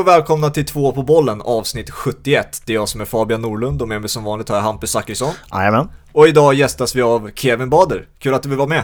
och 0.00 0.08
välkomna 0.08 0.50
till 0.50 0.64
två 0.64 0.92
på 0.92 1.02
bollen 1.02 1.40
avsnitt 1.40 1.90
71. 1.90 2.62
Det 2.64 2.72
är 2.72 2.74
jag 2.74 2.88
som 2.88 3.00
är 3.00 3.04
Fabian 3.04 3.42
Norlund 3.42 3.82
och 3.82 3.88
med 3.88 4.00
mig 4.00 4.08
som 4.10 4.24
vanligt 4.24 4.48
har 4.48 4.56
jag 4.56 4.62
Hampus 4.62 4.90
Zachrisson. 4.90 5.34
Jajamän. 5.52 5.88
Och 6.12 6.28
idag 6.28 6.54
gästas 6.54 6.94
vi 6.94 7.02
av 7.02 7.30
Kevin 7.34 7.70
Bader. 7.70 8.06
Kul 8.18 8.34
att 8.34 8.42
du 8.42 8.48
vill 8.48 8.58
vara 8.58 8.68
med. 8.68 8.82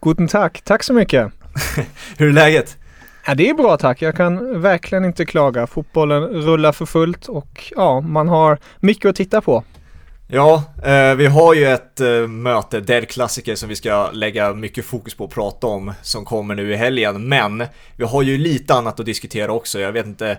Guten 0.00 0.28
tack, 0.28 0.62
tack 0.64 0.82
så 0.82 0.92
mycket. 0.92 1.32
Hur 2.18 2.28
är 2.28 2.32
läget? 2.32 2.76
Ja, 3.26 3.34
det 3.34 3.48
är 3.48 3.54
bra 3.54 3.76
tack. 3.76 4.02
Jag 4.02 4.16
kan 4.16 4.60
verkligen 4.60 5.04
inte 5.04 5.26
klaga. 5.26 5.66
Fotbollen 5.66 6.22
rullar 6.22 6.72
för 6.72 6.86
fullt 6.86 7.26
och 7.26 7.72
ja, 7.76 8.00
man 8.00 8.28
har 8.28 8.58
mycket 8.80 9.08
att 9.08 9.16
titta 9.16 9.40
på. 9.40 9.64
Ja, 10.30 10.62
eh, 10.84 11.14
vi 11.14 11.26
har 11.26 11.54
ju 11.54 11.66
ett 11.66 12.00
eh, 12.00 12.26
möte, 12.26 12.80
Dead 12.80 13.08
Klassiker, 13.08 13.54
som 13.54 13.68
vi 13.68 13.76
ska 13.76 14.10
lägga 14.10 14.54
mycket 14.54 14.84
fokus 14.84 15.14
på 15.14 15.24
att 15.24 15.30
prata 15.30 15.66
om, 15.66 15.92
som 16.02 16.24
kommer 16.24 16.54
nu 16.54 16.72
i 16.72 16.76
helgen. 16.76 17.28
Men 17.28 17.64
vi 17.96 18.04
har 18.04 18.22
ju 18.22 18.38
lite 18.38 18.74
annat 18.74 19.00
att 19.00 19.06
diskutera 19.06 19.52
också. 19.52 19.80
Jag 19.80 19.92
vet 19.92 20.06
inte, 20.06 20.38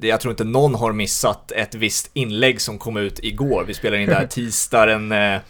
jag 0.00 0.20
tror 0.20 0.32
inte 0.32 0.44
någon 0.44 0.74
har 0.74 0.92
missat 0.92 1.52
ett 1.52 1.74
visst 1.74 2.10
inlägg 2.14 2.60
som 2.60 2.78
kom 2.78 2.96
ut 2.96 3.18
igår. 3.22 3.64
Vi 3.66 3.74
spelar 3.74 3.98
in 3.98 4.08
det 4.08 4.14
här 4.14 4.26
tisdag 4.30 4.86
den 4.86 5.12
eh, 5.12 5.40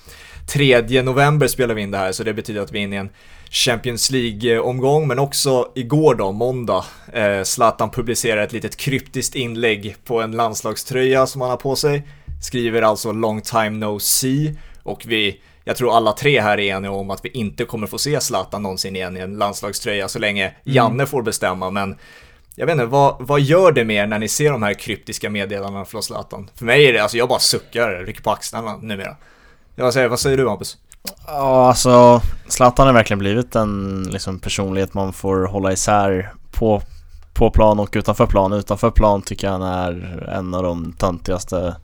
3 0.49 1.03
november 1.03 1.47
spelar 1.47 1.75
vi 1.75 1.83
in 1.83 1.91
det 1.91 1.99
här, 1.99 2.13
så 2.13 2.25
det 2.25 2.35
betyder 2.35 2.61
att 2.61 2.73
vi 2.73 2.79
är 2.79 2.83
inne 2.83 2.97
i 2.97 2.99
en 2.99 3.11
Champions 3.51 4.11
League-omgång, 4.11 5.09
men 5.09 5.19
också 5.19 5.73
igår 5.75 6.15
då, 6.15 6.33
måndag, 6.33 6.85
eh, 7.13 7.43
Zlatan 7.43 7.91
publicerar 7.91 8.43
ett 8.43 8.53
litet 8.53 8.77
kryptiskt 8.77 9.35
inlägg 9.35 9.97
på 10.05 10.21
en 10.21 10.33
landslagströja 10.33 11.27
som 11.27 11.41
han 11.41 11.51
har 11.51 11.57
på 11.57 11.77
sig. 11.77 12.03
Skriver 12.43 12.83
alltså 12.83 13.13
long 13.13 13.41
time 13.41 13.71
no 13.71 13.99
see 13.99 14.55
och 14.83 15.05
vi, 15.07 15.41
jag 15.65 15.77
tror 15.77 15.97
alla 15.97 16.13
tre 16.13 16.41
här 16.41 16.59
är 16.59 16.77
eniga 16.77 16.93
om 16.93 17.11
att 17.11 17.25
vi 17.25 17.29
inte 17.29 17.65
kommer 17.65 17.87
få 17.87 17.99
se 17.99 18.21
Zlatan 18.21 18.63
någonsin 18.63 18.97
igen 18.97 19.17
i 19.17 19.21
en 19.21 19.35
landslagströja 19.35 20.09
så 20.09 20.19
länge 20.19 20.55
Janne 20.65 21.07
får 21.07 21.23
bestämma, 21.23 21.71
men 21.71 21.97
jag 22.55 22.67
vet 22.67 22.73
inte, 22.73 22.87
vad, 22.87 23.17
vad 23.19 23.41
gör 23.41 23.73
det 23.73 23.85
med 23.85 23.97
er 23.97 24.07
när 24.07 24.19
ni 24.19 24.29
ser 24.29 24.53
de 24.53 24.63
här 24.63 24.75
kryptiska 24.75 25.31
meddelandena 25.31 25.85
från 25.85 26.03
Zlatan? 26.03 26.51
För 26.55 26.65
mig 26.65 26.87
är 26.87 26.93
det, 26.93 26.99
alltså 26.99 27.17
jag 27.17 27.29
bara 27.29 27.39
suckar, 27.39 28.05
rycker 28.07 28.23
på 28.23 28.31
axlarna 28.31 28.77
numera. 28.77 29.17
Jag 29.75 29.93
säger, 29.93 30.09
vad 30.09 30.21
säger 30.21 30.37
du 30.37 30.49
Hampus? 30.49 30.77
Ja, 31.27 31.69
alltså 31.69 32.23
Zlatan 32.49 32.87
har 32.87 32.95
verkligen 32.95 33.19
blivit 33.19 33.57
en 33.57 34.03
liksom, 34.13 34.39
personlighet 34.39 34.95
man 34.95 35.13
får 35.13 35.47
hålla 35.47 35.73
isär 35.73 36.33
på, 36.51 36.83
på 37.35 37.51
plan 37.51 37.81
och 37.81 37.91
utanför 37.93 38.27
plan. 38.27 38.53
Utanför 38.53 38.91
plan 38.91 39.23
tycker 39.23 39.47
jag 39.47 39.59
han 39.59 39.63
är 39.63 40.29
en 40.29 40.55
av 40.55 40.63
de 40.63 40.93
töntigaste 40.93 41.77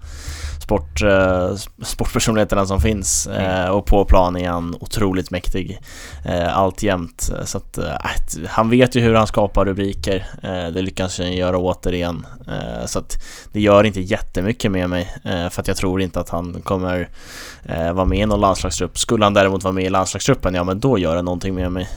sport, 0.64 1.02
eh, 1.02 1.54
sportpersonligheterna 1.82 2.66
som 2.66 2.80
finns 2.80 3.26
eh, 3.26 3.68
och 3.68 3.86
på 3.86 4.04
plan 4.04 4.36
är 4.36 4.48
han 4.48 4.76
otroligt 4.80 5.30
mäktig 5.30 5.80
eh, 6.24 6.58
alltjämt. 6.58 7.30
Så 7.44 7.58
att 7.58 7.78
eh, 7.78 7.92
han 8.48 8.70
vet 8.70 8.94
ju 8.94 9.00
hur 9.00 9.14
han 9.14 9.26
skapar 9.26 9.64
rubriker. 9.64 10.26
Det 10.42 10.82
lyckas 10.82 11.18
han 11.18 11.32
göra 11.32 11.58
återigen. 11.58 12.26
Så 12.86 12.98
att 12.98 13.24
det 13.52 13.60
gör 13.60 13.84
inte 13.84 14.00
jättemycket 14.00 14.70
med 14.70 14.90
mig 14.90 15.14
för 15.22 15.60
att 15.60 15.68
jag 15.68 15.76
tror 15.76 16.00
inte 16.00 16.20
att 16.20 16.28
han 16.28 16.62
kommer 16.62 17.08
vara 17.92 18.04
med 18.04 18.18
i 18.18 18.26
någon 18.26 18.40
landslagstrupp. 18.40 18.98
Skulle 18.98 19.24
han 19.24 19.34
däremot 19.34 19.64
vara 19.64 19.72
med 19.72 19.84
i 19.84 19.88
landslagstruppen, 19.88 20.54
ja 20.54 20.64
men 20.64 20.80
då 20.80 20.98
gör 20.98 21.16
det 21.16 21.22
någonting 21.22 21.54
med 21.54 21.72
mig 21.72 21.88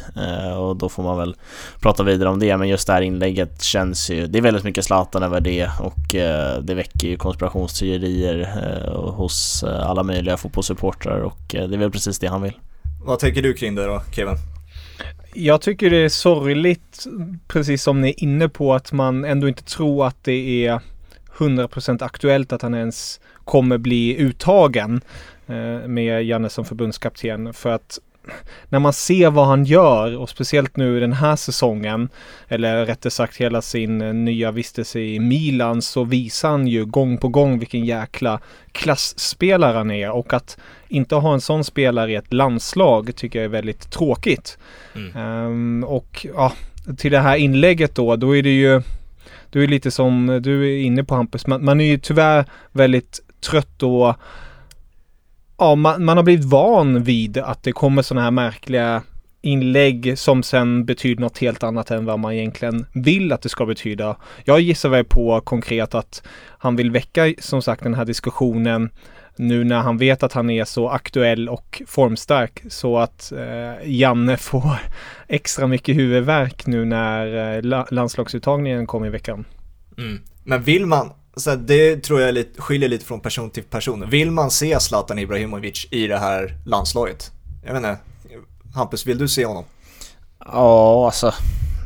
och 0.58 0.76
då 0.76 0.90
får 0.90 1.04
man 1.04 1.18
väl 1.18 1.36
prata 1.80 2.04
vidare 2.04 2.30
om 2.30 2.40
det. 2.40 2.58
Men 2.58 2.68
just 2.68 2.88
det 2.88 2.94
här 2.94 3.02
inlägget 3.02 3.64
känns 3.64 4.10
ju, 4.10 4.28
det 4.28 4.38
är 4.38 4.42
väldigt 4.42 4.64
mycket 4.64 4.86
Zlatan 4.86 5.24
över 5.24 5.40
det 5.42 5.70
och 5.80 6.16
det 6.62 6.74
väcker 6.74 7.08
ju 7.08 7.18
konspirationsteorier 7.18 8.57
hos 8.94 9.64
eh, 9.64 9.90
alla 9.90 10.04
möjliga 10.04 10.38
fotbollssupportrar 10.38 11.20
och 11.20 11.56
eh, 11.56 11.68
det 11.68 11.76
är 11.76 11.80
väl 11.80 11.92
precis 11.92 12.20
det 12.20 12.28
han 12.28 12.42
vill. 12.42 12.54
Vad 13.06 13.20
tänker 13.20 13.42
du 13.42 13.54
kring 13.54 13.76
det 13.76 13.86
då, 13.86 14.02
Kevin? 14.12 14.36
Jag 15.34 15.62
tycker 15.62 15.90
det 15.90 15.98
är 15.98 16.10
sorgligt, 16.10 17.08
precis 17.48 17.84
som 17.84 18.02
ni 18.02 18.10
är 18.10 18.24
inne 18.24 18.50
på, 18.50 18.74
att 18.74 18.92
man 18.92 19.26
ändå 19.26 19.48
inte 19.48 19.64
tror 19.64 20.08
att 20.08 20.24
det 20.24 20.66
är 20.66 20.82
100% 21.38 22.04
aktuellt 22.04 22.54
att 22.54 22.62
han 22.62 22.76
ens 22.76 23.20
kommer 23.46 23.78
bli 23.78 24.18
uttagen 24.18 25.02
eh, 25.48 25.88
med 25.88 26.24
Janne 26.24 26.50
som 26.50 26.66
förbundskapten. 26.66 27.54
För 27.54 27.70
att 27.70 28.00
när 28.70 28.80
man 28.80 28.94
ser 28.94 29.30
vad 29.30 29.48
han 29.48 29.66
gör 29.66 30.18
och 30.18 30.30
speciellt 30.30 30.78
nu 30.78 31.00
den 31.00 31.14
här 31.14 31.36
säsongen 31.36 32.10
eller 32.48 32.86
rättare 32.86 33.12
sagt 33.12 33.38
hela 33.38 33.62
sin 33.62 34.02
eh, 34.02 34.14
nya 34.14 34.52
vistelse 34.52 35.00
i 35.00 35.20
Milan 35.20 35.82
så 35.82 36.04
visar 36.04 36.50
han 36.50 36.68
ju 36.68 36.86
gång 36.86 37.18
på 37.18 37.28
gång 37.28 37.60
vilken 37.60 37.86
jäkla 37.86 38.40
klassspelare 38.72 39.78
han 39.78 39.92
är 39.92 40.12
och 40.12 40.34
att 40.34 40.58
inte 40.88 41.16
ha 41.16 41.34
en 41.34 41.42
sån 41.42 41.64
spelare 41.64 42.12
i 42.12 42.16
ett 42.16 42.34
landslag 42.34 43.16
tycker 43.16 43.40
jag 43.40 43.46
är 43.46 43.50
väldigt 43.50 43.92
tråkigt. 43.92 44.58
Mm. 44.96 45.16
Ehm, 45.16 45.84
och 45.84 46.28
ja, 46.36 46.54
till 46.98 47.12
det 47.12 47.20
här 47.20 47.36
inlägget 47.36 47.96
då, 47.96 48.16
då 48.16 48.36
är 48.36 48.44
det 48.44 48.56
ju 48.56 48.82
du 49.50 49.64
är 49.64 49.68
lite 49.68 49.92
som 49.92 50.40
du 50.44 50.74
är 50.74 50.82
inne 50.82 51.04
på 51.04 51.16
Hampus, 51.16 51.48
man, 51.48 51.66
man 51.66 51.82
är 51.82 51.86
ju 51.86 51.98
tyvärr 51.98 52.46
väldigt 52.72 53.20
trött 53.42 53.84
och 53.84 54.16
ja, 55.58 55.76
man, 55.76 56.06
man 56.06 56.18
har 56.18 56.24
blivit 56.24 56.46
van 56.46 57.04
vid 57.04 57.38
att 57.38 57.64
det 57.64 57.72
kommer 57.72 58.02
sådana 58.02 58.24
här 58.24 58.32
märkliga 58.32 59.04
inlägg 59.42 60.20
som 60.20 60.44
sen 60.44 60.86
betyder 60.86 61.22
något 61.22 61.38
helt 61.38 61.64
annat 61.64 61.92
än 61.92 62.06
vad 62.06 62.20
man 62.20 62.34
egentligen 62.34 62.86
vill 62.94 63.32
att 63.32 63.42
det 63.42 63.50
ska 63.50 63.66
betyda. 63.66 64.18
Jag 64.46 64.60
gissar 64.60 64.90
väl 64.90 65.06
på 65.06 65.42
konkret 65.42 65.96
att 65.96 66.24
han 66.58 66.76
vill 66.76 66.92
väcka 66.92 67.34
som 67.40 67.62
sagt 67.62 67.84
den 67.84 67.94
här 67.94 68.06
diskussionen 68.06 68.90
nu 69.36 69.64
när 69.64 69.80
han 69.80 69.98
vet 69.98 70.24
att 70.24 70.34
han 70.34 70.50
är 70.50 70.66
så 70.66 70.90
aktuell 70.90 71.50
och 71.50 71.82
formstark 71.88 72.64
så 72.70 72.98
att 72.98 73.32
eh, 73.32 73.90
Janne 73.92 74.38
får 74.38 74.80
extra 75.28 75.68
mycket 75.68 75.96
huvudvärk 75.96 76.68
nu 76.68 76.86
när 76.86 77.56
eh, 77.58 77.86
landslagsuttagningen 77.92 78.88
kom 78.88 79.06
i 79.06 79.10
veckan. 79.10 79.46
Mm. 79.98 80.22
Men 80.44 80.64
vill 80.64 80.86
man, 80.86 81.10
så 81.38 81.56
det 81.56 82.04
tror 82.04 82.22
jag 82.22 82.34
lite, 82.34 82.62
skiljer 82.62 82.90
lite 82.90 83.06
från 83.06 83.20
person 83.20 83.50
till 83.50 83.64
person. 83.64 84.10
Vill 84.10 84.32
man 84.32 84.52
se 84.52 84.80
Zlatan 84.80 85.20
Ibrahimovic 85.20 85.88
i 85.92 86.08
det 86.08 86.18
här 86.18 86.54
landslaget? 86.66 87.32
Jag 87.66 87.74
vet 87.74 87.78
inte, 87.78 87.98
Hampus, 88.76 89.06
vill 89.06 89.18
du 89.18 89.28
se 89.28 89.46
honom? 89.46 89.64
Ja, 90.40 91.06
alltså 91.06 91.34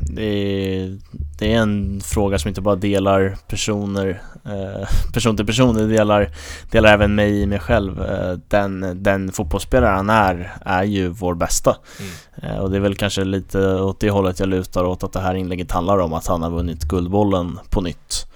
det 0.00 0.24
är, 0.24 0.98
det 1.38 1.52
är 1.52 1.58
en 1.58 2.00
fråga 2.04 2.38
som 2.38 2.48
inte 2.48 2.60
bara 2.60 2.76
delar 2.76 3.36
personer, 3.48 4.22
eh, 4.44 4.88
person 5.12 5.36
till 5.36 5.46
person, 5.46 5.74
det 5.74 5.86
delar, 5.86 6.30
delar 6.70 6.92
även 6.92 7.14
mig 7.14 7.42
i 7.42 7.46
mig 7.46 7.58
själv. 7.58 8.02
Eh, 8.02 8.38
den, 8.48 9.02
den 9.02 9.32
fotbollsspelare 9.32 9.90
han 9.90 10.10
är, 10.10 10.52
är 10.64 10.84
ju 10.84 11.08
vår 11.08 11.34
bästa. 11.34 11.76
Mm. 12.00 12.12
Eh, 12.56 12.62
och 12.62 12.70
det 12.70 12.76
är 12.76 12.80
väl 12.80 12.96
kanske 12.96 13.24
lite 13.24 13.74
åt 13.74 14.00
det 14.00 14.10
hållet 14.10 14.40
jag 14.40 14.48
lutar 14.48 14.84
åt 14.84 15.02
att 15.02 15.12
det 15.12 15.20
här 15.20 15.34
inlägget 15.34 15.72
handlar 15.72 15.98
om, 15.98 16.12
att 16.12 16.26
han 16.26 16.42
har 16.42 16.50
vunnit 16.50 16.82
Guldbollen 16.84 17.58
på 17.70 17.80
nytt. 17.80 18.26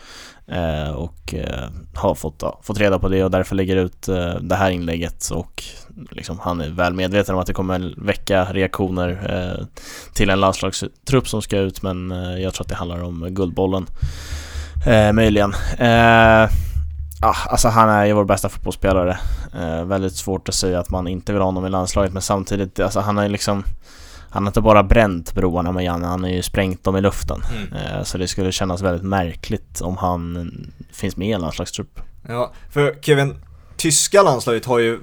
Eh, 0.49 0.91
och 0.91 1.35
eh, 1.35 1.69
har 1.95 2.15
fått, 2.15 2.43
ja, 2.43 2.61
fått 2.63 2.79
reda 2.79 2.99
på 2.99 3.09
det 3.09 3.25
och 3.25 3.31
därför 3.31 3.55
lägger 3.55 3.77
ut 3.77 4.09
eh, 4.09 4.35
det 4.35 4.55
här 4.55 4.71
inlägget 4.71 5.31
och 5.31 5.65
liksom, 6.11 6.39
han 6.39 6.61
är 6.61 6.71
väl 6.71 6.95
medveten 6.95 7.35
om 7.35 7.41
att 7.41 7.47
det 7.47 7.53
kommer 7.53 7.95
väcka 7.97 8.45
reaktioner 8.45 9.09
eh, 9.29 9.67
till 10.15 10.31
en 10.31 10.41
landslagstrupp 10.41 11.29
som 11.29 11.43
ska 11.43 11.59
ut 11.59 11.83
men 11.83 12.13
eh, 12.13 12.43
jag 12.43 12.55
tror 12.55 12.65
att 12.65 12.69
det 12.69 12.75
handlar 12.75 13.03
om 13.03 13.27
Guldbollen 13.31 13.87
eh, 14.87 15.13
möjligen. 15.13 15.55
Eh, 15.79 16.45
ah, 17.21 17.37
alltså 17.51 17.69
han 17.69 17.89
är 17.89 18.05
ju 18.05 18.13
vår 18.13 18.25
bästa 18.25 18.49
fotbollsspelare. 18.49 19.19
Eh, 19.55 19.85
väldigt 19.85 20.17
svårt 20.17 20.49
att 20.49 20.55
säga 20.55 20.81
att 20.81 20.91
man 20.91 21.09
inte 21.09 21.33
vill 21.33 21.43
ha 21.43 21.49
honom 21.49 21.67
i 21.67 21.71
landslaget 21.71 22.13
men 22.13 22.23
samtidigt, 22.23 22.81
alltså 22.81 23.01
han 23.01 23.19
är 23.19 23.23
ju 23.23 23.29
liksom 23.29 23.65
han 24.37 24.43
har 24.45 24.51
inte 24.51 24.61
bara 24.61 24.83
bränt 24.83 25.35
broarna 25.35 25.73
med 25.73 25.85
Janne, 25.85 26.07
han 26.07 26.23
har 26.23 26.31
ju 26.31 26.43
sprängt 26.43 26.85
dem 26.85 26.97
i 26.97 27.01
luften. 27.01 27.43
Mm. 27.57 27.73
Eh, 27.73 28.03
så 28.03 28.19
det 28.19 28.29
skulle 28.29 28.53
kännas 28.53 28.83
väldigt 28.83 29.03
märkligt 29.05 29.81
om 29.81 29.97
han 29.97 30.51
finns 30.93 31.17
med 31.17 31.29
i 31.29 31.33
en 31.33 31.41
landslagstrupp. 31.41 32.01
Ja, 32.29 32.53
för 32.73 32.99
Kevin, 33.03 33.35
tyska 33.77 34.23
landslaget 34.23 34.65
har 34.65 34.79
ju 34.79 35.01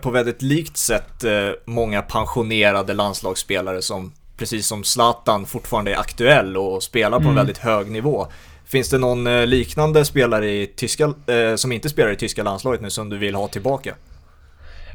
på 0.00 0.10
väldigt 0.10 0.42
likt 0.42 0.76
sätt 0.76 1.24
eh, 1.24 1.32
många 1.64 2.02
pensionerade 2.02 2.94
landslagsspelare 2.94 3.82
som 3.82 4.12
precis 4.36 4.66
som 4.66 4.84
Zlatan 4.84 5.46
fortfarande 5.46 5.92
är 5.92 5.98
aktuell 5.98 6.56
och 6.56 6.82
spelar 6.82 7.18
på 7.18 7.22
en 7.22 7.30
Mm. 7.30 7.34
väldigt 7.36 7.58
hög 7.58 7.90
nivå. 7.90 8.26
Finns 8.64 8.90
det 8.90 8.98
någon 8.98 9.26
eh, 9.26 9.46
liknande 9.46 10.04
spelare 10.04 10.50
i 10.50 10.66
tyska, 10.76 11.14
som 11.56 11.72
inte 11.72 11.88
spelar 11.88 12.12
i 12.12 12.16
tyska 12.16 12.42
landslaget 12.42 12.80
nu 12.80 12.90
som 12.90 13.08
du 13.08 13.18
vill 13.18 13.34
ha 13.34 13.48
tillbaka? 13.48 13.94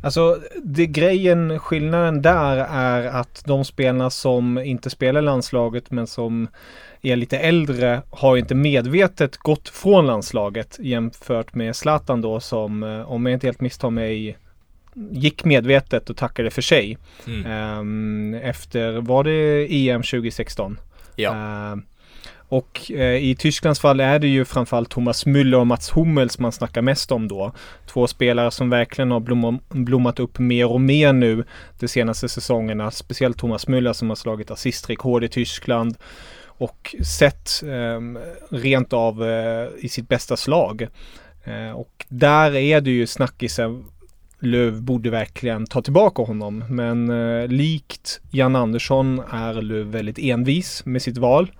Alltså, 0.04 0.40
det 0.64 0.88
grejen, 0.88 1.60
skillnaden 1.60 2.22
där 2.22 2.58
är 2.70 3.06
att 3.08 3.44
de 3.46 3.66
spelarna 3.66 4.10
som 4.10 4.58
inte 4.58 4.90
spelar 4.90 5.22
landslaget 5.22 5.92
men 5.92 6.08
som 6.08 6.48
är 7.02 7.16
lite 7.16 7.38
äldre 7.38 8.02
har 8.10 8.38
inte 8.38 8.56
medvetet 8.56 9.38
gått 9.38 9.70
från 9.70 10.08
landslaget 10.08 10.78
jämfört 10.82 11.56
med 11.56 11.76
Zlatan 11.76 12.22
då 12.22 12.40
som, 12.40 12.84
eh, 12.84 13.12
om 13.12 13.26
jag 13.26 13.34
inte 13.34 13.48
helt 13.48 13.62
misstar 13.62 13.90
mig, 13.90 14.38
gick 15.12 15.46
medvetet 15.46 16.10
och 16.10 16.18
tackade 16.18 16.52
för 16.52 16.62
sig. 16.62 16.98
Mm. 17.28 17.46
Ehm, 17.46 18.34
efter, 18.34 18.94
var 18.94 19.24
det 19.24 19.68
EM 19.70 20.04
2016? 20.04 20.80
Ja. 21.16 21.34
Ehm, 21.36 21.84
och 22.52 22.92
eh, 22.92 23.16
i 23.16 23.36
Tysklands 23.36 23.80
fall 23.80 24.00
är 24.00 24.20
det 24.20 24.28
ju 24.28 24.46
framförallt 24.46 24.90
Thomas 24.90 25.26
Müller 25.26 25.56
och 25.56 25.68
Mats 25.68 25.92
Hummels 25.92 26.40
man 26.40 26.52
snackar 26.52 26.82
mest 26.82 27.12
om 27.12 27.28
då. 27.28 27.52
Två 27.88 28.08
spelare 28.08 28.52
som 28.52 28.70
verkligen 28.70 29.12
har 29.12 29.20
blom, 29.20 29.60
blommat 29.70 30.20
upp 30.20 30.40
mer 30.40 30.72
och 30.72 30.82
mer 30.82 31.14
nu 31.14 31.44
de 31.80 31.88
senaste 31.88 32.30
säsongerna. 32.30 32.92
Speciellt 32.92 33.38
Thomas 33.38 33.68
Müller 33.68 33.94
som 33.94 34.10
har 34.10 34.16
slagit 34.16 34.52
assistrekord 34.52 35.24
i 35.24 35.28
Tyskland. 35.28 35.98
och 36.48 36.96
sett 37.04 37.64
eh, 37.64 38.22
rent 38.50 38.94
av 38.94 39.24
eh, 39.24 39.68
i 39.78 39.90
sitt 39.90 40.08
bästa 40.08 40.38
slag. 40.38 40.88
Eh, 41.44 41.72
och 41.72 42.06
där 42.08 42.56
är 42.56 42.82
det 42.82 42.92
ju 42.92 43.08
snackisen 43.08 43.86
Löv 44.40 44.82
borde 44.82 45.10
verkligen 45.10 45.66
ta 45.66 45.82
tillbaka 45.82 46.22
honom. 46.22 46.64
Men 46.70 47.10
eh, 47.10 47.48
likt 47.48 48.22
Jan 48.32 48.56
Andersson 48.56 49.22
är 49.32 49.62
Löv 49.62 49.88
väldigt 49.88 50.20
envis 50.20 50.86
med 50.86 51.02
sitt 51.02 51.18
val. 51.18 51.52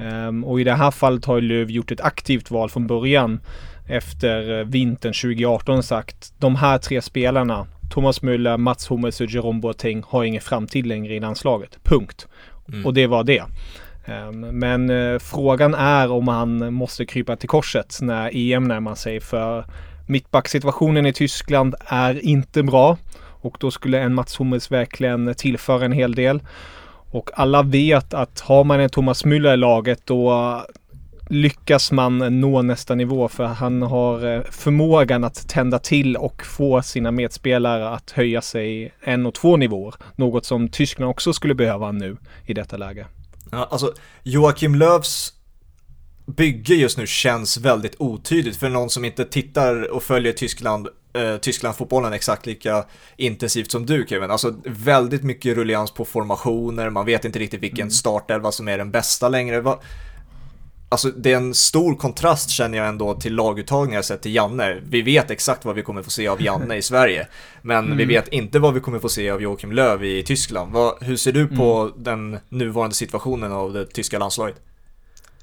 Um, 0.00 0.44
och 0.44 0.60
i 0.60 0.64
det 0.64 0.74
här 0.74 0.90
fallet 0.90 1.24
har 1.24 1.40
Löv 1.40 1.70
gjort 1.70 1.92
ett 1.92 2.00
aktivt 2.00 2.50
val 2.50 2.70
från 2.70 2.86
början 2.86 3.40
efter 3.88 4.58
eh, 4.58 4.66
vintern 4.66 5.12
2018 5.12 5.82
sagt 5.82 6.32
de 6.38 6.56
här 6.56 6.78
tre 6.78 7.02
spelarna 7.02 7.66
Thomas 7.90 8.22
Müller, 8.22 8.56
Mats 8.56 8.90
Hummels 8.90 9.20
och 9.20 9.26
Jerome 9.26 9.60
Boateng 9.60 10.02
har 10.06 10.24
ingen 10.24 10.40
framtid 10.40 10.86
längre 10.86 11.14
i 11.14 11.20
landslaget. 11.20 11.78
Punkt. 11.82 12.28
Mm. 12.68 12.86
Och 12.86 12.94
det 12.94 13.06
var 13.06 13.24
det. 13.24 13.42
Um, 14.06 14.40
men 14.40 14.90
uh, 14.90 15.18
frågan 15.18 15.74
är 15.74 16.10
om 16.10 16.28
han 16.28 16.74
måste 16.74 17.06
krypa 17.06 17.36
till 17.36 17.48
korset 17.48 17.98
när 18.02 18.30
EM 18.34 18.68
närmar 18.68 18.94
sig 18.94 19.20
för 19.20 19.64
mittbacksituationen 20.06 21.06
i 21.06 21.12
Tyskland 21.12 21.74
är 21.86 22.24
inte 22.24 22.62
bra 22.62 22.96
och 23.42 23.56
då 23.60 23.70
skulle 23.70 24.00
en 24.00 24.14
Mats 24.14 24.40
Hummels 24.40 24.70
verkligen 24.70 25.34
tillföra 25.34 25.84
en 25.84 25.92
hel 25.92 26.14
del. 26.14 26.40
Och 27.12 27.30
alla 27.34 27.62
vet 27.62 28.14
att 28.14 28.40
har 28.40 28.64
man 28.64 28.80
en 28.80 28.90
Thomas 28.90 29.24
Müller 29.24 29.54
i 29.54 29.56
laget 29.56 30.06
då 30.06 30.62
lyckas 31.28 31.92
man 31.92 32.40
nå 32.40 32.62
nästa 32.62 32.94
nivå 32.94 33.28
för 33.28 33.44
han 33.44 33.82
har 33.82 34.34
eh, 34.34 34.42
förmågan 34.50 35.24
att 35.24 35.48
tända 35.48 35.78
till 35.78 36.16
och 36.16 36.42
få 36.44 36.82
sina 36.82 37.10
medspelare 37.10 37.88
att 37.88 38.10
höja 38.10 38.42
sig 38.42 38.94
en 39.00 39.26
och 39.26 39.34
två 39.34 39.56
nivåer. 39.56 39.94
Något 40.16 40.44
som 40.44 40.68
Tyskland 40.68 41.10
också 41.10 41.32
skulle 41.32 41.54
behöva 41.54 41.92
nu 41.92 42.16
i 42.46 42.54
detta 42.54 42.76
läge. 42.76 43.06
Ja, 43.50 43.68
alltså 43.70 43.92
Joakim 44.22 44.74
Löws 44.74 45.32
bygge 46.26 46.74
just 46.74 46.98
nu 46.98 47.06
känns 47.06 47.56
väldigt 47.56 47.94
otydligt 47.98 48.56
för 48.56 48.68
någon 48.68 48.90
som 48.90 49.04
inte 49.04 49.24
tittar 49.24 49.90
och 49.90 50.02
följer 50.02 50.32
Tyskland 50.32 50.88
eh, 51.14 51.36
Tyskland-fotbollen 51.36 52.12
exakt 52.12 52.46
lika 52.46 52.84
intensivt 53.16 53.70
som 53.70 53.86
du 53.86 54.06
Kevin. 54.08 54.30
Alltså 54.30 54.54
väldigt 54.64 55.22
mycket 55.22 55.56
rullians 55.56 55.90
på 55.90 56.04
formationer, 56.04 56.90
man 56.90 57.06
vet 57.06 57.24
inte 57.24 57.38
riktigt 57.38 57.62
vilken 57.62 57.82
mm. 57.82 57.90
startelva 57.90 58.52
som 58.52 58.68
är 58.68 58.78
den 58.78 58.90
bästa 58.90 59.28
längre. 59.28 59.60
Va 59.60 59.80
Alltså 60.88 61.08
det 61.08 61.32
är 61.32 61.36
en 61.36 61.54
stor 61.54 61.94
kontrast 61.94 62.50
känner 62.50 62.78
jag 62.78 62.88
ändå 62.88 63.14
till 63.14 63.34
laguttagningar 63.34 64.02
sett 64.02 64.22
till 64.22 64.34
Janne. 64.34 64.80
Vi 64.88 65.02
vet 65.02 65.30
exakt 65.30 65.64
vad 65.64 65.74
vi 65.74 65.82
kommer 65.82 66.02
få 66.02 66.10
se 66.10 66.28
av 66.28 66.42
Janne 66.42 66.76
i 66.76 66.82
Sverige. 66.82 67.26
Men 67.62 67.84
mm. 67.84 67.98
vi 67.98 68.04
vet 68.04 68.28
inte 68.28 68.58
vad 68.58 68.74
vi 68.74 68.80
kommer 68.80 68.98
få 68.98 69.08
se 69.08 69.30
av 69.30 69.42
Joakim 69.42 69.72
Löw 69.72 70.06
i 70.06 70.22
Tyskland. 70.22 70.72
Vad, 70.72 71.02
hur 71.02 71.16
ser 71.16 71.32
du 71.32 71.46
på 71.46 71.80
mm. 71.80 71.92
den 71.96 72.38
nuvarande 72.48 72.94
situationen 72.96 73.52
av 73.52 73.72
det 73.72 73.86
tyska 73.86 74.18
landslaget? 74.18 74.56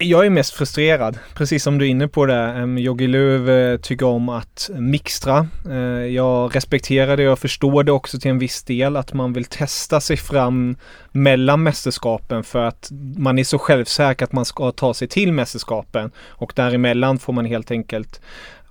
Jag 0.02 0.26
är 0.26 0.30
mest 0.30 0.54
frustrerad, 0.54 1.20
precis 1.34 1.64
som 1.64 1.78
du 1.78 1.86
är 1.86 1.90
inne 1.90 2.08
på 2.08 2.26
det. 2.26 2.66
Jogi 2.78 3.08
Löw 3.08 3.52
eh, 3.52 3.78
tycker 3.78 4.06
om 4.06 4.30
att 4.30 4.70
mixtra. 4.74 5.48
Eh, 5.70 5.78
jag 6.06 6.56
respekterar 6.56 7.18
det 7.18 7.30
och 7.30 7.40
förstår 7.40 7.84
det 7.84 7.92
också 7.92 8.20
till 8.20 8.32
en 8.32 8.40
viss 8.40 8.64
del 8.64 8.96
att 8.96 9.14
man 9.14 9.34
vill 9.34 9.46
testa 9.46 10.02
sig 10.02 10.18
fram 10.18 10.76
mellan 11.12 11.64
mästerskapen 11.64 12.44
för 12.44 12.64
att 12.64 12.90
man 13.18 13.40
är 13.40 13.44
så 13.44 13.60
självsäker 13.60 14.26
att 14.26 14.32
man 14.32 14.46
ska 14.46 14.72
ta 14.72 14.94
sig 14.94 15.08
till 15.08 15.34
mästerskapen 15.34 16.12
och 16.28 16.54
däremellan 16.56 17.20
får 17.20 17.34
man 17.34 17.46
helt 17.46 17.72
enkelt 17.72 18.22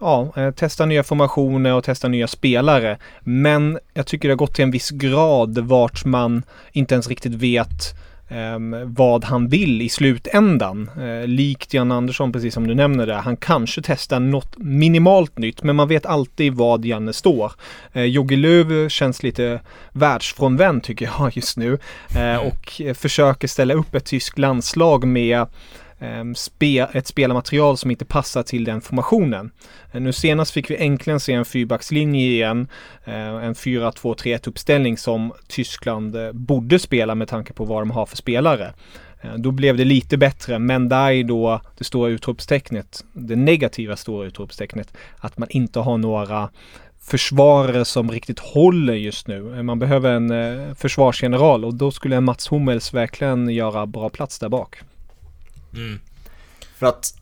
ja, 0.01 0.33
eh, 0.37 0.51
testa 0.51 0.87
nya 0.87 1.03
formationer 1.03 1.75
och 1.75 1.85
testa 1.85 2.09
nya 2.09 2.27
spelare. 2.27 2.99
Men 3.21 3.79
jag 3.95 4.07
tycker 4.07 4.29
det 4.29 4.33
har 4.33 4.39
gått 4.39 4.55
till 4.55 4.65
en 4.65 4.71
viss 4.71 4.91
grad 4.91 5.59
vart 5.59 6.05
man 6.05 6.43
inte 6.73 6.95
ens 6.95 7.09
riktigt 7.09 7.35
vet 7.35 7.95
Ehm, 8.31 8.95
vad 8.95 9.25
han 9.25 9.49
vill 9.49 9.83
i 9.83 9.89
slutändan. 9.89 10.91
Eh, 11.01 11.27
likt 11.27 11.75
Jan 11.75 11.93
Andersson, 11.93 12.33
precis 12.33 12.55
som 12.55 12.67
du 12.67 12.75
nämner 12.75 13.07
det. 13.07 13.15
Han 13.15 13.37
kanske 13.37 13.83
testar 13.85 14.21
något 14.21 14.59
minimalt 14.59 15.39
nytt, 15.39 15.63
men 15.63 15.77
man 15.77 15.89
vet 15.89 16.07
alltid 16.07 16.55
vad 16.55 16.85
Janne 16.85 17.13
står. 17.13 17.53
Eh, 17.93 18.05
Jogi 18.05 18.37
Löw 18.37 18.89
känns 18.89 19.23
lite 19.23 19.61
världsfrånvänd 19.93 20.83
tycker 20.83 21.11
jag 21.19 21.33
just 21.37 21.57
nu. 21.57 21.79
Eh, 22.17 22.37
och 22.37 22.81
eh, 22.81 22.95
försöker 22.95 23.49
ställa 23.49 23.75
upp 23.75 23.95
ett 23.95 24.07
tyskt 24.07 24.39
landslag 24.39 25.05
med 25.05 25.47
Ehm, 26.01 26.35
spe, 26.35 26.79
ett 26.93 27.07
spelarmaterial 27.07 27.77
som 27.77 27.91
inte 27.91 28.05
passar 28.05 28.43
till 28.43 28.65
den 28.65 28.81
formationen. 28.81 29.51
Eh, 29.93 30.01
nu 30.01 30.13
senast 30.13 30.53
fick 30.53 30.71
vi 30.71 30.77
äntligen 30.77 31.21
se 31.21 31.33
en 31.33 31.45
fyrbackslinje 31.45 32.27
igen, 32.27 32.69
eh, 33.05 33.15
en 33.15 33.55
4-2-3-1 33.55 34.49
uppställning 34.49 34.97
som 34.97 35.33
Tyskland 35.49 36.17
eh, 36.17 36.33
borde 36.33 36.79
spela 36.79 37.15
med 37.15 37.29
tanke 37.29 37.53
på 37.53 37.65
vad 37.65 37.81
de 37.81 37.91
har 37.91 38.07
för 38.07 38.17
spelare. 38.17 38.73
Då 39.37 39.51
blev 39.51 39.77
det 39.77 39.85
lite 39.85 40.17
bättre, 40.17 40.59
men 40.59 40.89
där 40.89 41.11
är 41.11 41.25
då 41.25 41.61
det 41.79 41.85
stora 41.85 42.11
utropstecknet, 42.11 43.05
det 43.13 43.37
negativa 43.37 43.97
stora 43.97 44.27
utropstecknet, 44.27 44.97
att 45.17 45.39
man 45.39 45.49
inte 45.51 45.81
har 45.81 45.99
några 45.99 46.51
försvarare 47.01 47.85
som 47.85 48.11
riktigt 48.11 48.39
håller 48.39 48.95
just 48.95 49.27
nu. 49.27 49.63
Man 49.63 49.79
behöver 49.79 50.13
en 50.13 50.77
försvarsgeneral 50.77 51.65
och 51.65 51.75
då 51.75 51.91
skulle 51.91 52.21
Mats 52.21 52.53
Hummels 52.53 52.95
verkligen 52.95 53.49
göra 53.49 53.87
bra 53.87 54.09
plats 54.09 54.39
där 54.39 54.49
bak. 54.49 54.83
Mm. 55.79 56.01
För 56.79 56.87
att 56.87 57.15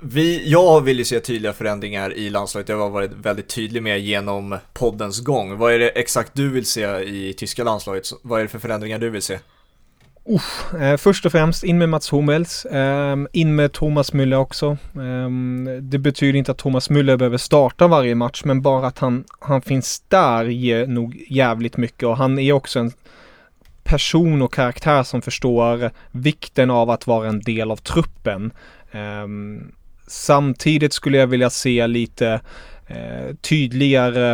vi, 0.00 0.50
jag 0.50 0.80
vill 0.80 0.98
ju 0.98 1.04
se 1.04 1.20
tydliga 1.20 1.52
förändringar 1.52 2.14
i 2.14 2.30
landslaget. 2.30 2.68
Jag 2.68 2.78
har 2.78 2.90
varit 2.90 3.12
väldigt 3.12 3.48
tydlig 3.48 3.82
med 3.82 4.00
genom 4.00 4.58
poddens 4.72 5.20
gång. 5.20 5.58
Vad 5.58 5.72
är 5.72 5.78
det 5.78 5.88
exakt 5.88 6.30
du 6.34 6.48
vill 6.48 6.66
se 6.66 6.86
i 7.00 7.34
tyska 7.36 7.64
landslaget? 7.64 8.04
Vad 8.22 8.40
är 8.40 8.44
det 8.44 8.48
för 8.48 8.58
förändringar 8.58 8.98
du 8.98 9.10
vill 9.10 9.22
se? 9.22 9.38
Uff, 10.30 10.74
eh, 10.74 10.96
först 10.96 11.26
och 11.26 11.32
främst 11.32 11.64
in 11.64 11.78
med 11.78 11.88
Mats 11.88 12.12
Hummels, 12.12 12.64
eh, 12.64 13.16
in 13.32 13.56
med 13.56 13.72
Thomas 13.72 14.12
Müller 14.12 14.36
också. 14.36 14.76
Eh, 14.94 15.30
det 15.80 15.98
betyder 15.98 16.38
inte 16.38 16.52
att 16.52 16.58
Thomas 16.58 16.90
Müller 16.90 17.16
behöver 17.16 17.38
starta 17.38 17.86
varje 17.86 18.14
match, 18.14 18.42
men 18.44 18.62
bara 18.62 18.86
att 18.86 18.98
han, 18.98 19.24
han 19.40 19.62
finns 19.62 20.02
där 20.08 20.44
ger 20.44 20.86
nog 20.86 21.24
jävligt 21.28 21.76
mycket 21.76 22.02
och 22.02 22.16
han 22.16 22.38
är 22.38 22.52
också 22.52 22.78
en 22.78 22.92
person 23.88 24.42
och 24.42 24.52
karaktär 24.52 25.02
som 25.02 25.22
förstår 25.22 25.90
vikten 26.10 26.70
av 26.70 26.90
att 26.90 27.06
vara 27.06 27.28
en 27.28 27.40
del 27.40 27.70
av 27.70 27.76
truppen. 27.76 28.52
Um, 28.92 29.72
samtidigt 30.06 30.92
skulle 30.92 31.18
jag 31.18 31.26
vilja 31.26 31.50
se 31.50 31.86
lite 31.86 32.40
uh, 32.90 33.34
tydligare 33.40 34.32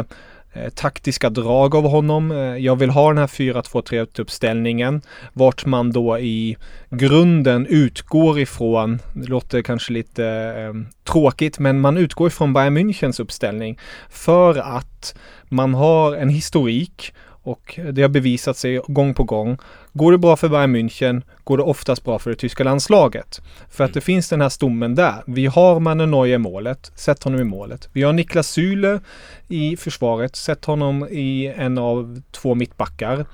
uh, 0.57 0.69
taktiska 0.75 1.31
drag 1.31 1.75
av 1.75 1.89
honom. 1.89 2.31
Uh, 2.31 2.59
jag 2.59 2.77
vill 2.77 2.91
ha 2.91 3.09
den 3.09 3.19
här 3.19 3.27
4-2-3 3.27 4.21
uppställningen 4.21 5.03
vart 5.33 5.67
man 5.67 5.93
då 5.93 6.19
i 6.19 6.57
grunden 6.91 7.67
utgår 7.67 8.41
ifrån, 8.41 8.99
det 9.13 9.29
låter 9.29 9.63
kanske 9.63 9.93
lite 9.93 10.27
ehm, 10.27 10.87
tråkigt, 11.05 11.59
men 11.59 11.81
man 11.81 11.97
utgår 11.97 12.29
ifrån 12.29 12.53
Bayern 12.53 12.79
Münchens 12.79 13.23
uppställning 13.23 13.79
för 14.11 14.59
att 14.59 15.15
man 15.49 15.75
har 15.75 16.17
en 16.17 16.29
historik 16.29 17.13
och 17.45 17.81
det 17.93 18.03
har 18.03 18.09
bevisat 18.09 18.57
sig 18.57 18.81
gång 18.87 19.15
på 19.15 19.25
gång. 19.25 19.59
Går 19.93 20.13
det 20.13 20.19
bra 20.19 20.37
för 20.37 20.49
Bayern 20.49 20.77
München 20.77 21.23
går 21.45 21.57
det 21.57 21.63
oftast 21.63 22.05
bra 22.05 22.19
för 22.19 22.31
det 22.31 22.37
tyska 22.37 22.65
landslaget. 22.65 23.41
För 23.71 23.85
att 23.85 23.95
det 23.95 24.01
finns 24.01 24.29
den 24.29 24.41
här 24.41 24.49
stommen 24.49 24.95
där. 24.95 25.23
Vi 25.27 25.47
har 25.47 25.81
Mannen 25.81 26.11
Neuer 26.11 26.35
i 26.35 26.39
målet, 26.39 26.93
sätt 26.95 27.23
honom 27.23 27.41
i 27.41 27.45
målet. 27.45 27.89
Vi 27.93 28.03
har 28.03 28.13
Niklas 28.13 28.49
Syle 28.49 29.01
i 29.49 29.77
försvaret, 29.77 30.37
sätt 30.37 30.65
honom 30.65 31.09
i 31.11 31.47
en 31.57 31.79
av 31.79 32.23
två 32.33 32.55
mittbackar. 32.55 33.27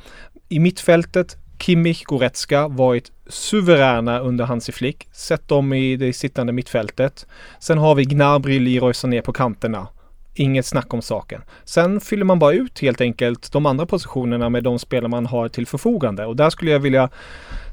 I 0.49 0.59
mittfältet 0.59 1.37
Kimmich, 1.59 2.05
Goretzka 2.05 2.69
varit 2.69 3.13
suveräna 3.27 4.19
under 4.19 4.45
Hansi 4.45 4.73
Flick. 4.73 5.09
Sätt 5.13 5.49
dem 5.49 5.73
i 5.73 5.97
det 5.97 6.13
sittande 6.13 6.53
mittfältet. 6.53 7.27
Sen 7.61 7.79
har 7.79 7.95
vi 7.95 8.05
Gnabry, 8.05 8.59
Leroy 8.59 8.95
Sané 8.95 9.23
på 9.23 9.33
kanterna. 9.33 9.87
Inget 10.35 10.67
snack 10.67 10.95
om 10.95 11.03
saken. 11.03 11.43
Sen 11.65 12.01
fyller 12.01 12.25
man 12.25 12.39
bara 12.39 12.53
ut 12.53 12.81
helt 12.81 13.01
enkelt 13.01 13.53
de 13.53 13.67
andra 13.67 13.87
positionerna 13.87 14.49
med 14.49 14.63
de 14.63 14.79
spelare 14.79 15.09
man 15.09 15.27
har 15.27 15.49
till 15.49 15.67
förfogande. 15.67 16.27
Och 16.27 16.37
där 16.37 16.51
skulle 16.51 16.71
jag 16.71 16.81
vilja 16.81 17.09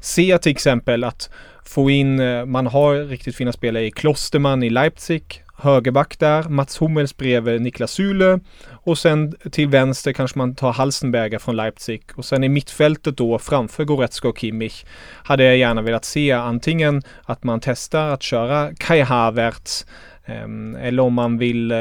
se 0.00 0.38
till 0.38 0.52
exempel 0.52 1.04
att 1.04 1.30
få 1.64 1.90
in, 1.90 2.20
eh, 2.20 2.44
man 2.44 2.66
har 2.66 2.94
riktigt 2.94 3.36
fina 3.36 3.52
spelare 3.52 3.84
i 3.84 3.90
Klosterman 3.90 4.62
i 4.62 4.70
Leipzig, 4.70 5.44
högerback 5.58 6.18
där, 6.18 6.42
Mats 6.42 6.80
Hummels 6.80 7.16
bredvid 7.16 7.62
Niklas 7.62 7.90
Sule 7.90 8.40
och 8.70 8.98
sen 8.98 9.34
till 9.52 9.68
vänster 9.68 10.12
kanske 10.12 10.38
man 10.38 10.54
tar 10.54 10.72
Halsenberger 10.72 11.38
från 11.38 11.56
Leipzig 11.56 12.02
och 12.14 12.24
sen 12.24 12.44
i 12.44 12.48
mittfältet 12.48 13.16
då 13.16 13.38
framför 13.38 13.84
Goretzka 13.84 14.28
och 14.28 14.38
Kimmich 14.38 14.84
hade 15.24 15.44
jag 15.44 15.56
gärna 15.56 15.82
velat 15.82 16.04
se 16.04 16.32
antingen 16.32 17.02
att 17.22 17.44
man 17.44 17.60
testar 17.60 18.08
att 18.08 18.22
köra 18.22 18.70
Kai 18.78 19.00
Havertz 19.00 19.86
Ehm, 20.28 20.76
eller 20.76 21.02
om 21.02 21.14
man 21.14 21.38
vill 21.38 21.70
eh, 21.70 21.76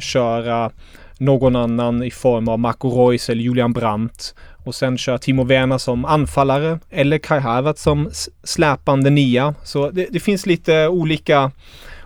köra 0.00 0.70
någon 1.18 1.56
annan 1.56 2.02
i 2.02 2.10
form 2.10 2.48
av 2.48 2.58
Marco 2.58 2.90
Reus 2.90 3.30
eller 3.30 3.42
Julian 3.42 3.72
Brandt. 3.72 4.34
Och 4.64 4.74
sen 4.74 4.98
köra 4.98 5.18
Timo 5.18 5.44
Werner 5.44 5.78
som 5.78 6.04
anfallare 6.04 6.78
eller 6.90 7.18
Kai 7.18 7.40
Havertz 7.40 7.82
som 7.82 8.10
släpande 8.44 9.10
nia. 9.10 9.54
Så 9.64 9.90
det, 9.90 10.06
det, 10.10 10.20
finns 10.20 10.46
lite 10.46 10.88
olika, 10.88 11.50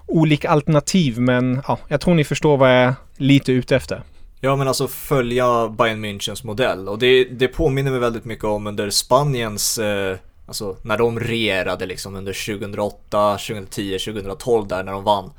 olika 0.07 0.51
alternativ 0.51 1.21
men 1.21 1.63
ja, 1.69 1.79
jag 1.89 2.01
tror 2.01 2.15
ni 2.15 2.25
förstår 2.25 2.57
vad 2.57 2.71
jag 2.71 2.77
är 2.77 2.95
lite 3.17 3.53
ute 3.53 3.77
efter. 3.77 4.03
Ja 4.41 4.57
men 4.57 4.69
alltså 4.69 4.89
följa 4.89 5.69
Bayern 5.69 6.05
Münchens 6.05 6.47
modell 6.47 6.89
och 6.89 6.99
det, 6.99 7.25
det 7.25 7.49
påminner 7.49 7.91
mig 7.91 8.01
väldigt 8.01 8.25
mycket 8.25 8.45
om 8.45 8.67
under 8.67 8.91
Spaniens 8.91 9.79
eh, 9.79 10.17
Alltså 10.49 10.77
när 10.83 10.99
de 10.99 11.21
regerade 11.21 11.87
liksom 11.87 12.17
under 12.17 12.59
2008, 12.59 13.39
2010, 13.39 13.99
2012 13.99 14.69
där 14.69 14.83
när 14.83 14.93
de 14.93 15.05
vann. 15.05 15.31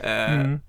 Eh, 0.00 0.34
Mm. 0.34 0.60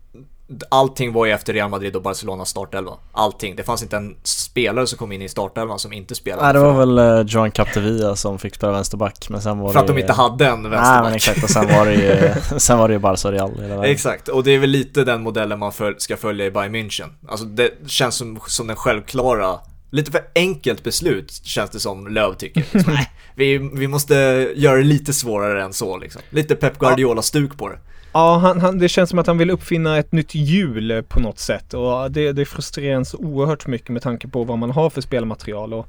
Allting 0.69 1.13
var 1.13 1.25
ju 1.25 1.31
efter 1.31 1.53
Real 1.53 1.69
Madrid 1.69 1.95
och 1.95 2.01
Barcelonas 2.01 2.49
startelva. 2.49 2.91
Allting. 3.11 3.55
Det 3.55 3.63
fanns 3.63 3.83
inte 3.83 3.97
en 3.97 4.15
spelare 4.23 4.87
som 4.87 4.97
kom 4.97 5.11
in 5.11 5.21
i 5.21 5.29
startelvan 5.29 5.79
som 5.79 5.93
inte 5.93 6.15
spelade. 6.15 6.43
Nej 6.43 6.53
det 6.53 6.59
var 6.59 6.73
väl 6.73 6.97
eh, 6.97 7.25
Joan 7.27 7.51
Capdevia 7.51 8.15
som 8.15 8.39
fick 8.39 8.55
spela 8.55 8.71
vänsterback 8.71 9.29
men 9.29 9.41
sen 9.41 9.59
var 9.59 9.73
För 9.73 9.79
att 9.79 9.87
det 9.87 9.93
de 9.93 9.99
inte 9.99 10.13
hade 10.13 10.47
en 10.47 10.61
Nej 10.61 10.71
vänsterback. 10.71 11.03
men 11.03 11.13
exakt 11.13 11.43
och 11.43 11.49
sen 11.49 11.67
var 11.67 11.85
det 11.85 11.93
ju, 11.93 12.33
sen 12.59 12.77
var 12.77 12.87
det 12.87 12.93
ju 12.93 12.99
Barca 12.99 13.27
och 13.27 13.33
Real. 13.33 13.85
Exakt, 13.85 14.27
och 14.27 14.43
det 14.43 14.51
är 14.51 14.59
väl 14.59 14.69
lite 14.69 15.03
den 15.03 15.21
modellen 15.21 15.59
man 15.59 15.71
föl- 15.71 15.99
ska 15.99 16.17
följa 16.17 16.45
i 16.45 16.51
Bayern 16.51 16.75
München. 16.75 17.09
Alltså 17.27 17.45
det 17.45 17.71
känns 17.87 18.15
som, 18.15 18.39
som 18.47 18.67
den 18.67 18.75
självklara, 18.75 19.59
lite 19.91 20.11
för 20.11 20.21
enkelt 20.35 20.83
beslut 20.83 21.31
känns 21.31 21.69
det 21.69 21.79
som 21.79 22.07
Löv 22.07 22.33
tycker. 22.33 22.65
Liksom, 22.73 22.93
nej, 22.93 23.11
vi, 23.35 23.57
vi 23.73 23.87
måste 23.87 24.13
göra 24.55 24.77
det 24.77 24.83
lite 24.83 25.13
svårare 25.13 25.63
än 25.63 25.73
så 25.73 25.97
liksom. 25.97 26.21
Lite 26.29 26.55
Pep 26.55 26.79
Guardiola-stuk 26.79 27.57
på 27.57 27.69
det. 27.69 27.79
Ja, 28.11 28.37
han, 28.37 28.61
han, 28.61 28.79
det 28.79 28.89
känns 28.89 29.09
som 29.09 29.19
att 29.19 29.27
han 29.27 29.37
vill 29.37 29.49
uppfinna 29.49 29.97
ett 29.97 30.11
nytt 30.11 30.35
hjul 30.35 31.03
på 31.07 31.19
något 31.19 31.39
sätt 31.39 31.73
och 31.73 32.11
det, 32.11 32.31
det 32.31 32.45
frustrerar 32.45 32.95
en 32.95 33.05
så 33.05 33.17
oerhört 33.17 33.67
mycket 33.67 33.89
med 33.89 34.01
tanke 34.01 34.27
på 34.27 34.43
vad 34.43 34.57
man 34.57 34.71
har 34.71 34.89
för 34.89 35.01
spelmaterial 35.01 35.73
och 35.73 35.87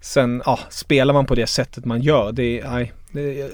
sen, 0.00 0.42
ja, 0.46 0.58
spelar 0.70 1.14
man 1.14 1.26
på 1.26 1.34
det 1.34 1.46
sättet 1.46 1.84
man 1.84 2.02
gör, 2.02 2.32
det 2.32 2.60
är, 2.60 2.70
nej, 2.70 2.92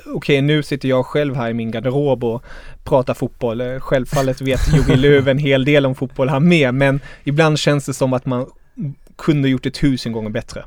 Okej, 0.06 0.42
nu 0.42 0.62
sitter 0.62 0.88
jag 0.88 1.06
själv 1.06 1.36
här 1.36 1.50
i 1.50 1.54
min 1.54 1.70
garderob 1.70 2.24
och 2.24 2.44
pratar 2.84 3.14
fotboll. 3.14 3.80
Självfallet 3.80 4.40
vet 4.40 4.60
Jogi 4.76 4.96
Löw 4.96 5.30
en 5.30 5.38
hel 5.38 5.64
del 5.64 5.86
om 5.86 5.94
fotboll 5.94 6.28
han 6.28 6.48
med, 6.48 6.74
men 6.74 7.00
ibland 7.24 7.58
känns 7.58 7.86
det 7.86 7.94
som 7.94 8.12
att 8.12 8.26
man 8.26 8.46
kunde 9.16 9.48
gjort 9.48 9.62
det 9.62 9.74
tusen 9.74 10.12
gånger 10.12 10.30
bättre. 10.30 10.64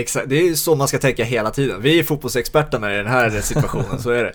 Exakt, 0.00 0.28
det 0.28 0.48
är 0.48 0.54
så 0.54 0.74
man 0.74 0.88
ska 0.88 0.98
tänka 0.98 1.24
hela 1.24 1.50
tiden. 1.50 1.82
Vi 1.82 1.98
är 1.98 2.02
fotbollsexperterna 2.02 2.94
i 2.94 2.96
den 2.96 3.06
här 3.06 3.40
situationen, 3.40 3.98
så 4.02 4.10
är 4.10 4.24
det. 4.24 4.34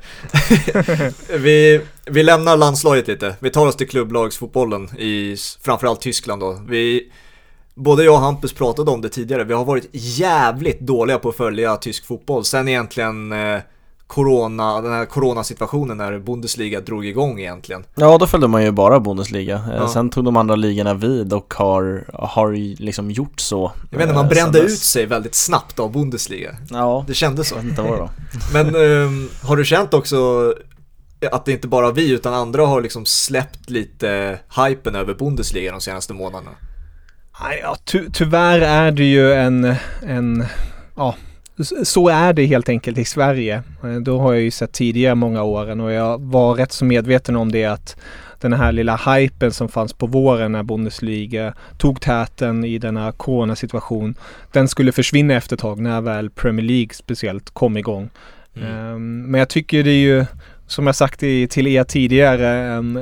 vi, 1.37 1.81
vi 2.05 2.23
lämnar 2.23 2.57
landslaget 2.57 3.07
lite. 3.07 3.35
Vi 3.39 3.49
tar 3.49 3.67
oss 3.67 3.75
till 3.75 3.89
klubblagsfotbollen 3.89 4.89
i 4.97 5.35
framförallt 5.61 6.01
Tyskland 6.01 6.41
då. 6.41 6.61
Vi, 6.67 7.11
både 7.75 8.03
jag 8.03 8.13
och 8.13 8.19
Hampus 8.19 8.53
pratade 8.53 8.91
om 8.91 9.01
det 9.01 9.09
tidigare. 9.09 9.43
Vi 9.43 9.53
har 9.53 9.65
varit 9.65 9.89
jävligt 9.91 10.79
dåliga 10.79 11.19
på 11.19 11.29
att 11.29 11.37
följa 11.37 11.75
tysk 11.75 12.05
fotboll. 12.05 12.45
Sen 12.45 12.67
egentligen 12.67 13.31
eh, 13.31 13.59
corona, 14.09 14.81
den 14.81 14.91
här 14.93 15.05
coronasituationen 15.05 15.97
när 15.97 16.19
Bundesliga 16.19 16.79
drog 16.81 17.05
igång 17.05 17.39
egentligen. 17.39 17.83
Ja 17.95 18.17
då 18.17 18.27
följde 18.27 18.47
man 18.47 18.63
ju 18.63 18.71
bara 18.71 18.99
Bundesliga. 18.99 19.55
Eh, 19.55 19.75
Ja. 19.77 19.87
Sen 19.87 20.09
tog 20.09 20.25
de 20.25 20.37
andra 20.37 20.55
ligorna 20.55 20.93
vid 20.93 21.33
och 21.33 21.53
har, 21.57 22.05
har 22.13 22.51
ju 22.51 22.75
liksom 22.75 23.11
gjort 23.11 23.39
så. 23.39 23.71
Jag 23.91 24.01
inte, 24.01 24.13
man 24.13 24.25
eh, 24.25 24.29
brände 24.29 24.59
ut 24.59 24.79
sig 24.79 25.05
väldigt 25.05 25.35
snabbt 25.35 25.79
av 25.79 25.91
Bundesliga. 25.91 26.55
Ja, 26.69 27.03
Det 27.07 27.13
kändes 27.13 27.47
så. 27.49 27.55
jag 27.55 27.61
vet 27.61 27.69
inte 27.69 27.81
vad 27.81 27.91
det 27.91 27.97
var. 27.99 28.09
Men 28.53 28.75
ehm, 28.75 29.29
har 29.43 29.57
du 29.57 29.65
känt 29.65 29.93
också 29.93 30.53
att 31.31 31.45
det 31.45 31.51
inte 31.51 31.67
bara 31.67 31.91
vi 31.91 32.11
utan 32.11 32.33
andra 32.33 32.65
har 32.65 32.81
liksom 32.81 33.05
släppt 33.05 33.69
lite 33.69 34.39
hypen 34.67 34.95
över 34.95 35.13
Bundesliga 35.13 35.71
de 35.71 35.81
senaste 35.81 36.13
månaderna? 36.13 36.51
Nej, 37.41 37.59
Ja, 37.63 37.75
ty 37.85 38.01
tyvärr 38.13 38.59
är 38.61 38.91
det 38.91 39.03
ju 39.03 39.33
en, 39.33 39.75
en, 40.01 40.45
ja, 40.95 41.15
så 41.83 42.09
är 42.09 42.33
det 42.33 42.45
helt 42.45 42.69
enkelt 42.69 42.97
i 42.97 43.05
Sverige. 43.05 43.63
Eh, 43.83 43.95
Då 43.95 44.19
har 44.19 44.33
jag 44.33 44.41
ju 44.41 44.51
sett 44.51 44.71
tidigare 44.73 45.15
många 45.15 45.43
åren 45.43 45.81
och 45.81 45.91
jag 45.91 46.21
var 46.21 46.53
rätt 46.55 46.71
så 46.71 46.85
medveten 46.85 47.35
om 47.35 47.51
det 47.51 47.65
att 47.65 47.97
den 48.41 48.53
här 48.53 48.71
lilla 48.71 48.95
hypen 48.95 49.51
som 49.51 49.69
fanns 49.69 49.93
på 49.93 50.07
våren 50.07 50.51
när 50.51 50.63
Bundesliga 50.63 51.53
tog 51.77 52.01
täten 52.01 52.65
i 52.65 52.77
denna 52.77 53.11
coronasituation, 53.11 54.15
den 54.51 54.67
skulle 54.67 54.91
försvinna 54.91 55.33
efter 55.33 55.55
ett 55.55 55.59
tag 55.61 55.79
när 55.79 56.01
väl 56.01 56.29
Premier 56.29 56.65
League 56.65 56.93
speciellt 56.93 57.49
kom 57.49 57.77
igång. 57.77 58.09
Mm. 58.55 58.69
Ehm, 58.69 59.21
Men 59.31 59.39
jag 59.39 59.49
tycker 59.49 59.83
det 59.83 59.89
är 59.91 59.93
ju, 59.93 60.25
som 60.67 60.85
jag 60.85 60.95
sagt 60.95 61.19
till 61.19 61.67
er 61.67 61.83
tidigare, 61.83 62.47
ehm, 62.73 62.99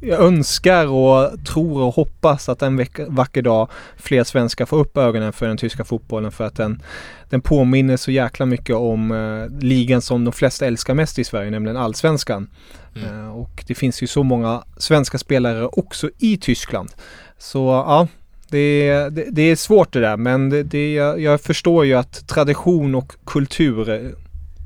jag 0.00 0.20
önskar 0.20 0.86
och 0.86 1.44
tror 1.44 1.82
och 1.82 1.94
hoppas 1.94 2.48
att 2.48 2.62
en 2.62 2.76
veck- 2.76 3.08
vacker 3.08 3.42
dag 3.42 3.68
fler 3.96 4.24
svenskar 4.24 4.66
får 4.66 4.78
upp 4.78 4.96
ögonen 4.96 5.32
för 5.32 5.46
den 5.48 5.56
tyska 5.56 5.84
fotbollen 5.84 6.32
för 6.32 6.44
att 6.44 6.56
den, 6.56 6.82
den 7.30 7.40
påminner 7.40 7.96
så 7.96 8.10
jäkla 8.10 8.46
mycket 8.46 8.76
om 8.76 9.10
eh, 9.10 9.58
ligan 9.60 10.02
som 10.02 10.24
de 10.24 10.32
flesta 10.32 10.66
älskar 10.66 10.94
mest 10.94 11.18
i 11.18 11.24
Sverige, 11.24 11.50
nämligen 11.50 11.76
allsvenskan. 11.76 12.50
Mm. 12.96 13.24
Eh, 13.24 13.36
och 13.36 13.64
det 13.66 13.74
finns 13.74 14.02
ju 14.02 14.06
så 14.06 14.22
många 14.22 14.62
svenska 14.76 15.18
spelare 15.18 15.66
också 15.66 16.10
i 16.18 16.36
Tyskland. 16.36 16.90
Så 17.38 17.58
ja, 17.58 18.08
det, 18.48 18.92
det, 19.10 19.26
det 19.30 19.42
är 19.42 19.56
svårt 19.56 19.92
det 19.92 20.00
där 20.00 20.16
men 20.16 20.50
det, 20.50 20.62
det, 20.62 20.94
jag, 20.94 21.20
jag 21.20 21.40
förstår 21.40 21.84
ju 21.84 21.94
att 21.94 22.28
tradition 22.28 22.94
och 22.94 23.12
kultur 23.24 23.88
eh, 23.88 24.10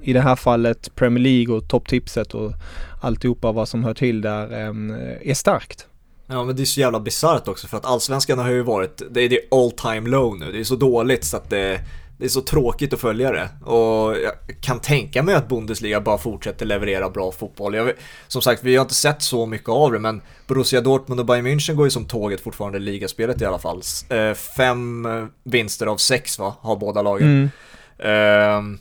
i 0.05 0.13
det 0.13 0.21
här 0.21 0.37
fallet 0.37 0.95
Premier 0.95 1.23
League 1.23 1.55
och 1.55 1.69
topptipset 1.69 2.35
och 2.35 2.53
alltihopa 3.01 3.53
vad 3.53 3.69
som 3.69 3.85
hör 3.85 3.95
till 3.95 4.21
där 4.21 4.53
em, 4.53 4.91
är 5.23 5.35
starkt. 5.35 5.87
Ja 6.27 6.45
men 6.45 6.57
det 6.57 6.63
är 6.63 6.65
så 6.65 6.81
jävla 6.81 7.01
bisarrt 7.01 7.49
också 7.49 7.67
för 7.67 7.77
att 7.77 7.85
allsvenskan 7.85 8.39
har 8.39 8.51
ju 8.51 8.63
varit, 8.63 9.03
det 9.11 9.21
är 9.21 9.29
det 9.29 9.41
all 9.51 9.71
time 9.71 10.11
low 10.11 10.39
nu. 10.39 10.53
Det 10.53 10.61
är 10.61 10.65
så 10.65 10.77
dåligt 10.77 11.25
så 11.25 11.37
att 11.37 11.51
det, 11.51 11.81
det 12.19 12.25
är 12.25 12.29
så 12.29 12.41
tråkigt 12.41 12.93
att 12.93 13.01
följa 13.01 13.33
det. 13.33 13.49
Och 13.71 14.17
jag 14.19 14.33
kan 14.61 14.81
tänka 14.81 15.23
mig 15.23 15.35
att 15.35 15.49
Bundesliga 15.49 16.01
bara 16.01 16.19
fortsätter 16.19 16.67
leverera 16.67 17.11
bra 17.11 17.33
fotboll. 17.33 17.75
Jag, 17.75 17.93
som 18.29 18.43
sagt, 18.43 18.65
vi 18.65 18.77
har 18.77 18.83
inte 18.83 18.95
sett 18.95 19.23
så 19.23 19.47
mycket 19.47 19.69
av 19.69 19.93
det 19.93 19.99
men 19.99 20.21
Borussia 20.47 20.81
Dortmund 20.81 21.21
och 21.21 21.27
Bayern 21.27 21.47
München 21.47 21.75
går 21.75 21.87
ju 21.87 21.91
som 21.91 22.05
tåget 22.05 22.41
fortfarande 22.41 22.79
i 22.79 22.81
ligaspelet 22.81 23.43
i 23.43 23.45
alla 23.45 23.59
fall. 23.59 23.83
Eh, 24.09 24.35
Fem 24.35 25.07
eh, 25.07 25.25
vinster 25.45 25.87
av 25.87 25.97
sex 25.97 26.39
va, 26.39 26.55
har 26.61 26.77
båda 26.77 27.03
lagen. 27.03 27.51
Mm. 27.99 28.79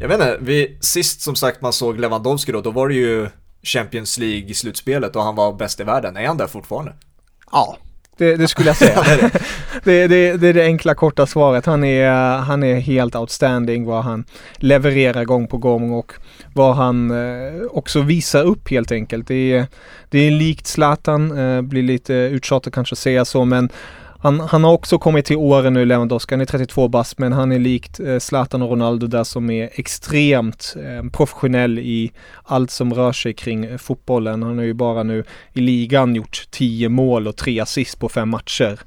Jag 0.00 0.08
vet 0.08 0.20
inte, 0.20 0.38
vi, 0.40 0.78
sist 0.80 1.20
som 1.20 1.34
sagt 1.34 1.60
man 1.62 1.72
såg 1.72 2.00
Lewandowski 2.00 2.52
då, 2.52 2.60
då 2.60 2.70
var 2.70 2.88
det 2.88 2.94
ju 2.94 3.28
Champions 3.62 4.18
League 4.18 4.48
i 4.48 4.54
slutspelet 4.54 5.16
och 5.16 5.22
han 5.22 5.34
var 5.34 5.52
bäst 5.52 5.80
i 5.80 5.84
världen. 5.84 6.16
Är 6.16 6.26
han 6.26 6.36
där 6.36 6.46
fortfarande? 6.46 6.92
Ja, 7.52 7.76
det, 8.16 8.36
det 8.36 8.48
skulle 8.48 8.68
jag 8.68 8.76
säga. 8.76 9.02
det 9.04 9.12
är 9.12 9.18
det. 9.18 9.40
det, 9.84 10.06
det, 10.06 10.36
det 10.36 10.48
är 10.48 10.54
det 10.54 10.64
enkla 10.64 10.94
korta 10.94 11.26
svaret. 11.26 11.66
Han 11.66 11.84
är, 11.84 12.38
han 12.38 12.62
är 12.62 12.74
helt 12.74 13.16
outstanding 13.16 13.84
vad 13.84 14.04
han 14.04 14.24
levererar 14.56 15.24
gång 15.24 15.46
på 15.46 15.56
gång 15.56 15.90
och 15.90 16.12
vad 16.54 16.76
han 16.76 17.10
eh, 17.10 17.62
också 17.70 18.00
visar 18.00 18.44
upp 18.44 18.70
helt 18.70 18.92
enkelt. 18.92 19.28
Det 19.28 19.52
är, 19.52 19.66
det 20.10 20.18
är 20.18 20.30
likt 20.30 20.66
Zlatan, 20.66 21.38
eh, 21.38 21.62
blir 21.62 21.82
lite 21.82 22.14
uttjatat 22.14 22.74
kanske 22.74 22.92
att 22.92 22.98
säga 22.98 23.24
så 23.24 23.44
men 23.44 23.70
han, 24.22 24.40
han 24.40 24.64
har 24.64 24.72
också 24.72 24.98
kommit 24.98 25.24
till 25.26 25.36
åren 25.36 25.72
nu, 25.72 25.84
Lewandowski. 25.84 26.34
Han 26.34 26.40
är 26.40 26.44
32 26.44 26.88
bast, 26.88 27.18
men 27.18 27.32
han 27.32 27.52
är 27.52 27.58
likt 27.58 28.00
eh, 28.00 28.18
Zlatan 28.18 28.62
och 28.62 28.70
Ronaldo 28.70 29.06
där 29.06 29.24
som 29.24 29.50
är 29.50 29.70
extremt 29.72 30.76
eh, 30.76 31.10
professionell 31.10 31.78
i 31.78 32.12
allt 32.42 32.70
som 32.70 32.94
rör 32.94 33.12
sig 33.12 33.34
kring 33.34 33.64
eh, 33.64 33.78
fotbollen. 33.78 34.42
Han 34.42 34.58
har 34.58 34.64
ju 34.64 34.74
bara 34.74 35.02
nu 35.02 35.24
i 35.52 35.60
ligan 35.60 36.14
gjort 36.14 36.46
10 36.50 36.88
mål 36.88 37.28
och 37.28 37.36
3 37.36 37.60
assist 37.60 38.00
på 38.00 38.08
fem 38.08 38.28
matcher. 38.28 38.80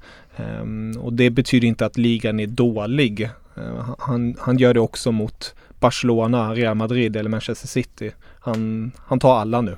Um, 0.62 0.98
och 1.02 1.14
det 1.14 1.30
betyder 1.30 1.68
inte 1.68 1.86
att 1.86 1.98
ligan 1.98 2.40
är 2.40 2.48
dålig. 2.48 3.30
Uh, 3.58 3.96
han, 4.00 4.36
han 4.40 4.58
gör 4.58 4.74
det 4.74 4.80
också 4.80 5.12
mot 5.12 5.56
Barcelona, 5.80 6.54
Real 6.54 6.76
Madrid 6.76 7.16
eller 7.16 7.30
Manchester 7.30 7.68
City. 7.68 8.12
Han, 8.40 8.92
han 8.98 9.20
tar 9.20 9.36
alla 9.36 9.62
nu. 9.62 9.78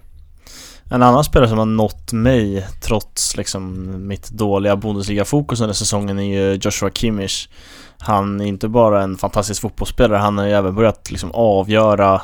En 0.89 1.03
annan 1.03 1.23
spelare 1.23 1.49
som 1.49 1.57
har 1.57 1.65
nått 1.65 2.13
mig 2.13 2.67
trots 2.81 3.37
liksom 3.37 3.93
mitt 4.07 4.29
dåliga 4.29 4.75
Bundesliga-fokus 4.75 5.61
under 5.61 5.73
säsongen 5.73 6.19
är 6.19 6.23
ju 6.23 6.59
Joshua 6.61 6.89
Kimmich. 6.89 7.49
Han 7.97 8.41
är 8.41 8.45
inte 8.45 8.67
bara 8.67 9.03
en 9.03 9.17
fantastisk 9.17 9.61
fotbollsspelare, 9.61 10.17
han 10.17 10.37
har 10.37 10.45
ju 10.45 10.51
även 10.51 10.75
börjat 10.75 11.11
liksom 11.11 11.31
avgöra 11.33 12.21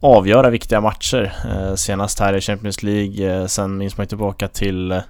avgöra 0.00 0.50
viktiga 0.50 0.80
matcher. 0.80 1.32
Eh, 1.44 1.74
senast 1.74 2.20
här 2.20 2.36
i 2.36 2.40
Champions 2.40 2.82
League, 2.82 3.40
eh, 3.40 3.46
sen 3.46 3.78
minns 3.78 3.96
man 3.96 4.06
tillbaka 4.06 4.48
till 4.48 4.92
eh, 4.92 5.00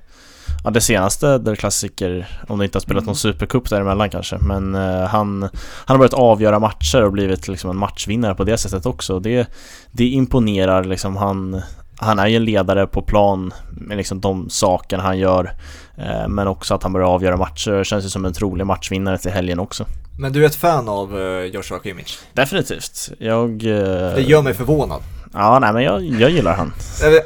Ja 0.65 0.71
det 0.71 0.81
senaste 0.81 1.39
där 1.39 1.55
klassiker, 1.55 2.29
om 2.49 2.59
det 2.59 2.65
inte 2.65 2.77
har 2.77 2.81
spelat 2.81 3.03
Mm. 3.03 3.07
någon 3.07 3.17
supercup 3.17 3.71
däremellan 3.71 4.11
kanske 4.11 4.39
Men 4.39 4.75
eh, 4.75 5.07
han, 5.07 5.43
han 5.43 5.51
har 5.87 5.99
börjat 5.99 6.15
avgöra 6.15 6.59
matcher 6.59 7.03
och 7.03 7.13
blivit 7.13 7.49
liksom 7.49 7.71
en 7.71 7.77
matchvinnare 7.77 8.35
på 8.35 8.45
det 8.45 8.59
sättet 8.59 8.87
också 8.87 9.21
Det, 9.21 9.49
det 9.93 10.07
imponerar 10.07 10.85
liksom, 10.85 11.17
han, 11.17 11.63
han 12.01 12.19
är 12.19 12.27
ju 12.27 12.37
en 12.37 12.45
ledare 12.45 12.87
på 12.87 13.03
plan 13.03 13.53
med 13.71 13.97
liksom 13.97 14.21
de 14.21 14.51
sakerna 14.51 15.03
han 15.03 15.19
gör 15.19 15.53
eh, 15.99 16.29
Men 16.29 16.47
också 16.49 16.75
att 16.75 16.83
han 16.83 16.93
börjar 16.93 17.07
avgöra 17.09 17.37
matcher, 17.37 17.85
känns 17.85 18.05
ju 18.05 18.09
som 18.09 18.25
en 18.25 18.33
trolig 18.33 18.67
matchvinnare 18.67 19.19
till 19.19 19.31
helgen 19.31 19.59
också 19.61 19.85
Men 20.19 20.33
du 20.33 20.43
är 20.43 20.47
ett 20.47 20.55
fan 20.55 20.89
av 20.89 21.21
eh, 21.21 21.45
Joshua 21.45 21.79
Kimmich? 21.83 22.19
Definitivt, 22.33 23.11
jag... 23.19 23.51
eh, 23.51 24.15
Det 24.15 24.23
gör 24.23 24.43
mig 24.43 24.55
förvånad. 24.55 25.03
Ja 25.33 25.59
nej 25.59 25.73
men 25.73 25.83
jag, 25.83 26.03
jag 26.05 26.31
gillar 26.31 26.55
han 26.55 26.73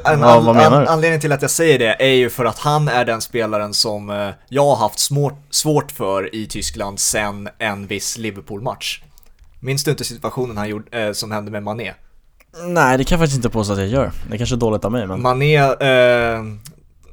Eh, 0.05 0.13
En, 0.13 0.19
Vad- 0.19 0.55
menar 0.55 0.81
du? 0.81 0.87
Anledningen 0.87 1.21
till 1.21 1.31
att 1.31 1.41
jag 1.41 1.51
säger 1.51 1.79
det 1.79 2.03
är 2.03 2.13
ju 2.15 2.29
för 2.29 2.45
att 2.45 2.59
han 2.59 2.87
är 2.87 3.05
den 3.05 3.21
spelaren 3.21 3.73
som 3.73 4.31
jag 4.49 4.65
har 4.65 4.75
haft 4.75 4.99
små, 4.99 5.31
svårt 5.49 5.91
för 5.91 6.35
i 6.35 6.47
Tyskland 6.47 6.99
sen 6.99 7.49
en 7.59 7.87
viss 7.87 8.17
Liverpool-match. 8.17 9.01
Minns 9.59 9.83
du 9.83 9.91
inte 9.91 10.03
situationen 10.03 10.57
han 10.57 10.69
gjorde, 10.69 11.13
som 11.13 11.31
hände 11.31 11.51
med 11.51 11.63
Mané? 11.63 11.91
Nej 12.63 12.97
det 12.97 13.03
kan 13.03 13.15
jag 13.15 13.19
faktiskt 13.19 13.37
inte 13.37 13.49
påstå 13.49 13.73
att 13.73 13.79
jag 13.79 13.87
gör 13.87 14.11
Det 14.31 14.37
kanske 14.37 14.55
är 14.55 14.57
dåligt 14.57 14.85
av 14.85 14.91
mig 14.91 15.07
men 15.07 15.21
Mané, 15.21 15.57
eh, 15.57 16.43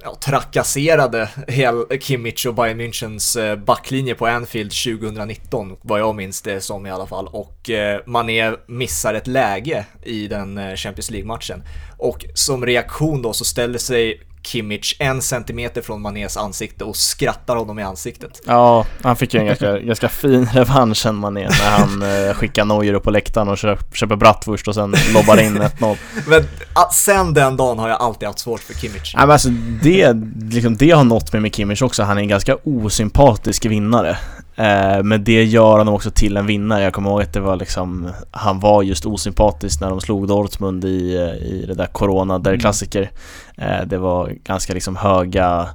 ja, 0.02 0.14
trakasserade 0.20 1.28
hel 1.48 1.84
Kimmich 2.00 2.46
och 2.46 2.54
Bayern 2.54 2.80
Münchens 2.80 3.40
eh, 3.40 3.56
backlinje 3.56 4.14
på 4.14 4.26
Anfield 4.26 4.70
2019, 4.70 5.76
vad 5.82 6.00
jag 6.00 6.14
minns 6.14 6.42
det 6.42 6.60
som 6.60 6.86
i 6.86 6.90
alla 6.90 7.06
fall. 7.06 7.26
Och 7.26 7.70
eh, 7.70 8.00
Mané 8.06 8.52
missar 8.66 9.14
ett 9.14 9.26
läge 9.26 9.86
i 10.02 10.28
den 10.28 10.58
eh, 10.58 10.74
Champions 10.74 11.10
League-matchen. 11.10 11.62
Och 11.98 12.24
som 12.34 12.66
reaktion 12.66 13.22
då 13.22 13.32
så 13.32 13.44
ställer 13.44 13.78
sig 13.78 14.20
Kimmich 14.42 14.96
en 14.98 15.22
centimeter 15.22 15.82
från 15.82 16.02
Manés 16.02 16.36
ansikte 16.36 16.84
och 16.84 16.96
skrattar 16.96 17.56
honom 17.56 17.78
i 17.78 17.82
ansiktet. 17.82 18.40
Ja, 18.46 18.86
han 19.02 19.16
fick 19.16 19.34
ju 19.34 19.40
en 19.40 19.46
ganska, 19.46 19.78
ganska 19.78 20.08
fin 20.08 20.48
revansch 20.52 20.96
sen 20.96 21.14
Mané 21.14 21.48
när 21.48 21.70
han 21.70 22.02
eh, 22.02 22.34
skickar 22.34 22.64
Neuer 22.64 22.94
upp 22.94 23.02
på 23.02 23.10
läktaren 23.10 23.48
och 23.48 23.58
köper, 23.58 23.96
köper 23.96 24.16
bratwurst 24.16 24.68
och 24.68 24.74
sen 24.74 24.94
lobbar 25.14 25.40
in 25.40 25.58
1-0. 25.58 25.96
Men 26.26 26.44
ah, 26.74 26.90
sen 26.90 27.34
den 27.34 27.56
dagen 27.56 27.78
har 27.78 27.88
jag 27.88 28.00
alltid 28.00 28.28
haft 28.28 28.38
svårt 28.38 28.60
för 28.60 28.74
Kimmich. 28.74 29.14
Ja, 29.14 29.20
men 29.20 29.30
alltså 29.30 29.48
det, 29.82 30.16
liksom, 30.50 30.76
det 30.76 30.90
har 30.90 31.04
nått 31.04 31.32
mig 31.32 31.42
med 31.42 31.54
Kimmich 31.54 31.82
också, 31.82 32.02
han 32.02 32.18
är 32.18 32.22
en 32.22 32.28
ganska 32.28 32.56
osympatisk 32.64 33.66
vinnare. 33.66 34.18
Eh, 34.56 35.02
men 35.02 35.24
det 35.24 35.44
gör 35.44 35.78
honom 35.78 35.94
också 35.94 36.10
till 36.10 36.36
en 36.36 36.46
vinnare. 36.46 36.82
Jag 36.82 36.92
kommer 36.92 37.10
ihåg 37.10 37.22
att 37.22 37.32
det 37.32 37.40
var 37.40 37.56
liksom, 37.56 38.10
han 38.30 38.60
var 38.60 38.82
just 38.82 39.06
osympatisk 39.06 39.80
när 39.80 39.90
de 39.90 40.00
slog 40.00 40.28
Dortmund 40.28 40.84
i, 40.84 41.16
eh, 41.16 41.46
i 41.46 41.64
det 41.68 41.74
där 41.74 41.86
Corona, 41.86 42.38
där 42.38 42.50
Mm. 42.50 42.60
klassiker. 42.60 43.10
Eh, 43.56 43.86
det 43.86 43.98
var 43.98 44.28
ganska 44.44 44.74
liksom 44.74 44.96
höga, 44.96 45.68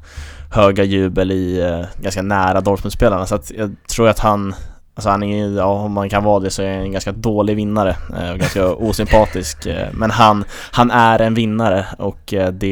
höga 0.52 0.84
jubel 0.84 1.32
i, 1.32 1.80
ganska 2.02 2.22
nära 2.22 2.62
Dortmund-spelarna. 2.62 3.26
Så 3.26 3.36
att 3.36 3.52
jag 3.58 3.76
tror 3.90 4.10
att 4.10 4.20
han, 4.20 4.56
alltså 4.96 5.10
han 5.10 5.24
är 5.24 5.58
ja 5.58 5.66
om 5.66 5.92
man 5.92 6.10
kan 6.10 6.24
vara 6.24 6.40
det 6.40 6.50
så 6.50 6.62
är 6.62 6.74
han 6.74 6.82
en 6.86 6.92
ganska 6.92 7.12
dålig 7.12 7.56
vinnare 7.56 7.96
eh, 8.22 8.32
och 8.32 8.40
ganska 8.40 8.68
osympatisk. 8.74 9.68
Men 9.92 10.12
han, 10.12 10.44
han 10.72 10.92
är 10.92 11.20
en 11.20 11.34
vinnare 11.34 11.86
och 11.98 12.34
det, 12.54 12.72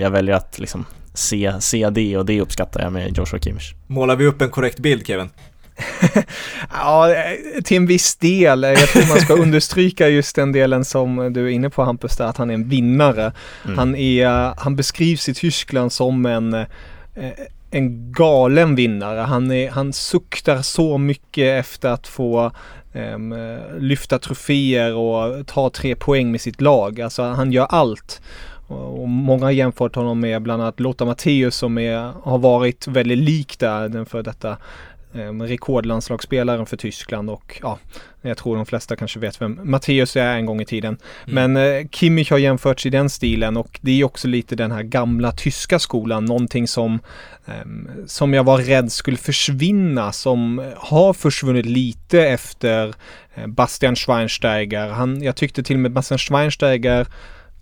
jag 0.00 0.10
väljer 0.10 0.34
att 0.34 0.58
liksom 0.58 0.84
se, 1.18 1.52
se 1.60 1.90
det 1.90 2.16
och 2.16 2.26
det 2.26 2.40
uppskattar 2.40 2.82
jag 2.82 2.92
med 2.92 3.18
Joshua 3.18 3.40
Kimmich. 3.40 3.74
Målar 3.86 4.16
vi 4.16 4.26
upp 4.26 4.42
en 4.42 4.50
korrekt 4.50 4.78
bild 4.78 5.06
Kevin? 5.06 5.28
Ja, 6.72 7.14
till 7.64 7.76
en 7.76 7.86
viss 7.86 8.16
del. 8.16 8.62
Jag 8.62 8.88
tror 8.88 9.08
man 9.08 9.20
ska 9.20 9.34
understryka 9.42 10.08
just 10.08 10.36
den 10.36 10.52
delen 10.52 10.84
som 10.84 11.32
du 11.32 11.46
är 11.46 11.50
inne 11.50 11.70
på 11.70 11.84
Hampus, 11.84 12.16
där, 12.16 12.24
att 12.24 12.36
han 12.36 12.50
är 12.50 12.54
en 12.54 12.68
vinnare. 12.68 13.32
Mm. 13.64 13.78
Han, 13.78 13.94
är, 13.94 14.54
han 14.60 14.76
beskrivs 14.76 15.28
i 15.28 15.34
Tyskland 15.34 15.92
som 15.92 16.26
en, 16.26 16.54
eh, 16.54 16.66
en 17.70 18.12
galen 18.12 18.74
vinnare. 18.74 19.20
Han, 19.20 19.50
är, 19.50 19.70
han 19.70 19.92
suktar 19.92 20.62
så 20.62 20.98
mycket 20.98 21.60
efter 21.60 21.88
att 21.88 22.06
få 22.06 22.50
em, 22.92 23.34
lyfta 23.78 24.18
troféer 24.18 24.94
och 24.94 25.46
ta 25.46 25.70
tre 25.70 25.94
poäng 25.94 26.30
med 26.30 26.40
sitt 26.40 26.60
lag. 26.60 27.00
Alltså 27.00 27.22
han 27.22 27.52
gör 27.52 27.66
allt. 27.70 28.20
Och 28.66 29.08
många 29.08 29.44
har 29.44 29.50
jämfört 29.50 29.96
honom 29.96 30.20
med 30.20 30.42
bland 30.42 30.62
annat 30.62 30.80
Lothar 30.80 31.06
Matthäus 31.06 31.56
som 31.56 31.78
är, 31.78 32.12
har 32.22 32.38
varit 32.38 32.86
väldigt 32.86 33.18
lik 33.18 33.58
där, 33.58 33.88
den 33.88 34.06
för 34.06 34.22
detta 34.22 34.56
eh, 35.14 35.32
rekordlandslagsspelaren 35.32 36.66
för 36.66 36.76
Tyskland 36.76 37.30
och 37.30 37.58
ja, 37.62 37.78
jag 38.22 38.36
tror 38.36 38.56
de 38.56 38.66
flesta 38.66 38.96
kanske 38.96 39.18
vet 39.18 39.40
vem 39.40 39.60
Matteus 39.62 40.16
är 40.16 40.36
en 40.36 40.46
gång 40.46 40.60
i 40.60 40.64
tiden. 40.64 40.98
Men 41.24 41.56
eh, 41.56 41.88
Kimmich 41.90 42.30
har 42.30 42.38
jämförts 42.38 42.86
i 42.86 42.90
den 42.90 43.10
stilen 43.10 43.56
och 43.56 43.78
det 43.82 44.00
är 44.00 44.04
också 44.04 44.28
lite 44.28 44.56
den 44.56 44.72
här 44.72 44.82
gamla 44.82 45.32
tyska 45.32 45.78
skolan, 45.78 46.24
någonting 46.24 46.68
som, 46.68 46.98
ehm, 47.46 47.88
som 48.06 48.34
jag 48.34 48.44
var 48.44 48.58
rädd 48.58 48.92
skulle 48.92 49.16
försvinna, 49.16 50.12
som 50.12 50.72
har 50.76 51.12
försvunnit 51.12 51.66
lite 51.66 52.20
efter 52.20 52.94
eh, 53.34 53.46
Bastian 53.46 53.96
Schweinsteiger. 53.96 54.88
Han, 54.88 55.22
jag 55.22 55.36
tyckte 55.36 55.62
till 55.62 55.76
och 55.76 55.80
med 55.80 55.92
Bastian 55.92 56.18
Schweinsteiger 56.18 57.06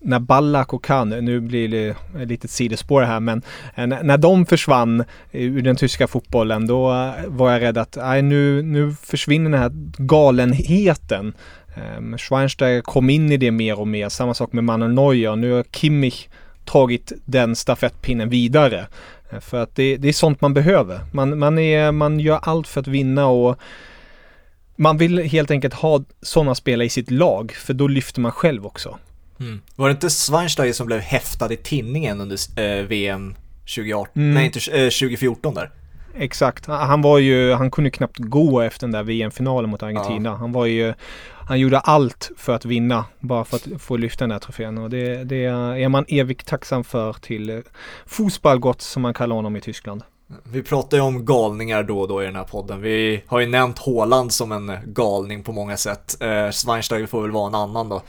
när 0.05 0.19
Ballack 0.19 0.73
och 0.73 0.85
Kahn, 0.85 1.09
nu 1.09 1.41
blir 1.41 1.69
det 1.69 1.97
ett 2.23 2.29
litet 2.29 2.51
sidospår 2.51 3.03
här, 3.03 3.21
men 3.21 3.43
eh, 3.75 3.87
när 3.87 4.19
de 4.19 4.47
försvann 4.47 5.05
ur 5.33 5.63
den 5.63 5.77
tyska 5.77 6.07
fotbollen, 6.07 6.67
då 6.67 6.93
eh, 6.93 7.13
var 7.27 7.53
jag 7.53 7.63
rädd 7.63 7.79
att 7.79 7.97
nej, 8.01 8.23
nu, 8.23 8.63
nu 8.63 8.93
försvinner 9.03 9.51
den 9.51 9.61
här 9.61 9.71
galenheten. 9.99 11.35
Um, 11.99 12.19
Schweinsteiger 12.19 12.81
kom 12.81 13.11
in 13.11 13.33
i 13.33 13.37
det 13.37 13.51
mer 13.51 13.81
och 13.81 13.89
mer, 13.89 14.09
samma 14.09 14.35
sak 14.35 14.53
med 14.53 14.65
Manuel 14.65 14.95
Neuer. 14.95 15.37
Nu 15.37 15.53
har 15.53 15.65
Kimmich 15.73 16.29
tagit 16.65 17.13
den 17.25 17.57
stafettpinnen 17.57 18.29
vidare. 18.29 18.87
Eh, 19.31 19.41
för 19.41 19.63
att 19.63 19.77
det, 19.77 19.97
det 19.97 20.09
är 20.09 20.13
sånt 20.13 20.41
man 20.41 20.55
behöver. 20.55 21.01
Man, 21.13 21.39
man, 21.39 21.59
är, 21.59 21.93
man 21.93 22.21
gör 22.21 22.41
allt 22.43 22.69
för 22.69 22.81
att 22.81 22.87
vinna 22.87 23.27
och 23.27 23.59
man 24.77 24.99
vill 24.99 25.19
helt 25.19 25.51
enkelt 25.51 25.75
ha 25.75 26.05
sådana 26.23 26.55
spelare 26.55 26.87
i 26.87 26.91
sitt 26.91 27.11
lag, 27.11 27.53
för 27.53 27.75
då 27.75 27.89
lyfter 27.89 28.21
man 28.21 28.33
själv 28.33 28.67
också. 28.67 28.99
Mm. 29.41 29.61
Var 29.77 29.89
det 29.89 29.93
inte 29.93 30.11
Schweinsteiger 30.11 30.73
som 30.73 30.87
blev 30.87 31.01
häftad 31.01 31.53
i 31.53 31.57
tinningen 31.57 32.21
under 32.21 32.39
eh, 32.61 32.85
VM 32.85 33.35
2018? 33.77 34.23
Mm. 34.23 34.35
Nej, 34.35 34.45
inte 34.45 34.59
eh, 34.59 34.91
2014 34.91 35.55
där. 35.55 35.71
Exakt. 36.17 36.67
Han 36.67 36.89
han 36.89 37.03
var 37.03 37.19
ju, 37.19 37.53
han 37.53 37.71
kunde 37.71 37.91
knappt 37.91 38.19
gå 38.19 38.61
efter 38.61 38.87
den 38.87 38.93
där 38.93 39.03
VM-finalen 39.03 39.71
mot 39.71 39.83
Argentina. 39.83 40.37
Han 40.37 40.53
var 40.53 40.67
ju, 40.67 40.95
han 41.47 41.61
gjorde 41.61 41.79
allt 41.79 42.31
för 42.37 42.55
att 42.55 42.65
vinna, 42.65 43.05
bara 43.21 43.45
för 43.45 43.57
att 43.57 43.83
få 43.83 43.97
lyfta 43.97 44.25
den 44.25 44.31
här 44.31 44.39
trofén. 44.39 44.79
Och 44.79 44.91
det, 44.91 45.25
det 45.25 45.45
är 45.45 45.89
man 45.89 46.05
evigt 46.09 46.49
tacksam 46.49 46.85
för 46.85 47.13
till 47.13 47.51
eh, 47.51 47.59
Fußballgott 48.07 48.83
som 48.83 49.03
man 49.03 49.15
kallar 49.15 49.37
honom 49.37 49.57
i 49.57 49.61
Tyskland. 49.61 50.03
Vi 50.43 50.63
pratar 50.63 50.97
ju 50.97 51.03
om 51.03 51.25
galningar 51.25 51.83
då 51.83 52.01
och 52.01 52.09
då 52.09 52.23
i 52.23 52.27
den 52.27 52.37
här 52.37 52.45
podden. 52.45 52.81
Vi 52.81 53.23
har 53.27 53.41
ju 53.41 53.47
nämnt 53.47 53.79
Haaland 53.79 54.33
som 54.33 54.53
en 54.53 54.73
galning 54.87 55.43
på 55.43 55.53
många 55.53 55.77
sätt. 55.77 56.17
Eh, 56.21 56.51
Schweinsteiger 56.51 57.07
får 57.07 57.23
väl 57.23 57.31
vara 57.31 57.49
en 57.49 57.55
annan 57.55 57.89
då. 57.89 58.03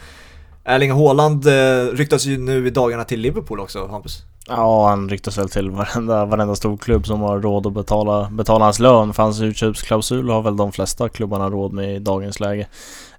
Erling 0.66 0.92
Haaland 0.92 1.48
eh, 1.48 1.94
ryktas 1.94 2.26
ju 2.26 2.38
nu 2.38 2.68
i 2.68 2.70
dagarna 2.70 3.04
till 3.04 3.20
Liverpool 3.20 3.60
också, 3.60 3.88
Hampus. 3.88 4.24
Ja, 4.48 4.90
han 4.90 5.10
ryktas 5.10 5.38
väl 5.38 5.50
till 5.50 5.70
varenda, 5.70 6.26
varenda 6.26 6.56
stor 6.56 6.78
klubb 6.78 7.08
som 7.08 7.22
har 7.22 7.40
råd 7.40 7.68
att 7.68 7.74
betala, 7.74 8.30
betala 8.32 8.66
hans 8.66 8.80
lön. 8.80 9.14
För 9.14 9.24
hans 9.24 9.42
utköpsklausul 9.42 10.30
har 10.30 10.42
väl 10.42 10.58
de 10.58 10.72
flesta 10.72 11.10
klubbarna 11.10 11.50
råd 11.50 11.74
med 11.74 11.96
i 11.96 12.00
dagens 12.00 12.40
läge. 12.40 12.68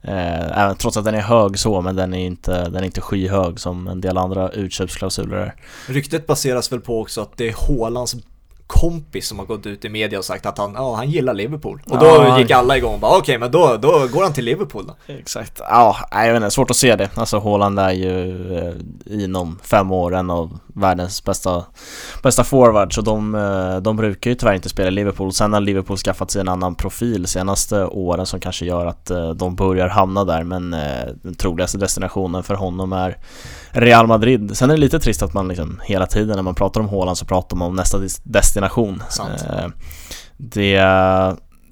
Eh, 0.03 0.75
trots 0.79 0.97
att 0.97 1.05
den 1.05 1.15
är 1.15 1.21
hög 1.21 1.59
så, 1.59 1.81
men 1.81 1.97
den 1.97 2.15
är 2.15 2.27
inte, 2.27 2.65
den 2.65 2.77
är 2.77 2.83
inte 2.83 3.01
skyhög 3.01 3.61
som 3.61 3.89
en 3.89 4.01
del 4.01 4.19
andra 4.19 4.51
utköpsklausuler 4.51 5.37
är. 5.37 5.55
Ryktet 5.89 6.27
baseras 6.27 6.73
väl 6.73 6.81
på 6.81 7.01
också 7.01 7.21
att 7.21 7.37
det 7.37 7.49
är 7.49 7.55
Haalands 7.69 8.17
kompis 8.67 9.29
som 9.29 9.39
har 9.39 9.47
gått 9.47 9.67
ut 9.67 9.85
i 9.85 9.89
media 9.89 10.19
och 10.19 10.25
sagt 10.25 10.47
att 10.47 10.59
han, 10.59 10.73
ja, 10.75 10.95
han 10.95 11.11
gillar 11.11 11.35
Liverpool. 11.35 11.83
Och 11.91 11.99
då 11.99 12.07
Ja. 12.07 12.39
gick 12.39 12.51
alla 12.51 12.77
igång 12.77 12.95
och 12.95 13.01
bara 13.01 13.19
okej, 13.19 13.39
men 13.39 13.51
då, 13.51 13.77
då 13.77 14.07
går 14.13 14.23
han 14.23 14.33
till 14.33 14.45
Liverpool 14.45 14.87
då. 14.87 15.13
Exakt. 15.15 15.61
Ja, 15.71 15.97
jag 16.11 16.27
vet 16.33 16.37
inte, 16.37 16.51
svårt 16.51 16.71
att 16.71 16.77
se 16.77 16.97
det. 16.97 17.11
Alltså 17.15 17.39
Haaland 17.39 17.79
är 17.79 17.91
ju 17.91 18.59
eh, 18.59 18.75
inom 19.07 19.59
fem 19.63 19.93
år 19.93 20.15
en 20.15 20.31
av 20.31 20.59
världens 20.77 21.25
bästa, 21.25 21.65
bästa 22.23 22.45
forwards 22.45 22.99
och 22.99 23.05
de, 23.05 23.35
eh, 23.35 23.77
de 23.77 23.97
brukar 23.97 24.31
ju 24.31 24.35
tyvärr 24.35 24.55
inte 24.55 24.69
spela 24.69 24.89
i 24.89 24.91
Liverpool. 24.91 25.33
Sen 25.33 25.53
har 25.53 25.61
Liverpool 25.61 25.97
skaffat 25.97 26.31
sig 26.31 26.41
en 26.41 26.49
annan 26.49 26.75
profil 26.75 27.27
senaste 27.27 27.85
åren 27.85 28.27
som 28.27 28.41
kanske 28.41 28.67
gör 28.67 28.87
att 28.87 29.11
eh, 29.11 29.31
de 29.31 29.57
börjar 29.57 29.89
hamna 29.89 30.25
där 30.25 30.45
men 30.45 30.75
eh, 30.75 31.07
den 31.23 31.35
troligaste 31.35 31.79
destinationen 31.79 32.43
för 32.43 32.55
honom 32.55 32.93
är 32.93 33.19
Real 33.71 34.07
Madrid. 34.07 34.57
Sen 34.57 34.71
är 34.71 34.75
det 34.75 34.81
lite 34.81 35.01
trist 35.01 35.23
att 35.23 35.35
man 35.35 35.49
liksom 35.49 35.81
hela 35.85 36.07
tiden 36.07 36.37
när 36.37 36.43
man 36.43 36.55
pratar 36.55 36.81
om 36.81 36.89
Haaland 36.89 37.19
så 37.19 37.25
pratar 37.25 37.57
man 37.57 37.69
om 37.69 37.77
nästa 37.77 37.99
des- 37.99 38.21
destination. 38.25 39.03
Sant. 39.09 39.45
Det, 40.37 40.77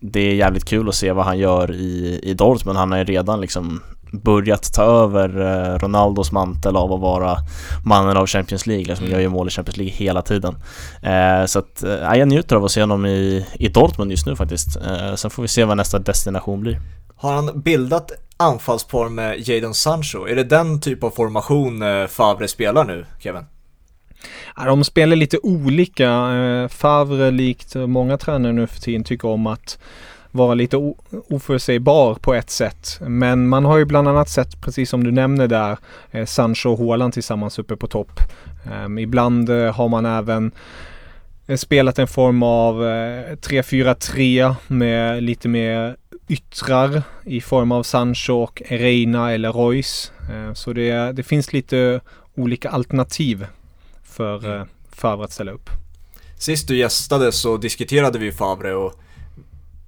det 0.01 0.21
är 0.21 0.35
jävligt 0.35 0.65
kul 0.65 0.89
att 0.89 0.95
se 0.95 1.13
vad 1.13 1.25
han 1.25 1.39
gör 1.39 1.73
i, 1.73 2.21
i 2.23 2.35
Dortmund. 2.35 2.79
Han 2.79 2.93
har 2.93 2.99
ju 2.99 3.05
redan 3.05 3.41
liksom 3.41 3.81
börjat 4.23 4.73
ta 4.73 4.83
över 4.83 5.41
eh, 5.41 5.79
Ronaldos 5.79 6.33
mantel 6.33 6.77
av 6.77 6.93
att 6.93 7.01
vara 7.01 7.37
mannen 7.85 8.17
av 8.17 8.27
Champions 8.27 8.67
League. 8.67 8.85
Liksom 8.85 9.07
Mm. 9.07 9.13
gör 9.13 9.21
ju 9.21 9.29
mål 9.29 9.49
i 9.49 9.51
Champions 9.51 9.77
League 9.77 9.95
hela 9.95 10.23
tiden. 10.23 10.55
Eh, 11.03 11.47
så 11.47 11.59
att, 11.59 11.83
eh, 11.83 11.91
jag 12.19 12.29
njuter 12.29 12.57
av 12.57 12.65
att 12.65 12.71
se 12.71 12.81
honom 12.81 13.07
i, 13.07 13.47
i 13.59 13.69
Dortmund 13.69 14.11
just 14.11 14.27
nu 14.27 14.37
faktiskt. 14.37 14.69
Sen 15.17 15.31
får 15.31 15.43
vi 15.43 15.49
se 15.49 15.65
vad 15.65 15.77
nästa 15.77 15.99
destination 15.99 16.61
blir. 16.61 16.81
Har 17.17 17.33
han 17.35 17.61
bildat 17.61 18.13
anfallspar 18.37 19.09
med 19.09 19.49
Jadon 19.49 19.75
Sancho? 19.75 20.27
Är 20.29 20.37
det 20.37 20.45
den 20.45 20.81
typ 20.81 21.05
av 21.05 21.11
formation 21.11 21.83
Favre 22.09 22.49
spelar 22.49 22.85
nu, 22.85 23.07
Kevin? 23.21 23.43
Ja, 24.57 24.65
de 24.65 24.85
spelar 24.85 25.17
lite 25.17 25.39
olika. 25.43 26.09
Favre, 26.71 27.31
likt 27.31 27.75
många 27.75 28.19
tränare 28.19 28.53
nu 28.53 28.67
för 28.67 28.81
tiden, 28.81 29.05
tycker 29.05 29.29
om 29.29 29.47
att 29.47 29.79
vara 30.35 30.55
lite 30.55 30.95
oförutsägbar 31.11 32.15
på 32.15 32.35
ett 32.35 32.51
sätt. 32.51 32.99
Men 33.01 33.49
man 33.49 33.65
har 33.65 33.79
ju 33.79 33.85
bland 33.85 34.09
annat 34.09 34.29
sett, 34.29 34.61
precis 34.61 34.91
som 34.91 35.05
du 35.05 35.11
nämner 35.11 35.49
där, 35.49 35.79
eh, 36.11 36.27
Sancho 36.27 36.71
och 36.71 36.79
Haaland 36.79 37.13
tillsammans 37.13 37.59
uppe 37.59 37.77
på 37.77 37.87
topp. 37.87 38.21
Ehm, 38.73 38.99
ibland 38.99 39.51
eh, 39.51 39.75
har 39.75 39.89
man 39.89 40.07
även 40.07 40.53
eh, 41.47 41.57
spelat 41.57 41.99
en 41.99 42.09
form 42.09 42.43
av 42.43 42.85
eh, 42.85 43.37
3-4-3 43.37 44.55
med 44.67 45.23
lite 45.23 45.49
mer 45.49 45.97
yttrar 46.29 47.03
i 47.25 47.41
form 47.41 47.73
av 47.73 47.83
Sancho 47.83 48.33
och 48.33 48.63
Reina 48.69 49.33
eller 49.33 49.53
Royce. 49.53 50.13
Eh, 50.33 50.55
så 50.55 50.73
det, 50.73 51.13
det 51.13 51.23
finns 51.23 51.53
lite 51.53 52.01
olika 52.35 52.69
alternativ 52.69 53.47
för 54.05 54.57
eh, 54.57 54.65
Favre 54.91 55.25
att 55.25 55.33
ställa 55.33 55.53
upp. 55.53 55.71
Sist 56.39 56.69
du 56.69 56.77
gästade 56.77 57.33
så 57.33 57.57
diskuterade 57.57 58.19
vi 58.19 58.33
Favre 58.33 58.75
och 58.75 59.01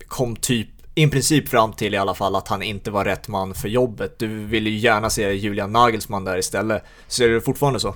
kom 0.08 0.36
typ 0.36 0.68
i 0.94 1.06
princip 1.06 1.48
fram 1.48 1.72
till 1.72 1.94
i 1.94 1.96
alla 1.96 2.14
fall 2.14 2.36
att 2.36 2.48
han 2.48 2.62
inte 2.62 2.90
var 2.90 3.04
rätt 3.04 3.28
man 3.28 3.54
för 3.54 3.68
jobbet. 3.68 4.18
Du 4.18 4.28
ville 4.28 4.70
ju 4.70 4.76
gärna 4.76 5.10
se 5.10 5.32
Julian 5.32 5.72
Nagelsmann 5.72 6.24
där 6.24 6.38
istället. 6.38 6.82
Ser 7.06 7.28
du 7.28 7.34
det 7.34 7.40
fortfarande 7.40 7.80
så? 7.80 7.94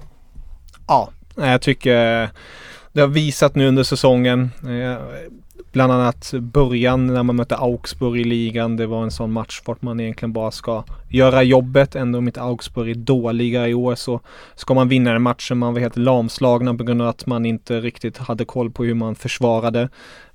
Ja, 0.87 1.11
jag 1.35 1.63
tycker 1.63 2.31
det 2.93 3.01
har 3.01 3.09
visat 3.09 3.55
nu 3.55 3.69
under 3.69 3.83
säsongen. 3.83 4.51
Eh, 4.63 4.99
bland 5.73 5.93
annat 5.93 6.33
början 6.35 7.07
när 7.07 7.23
man 7.23 7.37
mötte 7.37 7.57
Augsburg 7.57 8.21
i 8.21 8.25
ligan. 8.25 8.77
Det 8.77 8.87
var 8.87 9.03
en 9.03 9.11
sån 9.11 9.33
match 9.33 9.63
vart 9.65 9.83
man 9.83 10.01
egentligen 10.01 10.33
bara 10.33 10.51
ska 10.51 10.85
göra 11.09 11.43
jobbet. 11.43 11.97
Ändå 11.97 12.19
om 12.19 12.27
inte 12.27 12.43
Augsburg 12.43 12.91
är 12.91 12.95
dåliga 12.95 13.69
i 13.69 13.75
år 13.75 13.95
så 13.95 14.21
ska 14.55 14.75
man 14.75 14.89
vinna 14.89 15.13
den 15.13 15.23
matchen. 15.23 15.59
Man 15.59 15.73
var 15.73 15.81
helt 15.81 15.97
lamslagna 15.97 16.75
på 16.75 16.85
grund 16.85 17.03
av 17.03 17.09
att 17.09 17.27
man 17.27 17.47
inte 17.47 17.81
riktigt 17.81 18.19
hade 18.19 18.45
koll 18.45 18.71
på 18.71 18.85
hur 18.85 18.95
man 18.95 19.15
försvarade. 19.15 19.89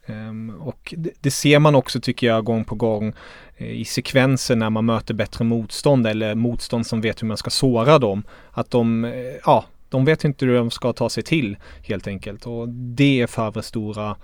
Ehm, 0.06 0.50
och 0.60 0.94
det, 0.98 1.10
det, 1.22 1.32
ser 1.32 1.60
man 1.60 1.76
också 1.76 2.00
tycker 2.00 2.28
jag 2.28 2.44
gång 2.44 2.65
på 2.65 2.76
gång 2.76 3.13
eh, 3.58 3.72
i 3.72 3.86
sekvenser 3.86 4.56
när 4.56 4.70
man 4.70 4.86
möter 4.86 5.13
bättre 5.13 5.46
motstånd 5.46 6.08
eller 6.08 6.36
motstånd 6.36 6.88
som 6.88 7.02
vet 7.02 7.22
hur 7.22 7.28
man 7.28 7.38
ska 7.38 7.50
såra 7.50 8.00
dem. 8.00 8.24
Att 8.52 8.72
de, 8.72 9.06
eh, 9.06 9.12
ja, 9.46 9.65
de 9.89 10.06
vet 10.06 10.24
inte 10.24 10.46
hur 10.46 10.56
de 10.56 10.72
ska 10.72 10.94
ta 10.94 11.10
sig 11.10 11.24
till 11.24 11.58
helt 11.84 12.08
enkelt 12.08 12.46
och 12.46 12.70
det 12.70 13.22
är 13.22 13.28
Favres 13.28 13.65
stora, 13.65 14.15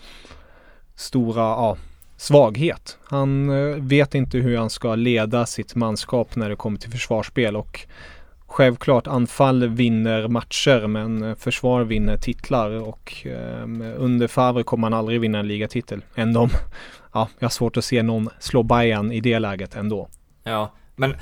stora 0.96 1.42
ja, 1.42 1.78
svaghet. 2.18 2.98
Han 3.04 3.50
eh, 3.50 3.76
vet 3.76 4.16
inte 4.16 4.38
hur 4.38 4.58
han 4.58 4.70
ska 4.70 4.96
leda 4.96 5.46
sitt 5.46 5.76
manskap 5.76 6.36
när 6.36 6.50
det 6.50 6.56
kommer 6.56 6.78
till 6.78 6.92
försvarsspel 6.92 7.56
och 7.56 7.88
Självklart 8.52 9.08
anfall 9.08 9.68
vinner 9.68 10.28
matcher 10.28 10.88
men 10.88 11.36
försvar 11.36 11.84
vinner 11.84 12.18
titlar 12.18 12.72
och 12.72 13.26
eh, 13.26 13.64
under 13.98 14.28
Favre 14.28 14.64
kommer 14.64 14.82
man 14.82 14.94
aldrig 14.94 15.22
vinna 15.22 15.40
en 15.40 15.48
ligatitel. 15.48 16.02
Ändå, 16.16 16.50
ja, 17.14 17.30
jag 17.40 17.46
har 17.46 17.52
svårt 17.52 17.78
att 17.78 17.86
se 17.86 18.04
någon 18.04 18.30
slå 18.40 18.64
Bayern 18.64 19.12
i 19.12 19.22
det 19.22 19.40
läget 19.40 19.76
ändå. 19.76 20.10
Ja, 20.44 20.74
men 20.96 21.16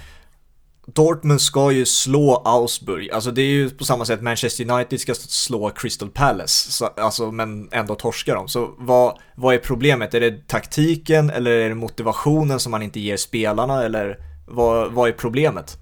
Dortmund 0.85 1.41
ska 1.41 1.71
ju 1.71 1.85
slå 1.85 2.41
Augsburg, 2.45 3.11
alltså 3.11 3.31
det 3.31 3.41
är 3.41 3.51
ju 3.51 3.69
på 3.69 3.83
samma 3.83 4.05
sätt 4.05 4.21
Manchester 4.21 4.71
United 4.71 4.99
ska 4.99 5.13
slå 5.15 5.69
Crystal 5.69 6.09
Palace, 6.09 6.71
så, 6.71 6.85
alltså, 6.85 7.31
men 7.31 7.69
ändå 7.71 7.95
torska 7.95 8.35
dem. 8.35 8.47
Så 8.47 8.75
vad, 8.77 9.17
vad 9.35 9.55
är 9.55 9.59
problemet? 9.59 10.13
Är 10.13 10.19
det 10.19 10.47
taktiken 10.47 11.29
eller 11.29 11.51
är 11.51 11.69
det 11.69 11.75
motivationen 11.75 12.59
som 12.59 12.71
man 12.71 12.81
inte 12.81 12.99
ger 12.99 13.17
spelarna 13.17 13.83
eller 13.83 14.17
vad, 14.47 14.91
vad 14.91 15.09
är 15.09 15.13
problemet? 15.13 15.77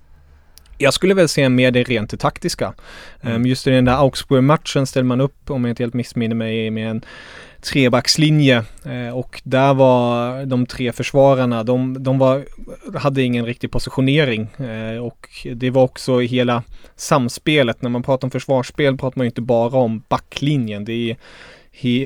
Jag 0.78 0.94
skulle 0.94 1.13
väl 1.13 1.28
se 1.28 1.50
mer 1.50 1.72
det 1.72 1.84
rent 1.84 2.20
taktiska. 2.20 2.74
Mm. 3.22 3.36
Ehm, 3.36 3.46
just 3.46 3.68
i 3.68 3.70
den 3.70 3.86
där 3.86 3.94
Augsburg-matchen 3.94 4.88
ställde 4.88 5.08
man 5.08 5.22
upp, 5.22 5.50
om 5.50 5.66
jag 5.66 5.72
inte 5.72 5.84
helt 5.84 5.94
missminner 5.94 6.36
mig, 6.36 6.72
med 6.72 6.90
en 6.90 7.02
trebackslinje 7.62 8.63
eh, 8.86 9.18
och 9.18 9.42
där 9.44 9.74
var 9.74 10.46
de 10.46 10.66
tre 10.66 10.92
försvararna, 10.92 11.63
de, 11.63 12.04
de 12.04 12.18
var, 12.18 12.46
hade 12.98 13.22
ingen 13.22 13.46
riktig 13.46 13.72
positionering 13.72 14.48
eh, 14.58 14.98
och 14.98 15.48
det 15.56 15.70
var 15.70 15.84
också 15.84 16.20
hela 16.20 16.63
samspelet. 16.96 17.82
När 17.82 17.90
man 17.90 18.04
pratar 18.04 18.28
om 18.28 18.32
försvarsspel 18.32 18.98
pratar 18.98 19.20
man 19.20 19.26
inte 19.26 19.42
bara 19.42 19.78
om 19.78 20.04
backlinjen. 20.10 20.86
Det 20.86 21.10
är 21.12 21.18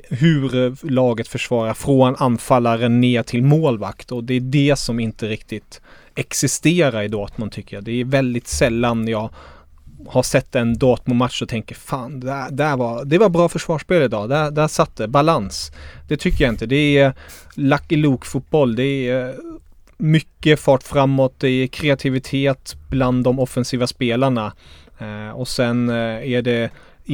hur 0.09 0.91
laget 0.91 1.27
försvarar 1.27 1.73
från 1.73 2.15
anfallaren 2.19 3.01
ner 3.01 3.23
till 3.23 3.43
målvakt 3.43 4.11
och 4.11 4.23
det 4.23 4.33
är 4.33 4.39
det 4.39 4.79
som 4.79 4.99
inte 4.99 5.27
riktigt 5.27 5.81
existera 6.15 7.03
i 7.03 7.07
Dortmund 7.07 7.51
tycker 7.51 7.77
jag. 7.77 7.83
Det 7.83 7.91
är 7.91 8.05
väldigt 8.05 8.47
sällan 8.47 9.07
jag 9.07 9.29
har 10.07 10.23
sett 10.23 10.55
en 10.55 10.77
Dortmund-match 10.77 11.41
och 11.41 11.49
tänker 11.49 11.75
fan, 11.75 12.19
det, 12.19 12.27
där, 12.27 12.51
där 12.51 12.77
var, 12.77 13.05
det 13.05 13.17
var 13.17 13.29
bra 13.29 13.49
försvarsspel 13.49 14.03
idag. 14.03 14.29
Där, 14.29 14.51
där 14.51 14.67
satt 14.67 14.95
det. 14.95 15.07
Balans. 15.07 15.71
Det 16.07 16.17
tycker 16.17 16.43
jag 16.43 16.53
inte. 16.53 16.65
Det 16.65 16.97
är 16.97 17.13
Lucky 17.55 17.95
Luke-fotboll. 17.95 18.75
Det 18.75 19.09
är 19.09 19.29
eh, 19.29 19.35
mycket 19.97 20.59
fart 20.59 20.83
framåt. 20.83 21.35
Det 21.37 21.49
är 21.49 21.67
kreativitet 21.67 22.75
bland 22.89 23.23
de 23.23 23.39
offensiva 23.39 23.87
spelarna. 23.87 24.53
Eh, 24.99 25.29
och 25.29 25.47
sen 25.47 25.89
eh, 25.89 26.31
är 26.31 26.41
det 26.41 26.69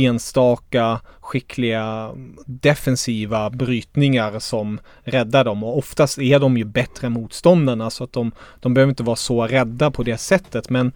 enstaka 0.05 0.99
skickliga 1.19 2.12
defensiva 2.45 3.49
brytningar 3.49 4.39
som 4.39 4.79
räddar 5.03 5.43
dem. 5.43 5.63
Och 5.63 5.77
oftast 5.77 6.17
är 6.17 6.39
de 6.39 6.57
ju 6.57 6.63
bättre 6.63 7.10
motståndarna 7.10 7.89
så 7.89 8.03
att 8.03 8.13
de, 8.13 8.31
de 8.60 8.73
behöver 8.73 8.89
inte 8.89 9.03
vara 9.03 9.15
så 9.15 9.47
rädda 9.47 9.91
på 9.91 10.03
det 10.03 10.17
sättet. 10.17 10.69
Men 10.69 10.91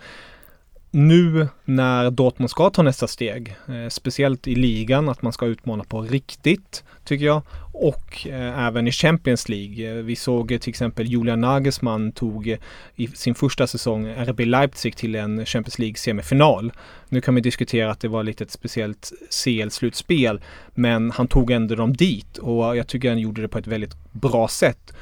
nu 0.92 1.48
när 1.66 2.12
Dortmund 2.12 2.50
ska 2.50 2.70
ta 2.70 2.82
nästa 2.82 3.08
steg, 3.08 3.56
eh, 3.68 3.90
speciellt 3.90 4.48
i 4.48 4.56
ligan, 4.56 5.10
att 5.10 5.22
man 5.22 5.34
ska 5.34 5.46
utmana 5.46 5.84
på 5.84 6.02
riktigt, 6.02 6.84
tycker 7.06 7.26
jag. 7.26 7.42
Och 7.74 8.28
eh, 8.28 8.66
även 8.68 8.88
i 8.88 8.92
Champions 8.92 9.50
League. 9.50 9.90
Eh, 9.90 10.04
vi 10.04 10.16
såg 10.16 10.52
eh, 10.52 10.60
till 10.60 10.70
exempel 10.70 11.08
Julian 11.08 11.42
Nagelsmann 11.42 12.12
tog 12.12 12.48
eh, 12.48 12.58
i 12.96 13.08
sin 13.08 13.36
första 13.36 13.68
säsong 13.68 14.08
RB 14.08 14.40
Leipzig 14.40 14.96
till 14.96 15.16
en 15.16 15.46
Champions 15.46 15.80
League 15.80 15.96
semifinal. 15.96 16.72
Nu 17.10 17.22
kan 17.22 17.36
vi 17.36 17.42
diskutera 17.42 17.92
att 17.92 18.00
det 18.00 18.08
var 18.08 18.24
lite 18.24 18.44
ett 18.44 18.52
speciellt 18.52 19.12
CL-slutspel, 19.30 20.42
men 20.74 21.12
han 21.12 21.28
tog 21.28 21.52
ändå 21.52 21.76
dem 21.76 21.94
dit 21.94 22.38
och 22.38 22.78
jag 22.78 22.88
tycker 22.88 23.10
han 23.10 23.20
gjorde 23.20 23.42
det 23.42 23.48
på 23.48 23.58
ett 23.58 23.68
väldigt 23.68 23.96
bra 24.12 24.48
sätt. 24.48 24.94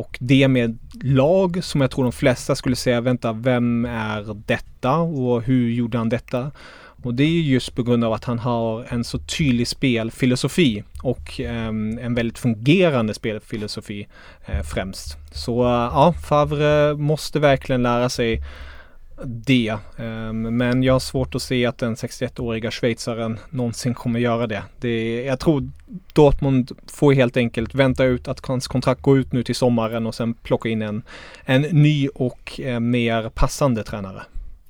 Och 0.00 0.18
det 0.20 0.48
med 0.48 0.78
lag 1.02 1.64
som 1.64 1.80
jag 1.80 1.90
tror 1.90 2.04
de 2.04 2.12
flesta 2.12 2.54
skulle 2.54 2.76
säga, 2.76 3.00
vänta, 3.00 3.32
vem 3.32 3.84
är 3.84 4.34
detta 4.46 4.96
och 4.96 5.42
hur 5.42 5.70
gjorde 5.70 5.98
han 5.98 6.08
detta? 6.08 6.50
Och 7.02 7.14
det 7.14 7.24
är 7.24 7.28
just 7.28 7.74
på 7.74 7.82
grund 7.82 8.04
av 8.04 8.12
att 8.12 8.24
han 8.24 8.38
har 8.38 8.86
en 8.88 9.04
så 9.04 9.18
tydlig 9.18 9.68
spelfilosofi 9.68 10.84
och 11.02 11.40
eh, 11.40 11.66
en 11.66 12.14
väldigt 12.14 12.38
fungerande 12.38 13.14
spelfilosofi 13.14 14.08
eh, 14.46 14.62
främst. 14.62 15.16
Så 15.32 15.62
eh, 15.64 15.70
ja, 15.70 16.14
Favre 16.28 16.94
måste 16.96 17.38
verkligen 17.38 17.82
lära 17.82 18.08
sig 18.08 18.42
det. 19.24 19.76
Ehm, 19.96 20.56
men 20.56 20.82
jag 20.82 20.92
har 20.92 21.00
svårt 21.00 21.34
att 21.34 21.42
se 21.42 21.66
att 21.66 21.78
den 21.78 21.94
61-åriga 21.94 22.70
schweizaren 22.70 23.38
någonsin 23.50 23.94
kommer 23.94 24.20
göra 24.20 24.46
det. 24.46 24.62
det. 24.80 25.22
Jag 25.24 25.40
tror 25.40 25.70
Dortmund 26.12 26.72
får 26.86 27.12
helt 27.12 27.36
enkelt 27.36 27.74
vänta 27.74 28.04
ut 28.04 28.28
att 28.28 28.46
hans 28.46 28.68
kontrakt 28.68 29.02
går 29.02 29.18
ut 29.18 29.32
nu 29.32 29.42
till 29.42 29.54
sommaren 29.54 30.06
och 30.06 30.14
sen 30.14 30.34
plocka 30.34 30.68
in 30.68 30.82
en, 30.82 31.02
en 31.44 31.62
ny 31.62 32.08
och 32.08 32.60
eh, 32.60 32.80
mer 32.80 33.28
passande 33.28 33.84
tränare. 33.84 34.22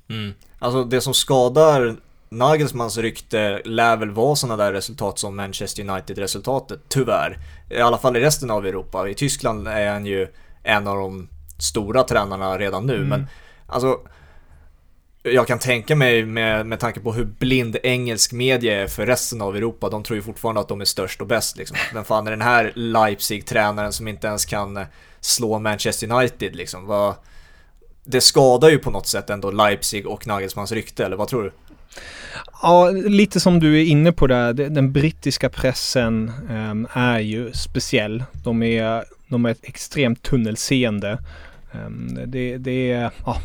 Mm. 0.09 0.33
Alltså 0.59 0.83
det 0.83 1.01
som 1.01 1.13
skadar 1.13 1.95
Nagelsmans 2.29 2.97
rykte 2.97 3.61
lär 3.65 3.97
väl 3.97 4.11
vara 4.11 4.35
sådana 4.35 4.63
där 4.63 4.73
resultat 4.73 5.19
som 5.19 5.35
Manchester 5.35 5.89
United-resultatet, 5.89 6.79
tyvärr. 6.87 7.37
I 7.69 7.79
alla 7.79 7.97
fall 7.97 8.17
i 8.17 8.19
resten 8.19 8.51
av 8.51 8.65
Europa. 8.65 9.09
I 9.09 9.13
Tyskland 9.13 9.67
är 9.67 9.91
han 9.91 10.05
ju 10.05 10.27
en 10.63 10.87
av 10.87 10.97
de 10.97 11.27
stora 11.59 12.03
tränarna 12.03 12.57
redan 12.57 12.85
nu, 12.85 12.95
mm. 12.95 13.09
men 13.09 13.27
alltså 13.67 13.99
jag 15.23 15.47
kan 15.47 15.59
tänka 15.59 15.95
mig 15.95 16.25
med, 16.25 16.65
med 16.65 16.79
tanke 16.79 16.99
på 16.99 17.13
hur 17.13 17.25
blind 17.25 17.77
engelsk 17.83 18.31
media 18.31 18.81
är 18.81 18.87
för 18.87 19.05
resten 19.05 19.41
av 19.41 19.55
Europa. 19.55 19.89
De 19.89 20.03
tror 20.03 20.15
ju 20.15 20.21
fortfarande 20.21 20.61
att 20.61 20.67
de 20.67 20.81
är 20.81 20.85
störst 20.85 21.21
och 21.21 21.27
bäst. 21.27 21.57
Liksom. 21.57 21.77
Vem 21.93 22.05
fan 22.05 22.27
är 22.27 22.31
den 22.31 22.41
här 22.41 22.71
Leipzig-tränaren 22.75 23.91
som 23.91 24.07
inte 24.07 24.27
ens 24.27 24.45
kan 24.45 24.77
eh, 24.77 24.83
slå 25.19 25.59
Manchester 25.59 26.11
United 26.11 26.55
liksom? 26.55 26.85
Vad, 26.85 27.15
det 28.03 28.21
skadar 28.21 28.69
ju 28.69 28.77
på 28.77 28.91
något 28.91 29.07
sätt 29.07 29.29
ändå 29.29 29.51
Leipzig 29.51 30.07
och 30.07 30.27
Nagelsmans 30.27 30.71
rykte, 30.71 31.05
eller 31.05 31.17
vad 31.17 31.27
tror 31.27 31.43
du? 31.43 31.51
Ja, 32.61 32.89
lite 32.89 33.39
som 33.39 33.59
du 33.59 33.81
är 33.81 33.85
inne 33.85 34.11
på 34.11 34.27
där. 34.27 34.53
Den 34.53 34.91
brittiska 34.91 35.49
pressen 35.49 36.31
um, 36.49 36.87
är 36.93 37.19
ju 37.19 37.53
speciell. 37.53 38.23
De 38.43 38.63
är, 38.63 39.03
de 39.27 39.45
är 39.45 39.49
ett 39.49 39.63
extremt 39.63 40.21
tunnelseende. 40.21 41.17
Ehm, 41.71 42.19
det, 42.27 42.57
det 42.57 42.91
är, 42.91 43.11
ja, 43.25 43.37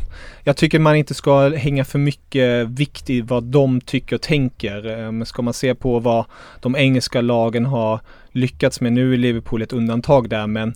jag 0.43 0.57
tycker 0.57 0.79
man 0.79 0.95
inte 0.95 1.13
ska 1.13 1.49
hänga 1.55 1.85
för 1.85 1.99
mycket 1.99 2.67
vikt 2.67 3.09
i 3.09 3.21
vad 3.21 3.43
de 3.43 3.81
tycker 3.81 4.15
och 4.15 4.21
tänker. 4.21 4.87
Ehm, 4.87 5.25
ska 5.25 5.41
man 5.41 5.53
se 5.53 5.75
på 5.75 5.99
vad 5.99 6.25
de 6.61 6.75
engelska 6.75 7.21
lagen 7.21 7.65
har 7.65 7.99
lyckats 8.31 8.81
med, 8.81 8.93
nu 8.93 9.13
är 9.13 9.17
Liverpool 9.17 9.61
ett 9.61 9.73
undantag 9.73 10.29
där, 10.29 10.47
men 10.47 10.69
eh, 10.69 10.75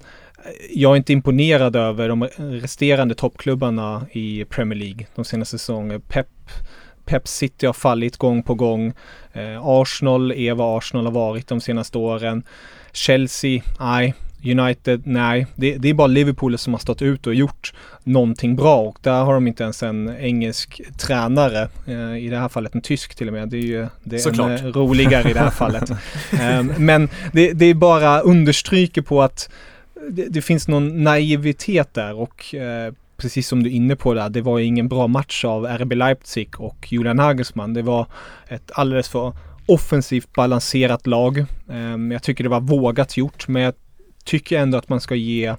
jag 0.73 0.91
är 0.91 0.97
inte 0.97 1.13
imponerad 1.13 1.75
över 1.75 2.09
de 2.09 2.23
resterande 2.37 3.15
toppklubbarna 3.15 4.05
i 4.11 4.45
Premier 4.45 4.79
League 4.79 5.05
de 5.15 5.25
senaste 5.25 5.57
säsongerna. 5.57 5.99
Pep 6.07 6.27
Pep 7.05 7.27
City 7.27 7.65
har 7.65 7.73
fallit 7.73 8.17
gång 8.17 8.43
på 8.43 8.53
gång. 8.53 8.93
Eh, 9.33 9.67
Arsenal 9.67 10.31
är 10.31 10.53
vad 10.53 10.77
Arsenal 10.77 11.05
har 11.05 11.13
varit 11.13 11.47
de 11.47 11.61
senaste 11.61 11.97
åren. 11.97 12.43
Chelsea, 12.91 13.61
nej. 13.79 14.13
United, 14.43 15.01
nej. 15.06 15.47
Det, 15.56 15.77
det, 15.77 15.89
är 15.89 15.93
bara 15.93 16.08
Liverpool 16.08 16.58
som 16.58 16.73
har 16.73 16.80
stått 16.80 17.01
ut 17.01 17.27
och 17.27 17.34
gjort 17.34 17.73
någonting 18.04 18.56
bra 18.56 18.82
och 18.82 18.97
där 19.01 19.23
har 19.23 19.34
de 19.34 19.47
inte 19.47 19.63
ens 19.63 19.84
en 19.84 20.15
engelsk 20.19 20.82
tränare. 20.97 21.69
Eh, 21.88 22.17
I 22.17 22.30
det 22.30 22.38
här 22.38 22.49
fallet 22.49 22.75
en 22.75 22.82
tysk 22.82 23.15
till 23.15 23.27
och 23.27 23.34
med. 23.34 23.49
Det 23.49 23.58
är 23.58 23.62
ju 23.62 23.88
det 24.04 24.15
är 24.15 24.19
Såklart. 24.19 24.60
en, 24.60 24.67
eh, 24.67 24.73
roligare 24.73 25.30
i 25.30 25.34
det 25.34 25.39
här 25.39 25.49
fallet. 25.49 25.89
eh, 26.32 26.63
men 26.77 27.10
det, 27.34 27.51
det 27.51 27.65
är 27.65 27.73
bara 27.73 28.19
understryker 28.19 29.01
på 29.01 29.21
att 29.21 29.49
det, 30.10 30.25
det, 30.30 30.41
finns 30.41 30.67
någon 30.67 31.04
naivitet 31.04 31.93
där 31.93 32.13
och 32.13 32.56
eh, 32.56 32.93
precis 33.17 33.47
som 33.47 33.63
du 33.63 33.69
är 33.69 33.73
inne 33.73 33.95
på 33.95 34.13
där, 34.13 34.30
det 34.30 34.41
var 34.41 34.60
ingen 34.60 34.88
bra 34.88 35.08
match 35.08 35.45
av 35.45 35.65
RB 35.65 35.93
Leipzig 35.93 36.62
och 36.62 36.88
Julian 36.91 37.15
Nagelsmann. 37.15 37.73
Det 37.73 37.82
var 37.82 38.06
ett 38.47 38.71
alldeles 38.73 39.10
för 39.10 39.34
offensivt 39.65 40.34
balanserat 40.34 41.08
lag. 41.08 41.45
Ehm, 41.71 42.12
jag 42.12 42.23
tycker 42.23 42.43
det 42.43 42.49
var 42.49 42.60
vågat 42.60 43.17
gjort, 43.17 43.47
men 43.47 43.62
jag 43.62 43.73
tycker 44.23 44.60
ändå 44.60 44.77
att 44.77 44.89
man 44.89 45.01
ska 45.01 45.15
ge 45.15 45.55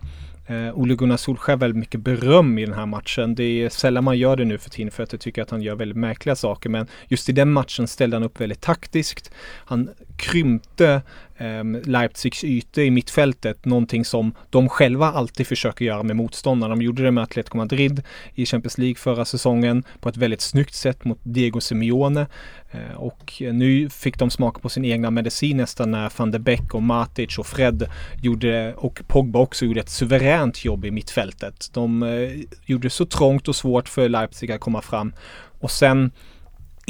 eh, 0.47 0.75
Ole 0.75 0.95
Gunnar 0.95 1.17
Solskjaer 1.17 1.57
väldigt 1.57 1.79
mycket 1.79 2.01
beröm 2.01 2.59
i 2.59 2.65
den 2.65 2.75
här 2.75 2.87
matchen. 2.87 3.35
Det 3.35 3.45
är 3.45 3.69
sällan 3.69 4.05
man 4.05 4.19
gör 4.19 4.37
det 4.37 4.45
nu 4.45 4.59
för 4.59 4.71
tiden 4.71 4.91
för 4.91 5.03
att 5.03 5.13
jag 5.13 5.21
tycker 5.21 5.43
att 5.43 5.51
han 5.51 5.63
gör 5.63 5.75
väldigt 5.75 5.99
märkliga 5.99 6.37
saker. 6.37 6.71
Men 6.71 6.87
just 7.09 7.29
i 7.29 7.33
den 7.33 7.53
matchen 7.53 7.89
ställde 7.89 8.17
han 8.17 8.25
upp 8.25 8.41
väldigt 8.41 8.61
taktiskt. 8.61 9.31
Han 9.65 9.91
krympte 10.23 11.03
eh, 11.37 11.65
Leipzigs 11.85 12.45
ytor 12.45 12.85
i 12.85 12.91
mittfältet, 12.91 13.65
någonting 13.65 14.05
som 14.05 14.35
de 14.51 14.69
själva 14.69 15.07
alltid 15.07 15.47
försöker 15.47 15.85
göra 15.85 16.03
med 16.03 16.17
motståndarna. 16.17 16.75
De 16.75 16.83
gjorde 16.83 17.03
det 17.03 17.11
med 17.11 17.25
Atletico 17.25 17.57
Madrid 17.57 18.03
i 18.35 18.47
Champions 18.47 18.79
League 18.79 18.95
förra 18.95 19.25
säsongen 19.25 19.85
på 20.01 20.09
ett 20.09 20.17
väldigt 20.17 20.41
snyggt 20.41 20.75
sätt 20.75 21.05
mot 21.05 21.19
Diego 21.23 21.61
Simeone. 21.61 22.27
Eh, 22.71 22.97
och 22.97 23.43
nu 23.53 23.91
fick 23.91 24.19
de 24.19 24.31
smaka 24.31 24.61
på 24.61 24.69
sin 24.69 24.85
egna 24.85 25.11
medicin 25.11 25.57
nästan 25.57 25.91
när 25.91 26.13
van 26.17 26.31
de 26.31 26.39
Beek 26.39 26.75
och 26.75 26.83
Matic 26.83 27.39
och 27.39 27.47
Fred 27.47 27.89
gjorde, 28.23 28.75
och 28.75 29.03
Pogba 29.07 29.39
också 29.39 29.65
gjorde 29.65 29.81
ett 29.81 29.91
suveränt 29.91 30.65
jobb 30.65 30.85
i 30.85 30.91
mittfältet. 30.91 31.71
De 31.73 32.03
eh, 32.03 32.31
gjorde 32.65 32.87
det 32.87 32.91
så 32.91 33.07
trångt 33.07 33.49
och 33.49 33.57
svårt 33.57 33.89
för 33.89 34.09
Leipzig 34.09 34.53
att 34.53 34.61
komma 34.61 34.83
fram. 34.83 35.13
Och 35.61 35.71
sen 35.71 36.11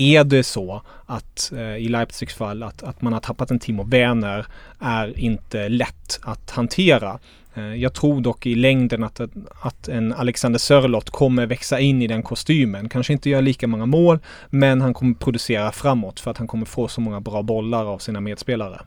är 0.02 0.24
det 0.24 0.42
så 0.42 0.82
att 1.06 1.52
eh, 1.52 1.76
i 1.76 1.88
Leipzigs 1.88 2.34
fall 2.34 2.62
att, 2.62 2.82
att 2.82 3.02
man 3.02 3.12
har 3.12 3.20
tappat 3.20 3.50
en 3.50 3.58
Timo 3.58 3.84
Werner 3.84 4.46
är 4.80 5.18
inte 5.18 5.68
lätt 5.68 6.20
att 6.22 6.50
hantera. 6.50 7.18
Eh, 7.54 7.74
jag 7.74 7.94
tror 7.94 8.20
dock 8.20 8.46
i 8.46 8.54
längden 8.54 9.04
att, 9.04 9.20
att 9.60 9.88
en 9.88 10.12
Alexander 10.12 10.58
Sörlott 10.58 11.10
kommer 11.10 11.46
växa 11.46 11.80
in 11.80 12.02
i 12.02 12.06
den 12.06 12.22
kostymen. 12.22 12.88
Kanske 12.88 13.12
inte 13.12 13.30
göra 13.30 13.40
lika 13.40 13.66
många 13.66 13.86
mål, 13.86 14.18
men 14.50 14.80
han 14.80 14.94
kommer 14.94 15.14
producera 15.14 15.72
framåt 15.72 16.20
för 16.20 16.30
att 16.30 16.38
han 16.38 16.46
kommer 16.46 16.66
få 16.66 16.88
så 16.88 17.00
många 17.00 17.20
bra 17.20 17.42
bollar 17.42 17.84
av 17.84 17.98
sina 17.98 18.20
medspelare. 18.20 18.80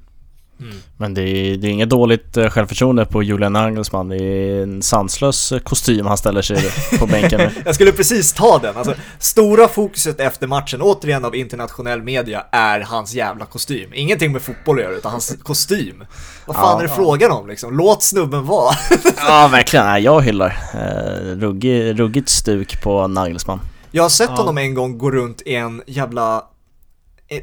Mm. 0.60 0.76
Men 0.98 1.14
det 1.14 1.22
är, 1.22 1.58
det 1.58 1.68
är 1.68 1.72
inget 1.72 1.90
dåligt 1.90 2.38
eh, 2.38 2.50
självförtroende 2.50 3.06
på 3.06 3.24
Julian 3.24 3.54
Nagelsmann. 3.54 4.10
Det 4.10 4.24
är 4.24 4.64
en 4.64 4.82
sanslös 4.82 5.52
eh, 5.52 5.60
kostym 5.60 6.06
han 6.06 6.18
ställer 6.18 6.42
sig 6.42 6.72
på 7.00 7.06
bänken 7.12 7.40
nu. 7.40 7.52
Jag 7.66 7.76
skulle 7.76 7.92
precis 7.92 8.34
ta 8.34 8.60
den. 8.60 8.78
Alltså, 8.78 8.94
stora 9.20 9.68
fokuset 9.68 10.20
efter 10.20 10.48
matchen, 10.48 10.82
återigen 10.82 11.26
av 11.26 11.36
internationell 11.36 12.02
media, 12.02 12.46
är 12.52 12.80
hans 12.80 13.14
jävla 13.14 13.46
kostym. 13.46 13.90
Ingenting 13.94 14.32
med 14.32 14.42
fotboll 14.42 14.78
att 14.78 14.84
göra, 14.84 14.94
utan 14.94 15.12
hans 15.12 15.38
kostym. 15.44 16.04
Vad 16.46 16.56
fan 16.56 16.66
ja, 16.66 16.80
är 16.80 16.84
det 16.84 16.90
ja. 16.90 16.96
frågan 16.96 17.32
om 17.32 17.48
liksom? 17.48 17.78
Låt 17.78 18.04
snubben 18.04 18.46
vara. 18.46 18.76
ja, 19.18 19.50
verkligen. 19.52 20.04
Jag 20.04 20.22
hyllar. 20.22 20.58
Eh, 20.74 21.36
ruggig, 21.36 22.00
ruggigt 22.00 22.30
stuk 22.30 22.82
på 22.82 23.08
Nagelsmann. 23.08 23.60
Jag 23.92 24.04
har 24.04 24.10
sett 24.10 24.30
ja. 24.30 24.36
honom 24.36 24.58
en 24.58 24.74
gång 24.74 24.98
gå 24.98 25.12
runt 25.12 25.42
i 25.46 25.56
en 25.56 25.82
jävla 25.88 26.44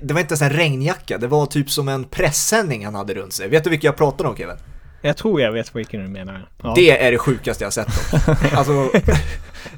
det 0.03 0.15
var 0.15 0.21
inte 0.21 0.33
ens 0.33 0.43
en 0.43 0.51
regnjacka, 0.51 1.19
det 1.19 1.27
var 1.27 1.47
typ 1.47 1.71
som 1.71 1.89
en 1.89 2.05
pressändning 2.05 2.85
han 2.85 2.95
hade 2.95 3.15
runt 3.15 3.33
sig. 3.33 3.49
Vet 3.49 3.65
du 3.65 3.71
vilken 3.71 3.89
jag 3.89 3.97
pratar 3.97 4.25
om 4.25 4.37
Kevin? 4.37 4.57
Jag 5.05 5.17
tror 5.17 5.41
jag 5.41 5.53
vet 5.53 5.77
vilken 5.77 6.03
du 6.03 6.09
menar. 6.09 6.49
Ja. 6.63 6.73
Det 6.77 7.05
är 7.07 7.13
det 7.13 7.19
sjukaste 7.19 7.65
jag 7.65 7.73
sett 7.73 7.89
Alltså, 8.57 8.73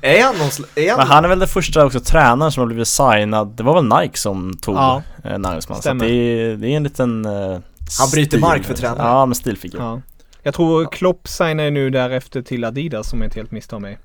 är 0.01 0.23
han 0.25 0.37
någon 0.39 0.49
är 0.75 0.91
han... 0.91 0.99
Men 0.99 1.07
han 1.07 1.25
är 1.25 1.29
väl 1.29 1.39
den 1.39 1.49
första 1.49 1.87
också 1.87 2.01
tränaren 2.01 2.53
som 2.53 2.61
har 2.61 2.67
blivit 2.67 2.89
signad. 2.89 3.49
Det 3.49 3.63
var 3.63 3.75
väl 3.75 4.01
Nike 4.01 4.19
som 4.19 4.57
tog 4.61 4.77
ja. 4.77 5.03
eh, 5.25 5.39
Nagelsmann. 5.39 5.83
Så 5.83 5.95
det 5.95 6.11
är, 6.11 6.57
det 6.57 6.69
är 6.69 6.77
en 6.77 6.83
liten 6.83 7.27
uh, 7.27 7.59
Han 7.99 8.11
bryter 8.13 8.31
stil. 8.31 8.41
mark 8.41 8.65
för 8.65 8.75
tränaren. 8.75 9.07
Ja, 9.07 9.27
med 9.27 9.37
stilfigur. 9.37 9.79
Ja. 9.79 10.01
Jag 10.43 10.55
tror 10.55 10.87
Klopp 10.93 11.29
signar 11.29 11.71
nu 11.71 11.91
därefter 11.91 12.43
till 12.43 12.65
Adidas 12.65 13.09
som 13.09 13.19
jag 13.19 13.27
inte 13.27 13.39
helt 13.39 13.51
misstar 13.51 13.79
mig. 13.79 13.99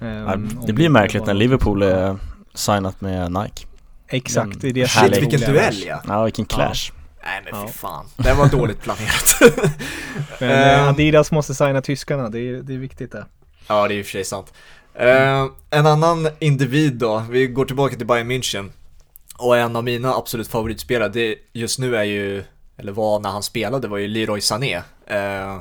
Um, 0.00 0.60
det 0.66 0.72
blir 0.72 0.88
märkligt 0.88 1.26
när 1.26 1.34
Liverpool 1.34 1.82
är 1.82 2.16
signat 2.54 3.00
med 3.00 3.32
Nike. 3.32 3.66
Exakt, 4.12 4.60
det 4.60 4.68
är 4.68 4.72
det 4.72 4.88
Shit 4.88 5.16
vilken 5.16 5.40
duell 5.40 5.84
ja. 5.86 6.02
Ja, 6.08 6.24
vilken 6.24 6.44
clash. 6.44 6.92
Ja. 6.92 6.94
Nej 7.24 7.42
men 7.44 7.66
fy 7.66 7.72
fan, 7.72 8.06
det 8.16 8.34
var 8.34 8.48
dåligt 8.48 8.82
planerat. 8.82 9.34
men 10.40 10.80
uh, 10.80 10.88
Adidas 10.88 11.32
måste 11.32 11.54
signa 11.54 11.82
tyskarna, 11.82 12.28
det 12.28 12.40
är, 12.40 12.52
det 12.52 12.74
är 12.74 12.78
viktigt 12.78 13.12
det. 13.12 13.26
Ja, 13.68 13.88
det 13.88 13.94
är 13.94 13.98
i 13.98 14.02
och 14.02 14.06
för 14.06 14.12
sig 14.12 14.24
sant. 14.24 14.52
Uh, 15.00 15.52
en 15.70 15.86
annan 15.86 16.28
individ 16.38 16.92
då, 16.92 17.24
vi 17.30 17.46
går 17.46 17.64
tillbaka 17.64 17.96
till 17.96 18.06
Bayern 18.06 18.30
München. 18.30 18.70
Och 19.38 19.56
en 19.56 19.76
av 19.76 19.84
mina 19.84 20.14
absolut 20.14 20.48
favoritspelare, 20.48 21.08
det 21.08 21.36
just 21.52 21.78
nu 21.78 21.96
är 21.96 22.04
ju, 22.04 22.44
eller 22.76 22.92
var 22.92 23.18
när 23.20 23.30
han 23.30 23.42
spelade, 23.42 23.88
var 23.88 23.98
ju 23.98 24.08
Leroy 24.08 24.40
Sané. 24.40 24.76
Uh, 24.76 25.60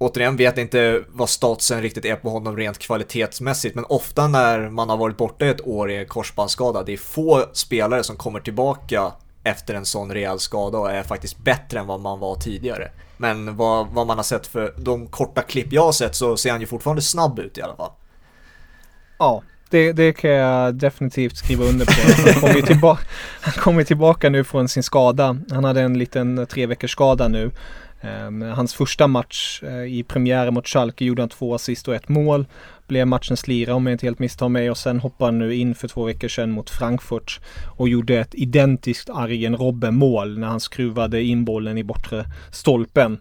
återigen 0.00 0.36
vet 0.36 0.58
inte 0.58 1.02
vad 1.08 1.28
statusen 1.28 1.82
riktigt 1.82 2.04
är 2.04 2.16
på 2.16 2.30
honom 2.30 2.56
rent 2.56 2.78
kvalitetsmässigt, 2.78 3.74
men 3.74 3.84
ofta 3.88 4.28
när 4.28 4.68
man 4.68 4.88
har 4.88 4.96
varit 4.96 5.16
borta 5.16 5.46
ett 5.46 5.66
år 5.66 5.90
i 5.90 6.06
korsbandsskada, 6.06 6.82
det 6.82 6.92
är 6.92 6.96
få 6.96 7.44
spelare 7.52 8.04
som 8.04 8.16
kommer 8.16 8.40
tillbaka 8.40 9.12
efter 9.44 9.74
en 9.74 9.84
sån 9.84 10.12
rejäl 10.12 10.38
skada 10.38 10.78
och 10.78 10.90
är 10.90 11.02
faktiskt 11.02 11.38
bättre 11.38 11.80
än 11.80 11.86
vad 11.86 12.00
man 12.00 12.20
var 12.20 12.34
tidigare. 12.34 12.90
Men 13.16 13.56
vad, 13.56 13.88
vad 13.88 14.06
man 14.06 14.18
har 14.18 14.24
sett 14.24 14.46
för 14.46 14.74
de 14.76 15.06
korta 15.06 15.42
klipp 15.42 15.72
jag 15.72 15.82
har 15.82 15.92
sett 15.92 16.14
så 16.14 16.36
ser 16.36 16.50
han 16.50 16.60
ju 16.60 16.66
fortfarande 16.66 17.02
snabb 17.02 17.38
ut 17.38 17.58
i 17.58 17.62
alla 17.62 17.76
fall. 17.76 17.92
Ja, 19.18 19.42
det, 19.70 19.92
det 19.92 20.12
kan 20.12 20.30
jag 20.30 20.74
definitivt 20.74 21.36
skriva 21.36 21.64
under 21.64 21.86
på. 21.86 21.92
Han 22.30 22.40
kommer, 22.40 22.66
tillbaka, 22.66 23.02
han 23.40 23.52
kommer 23.52 23.84
tillbaka 23.84 24.30
nu 24.30 24.44
från 24.44 24.68
sin 24.68 24.82
skada. 24.82 25.36
Han 25.50 25.64
hade 25.64 25.80
en 25.80 25.98
liten 25.98 26.46
tre 26.46 26.66
veckors 26.66 26.90
skada 26.90 27.28
nu. 27.28 27.50
Um, 28.02 28.42
hans 28.42 28.74
första 28.74 29.06
match 29.06 29.62
uh, 29.62 29.84
i 29.84 30.02
premiären 30.02 30.54
mot 30.54 30.68
Schalke 30.68 31.04
gjorde 31.04 31.22
han 31.22 31.28
två 31.28 31.54
assist 31.54 31.88
och 31.88 31.94
ett 31.94 32.08
mål. 32.08 32.46
Blev 32.86 33.06
matchens 33.06 33.48
lira 33.48 33.74
om 33.74 33.86
jag 33.86 33.94
inte 33.94 34.06
helt 34.06 34.18
misstar 34.18 34.48
mig 34.48 34.70
och 34.70 34.78
sen 34.78 35.00
hoppade 35.00 35.26
han 35.26 35.38
nu 35.38 35.54
in 35.54 35.74
för 35.74 35.88
två 35.88 36.04
veckor 36.04 36.28
sedan 36.28 36.50
mot 36.50 36.70
Frankfurt 36.70 37.40
och 37.76 37.88
gjorde 37.88 38.18
ett 38.18 38.34
identiskt 38.34 39.10
Arjen 39.10 39.56
Robben-mål 39.56 40.38
när 40.38 40.48
han 40.48 40.60
skruvade 40.60 41.22
in 41.22 41.44
bollen 41.44 41.78
i 41.78 41.84
bortre 41.84 42.24
stolpen. 42.52 43.20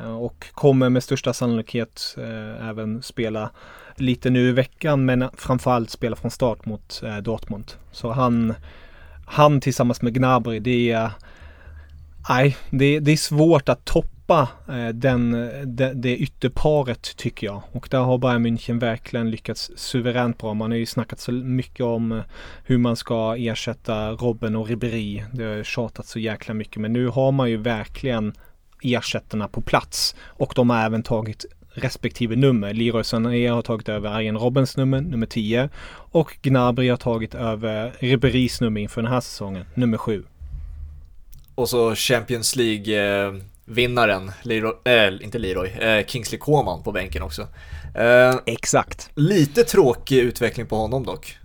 Uh, 0.00 0.16
och 0.16 0.46
kommer 0.52 0.88
med 0.88 1.02
största 1.02 1.32
sannolikhet 1.32 2.16
uh, 2.18 2.68
även 2.68 3.02
spela 3.02 3.50
lite 4.00 4.30
nu 4.30 4.48
i 4.48 4.52
veckan 4.52 5.04
men 5.04 5.28
framförallt 5.36 5.90
spela 5.90 6.16
från 6.16 6.30
start 6.30 6.66
mot 6.66 7.02
eh, 7.04 7.16
Dortmund. 7.16 7.72
Så 7.92 8.10
han, 8.10 8.54
han 9.26 9.60
tillsammans 9.60 10.02
med 10.02 10.14
Gnabry, 10.14 10.58
det 10.58 10.90
är 10.90 11.10
Nej, 12.28 12.56
det, 12.70 13.00
det 13.00 13.12
är 13.12 13.16
svårt 13.16 13.68
att 13.68 13.84
toppa 13.84 14.48
eh, 14.68 14.88
den, 14.88 15.30
det, 15.76 15.92
det 15.94 16.16
ytterparet 16.16 17.16
tycker 17.16 17.46
jag. 17.46 17.62
Och 17.72 17.88
där 17.90 17.98
har 17.98 18.18
Bayern 18.18 18.46
München 18.46 18.80
verkligen 18.80 19.30
lyckats 19.30 19.70
suveränt 19.76 20.38
bra. 20.38 20.54
Man 20.54 20.70
har 20.70 20.78
ju 20.78 20.86
snackat 20.86 21.20
så 21.20 21.32
mycket 21.32 21.86
om 21.86 22.12
eh, 22.12 22.22
hur 22.64 22.78
man 22.78 22.96
ska 22.96 23.36
ersätta 23.36 24.10
Robben 24.10 24.56
och 24.56 24.68
Ribéry. 24.68 25.24
Det 25.32 25.44
har 25.44 25.62
tjatat 25.62 26.06
så 26.06 26.18
jäkla 26.18 26.54
mycket. 26.54 26.76
Men 26.76 26.92
nu 26.92 27.08
har 27.08 27.32
man 27.32 27.50
ju 27.50 27.56
verkligen 27.56 28.32
ersättarna 28.82 29.48
på 29.48 29.60
plats. 29.60 30.16
Och 30.22 30.52
de 30.56 30.70
har 30.70 30.84
även 30.84 31.02
tagit 31.02 31.46
respektive 31.72 32.36
nummer. 32.36 32.74
Leroy 32.74 33.04
Sané 33.04 33.46
har 33.46 33.62
tagit 33.62 33.88
över 33.88 34.10
Arjen 34.10 34.38
Robbens 34.38 34.76
nummer, 34.76 35.00
nummer 35.00 35.26
10. 35.26 35.68
Och 35.92 36.38
Gnabry 36.42 36.88
har 36.88 36.96
tagit 36.96 37.34
över 37.34 37.92
Ribérys 37.98 38.60
nummer 38.60 38.80
inför 38.80 39.02
den 39.02 39.12
här 39.12 39.20
säsongen, 39.20 39.64
nummer 39.74 39.98
7. 39.98 40.24
Och 41.60 41.68
så 41.68 41.94
Champions 41.94 42.56
League-vinnaren, 42.56 44.32
Leroy, 44.42 44.72
äh, 44.84 45.24
inte 45.24 45.38
Leroy, 45.38 45.68
äh, 45.68 46.06
Kingsley 46.06 46.38
Coman 46.38 46.82
på 46.82 46.92
bänken 46.92 47.22
också. 47.22 47.42
Äh, 47.94 48.34
Exakt. 48.46 49.10
Lite 49.14 49.64
tråkig 49.64 50.18
utveckling 50.18 50.66
på 50.66 50.76
honom 50.76 51.04
dock. 51.04 51.38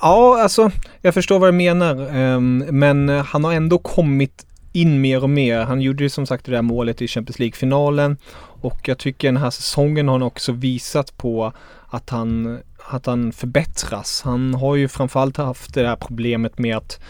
Ja, 0.00 0.42
alltså 0.42 0.70
jag 1.00 1.14
förstår 1.14 1.38
vad 1.38 1.48
du 1.48 1.52
menar. 1.52 2.16
Um, 2.16 2.58
men 2.58 3.08
han 3.08 3.44
har 3.44 3.52
ändå 3.52 3.78
kommit 3.78 4.46
in 4.72 5.00
mer 5.00 5.22
och 5.22 5.30
mer. 5.30 5.60
Han 5.60 5.80
gjorde 5.80 6.02
ju 6.02 6.10
som 6.10 6.26
sagt 6.26 6.44
det 6.44 6.52
där 6.52 6.62
målet 6.62 7.02
i 7.02 7.08
Champions 7.08 7.38
League-finalen. 7.38 8.16
Och 8.62 8.88
jag 8.88 8.98
tycker 8.98 9.28
den 9.28 9.36
här 9.36 9.50
säsongen 9.50 10.08
har 10.08 10.14
han 10.14 10.22
också 10.22 10.52
visat 10.52 11.16
på 11.16 11.52
att 11.88 12.10
han, 12.10 12.58
att 12.88 13.06
han 13.06 13.32
förbättras. 13.32 14.22
Han 14.24 14.54
har 14.54 14.76
ju 14.76 14.88
framförallt 14.88 15.36
haft 15.36 15.74
det 15.74 15.86
här 15.86 15.96
problemet 15.96 16.58
med 16.58 16.76
att 16.76 17.00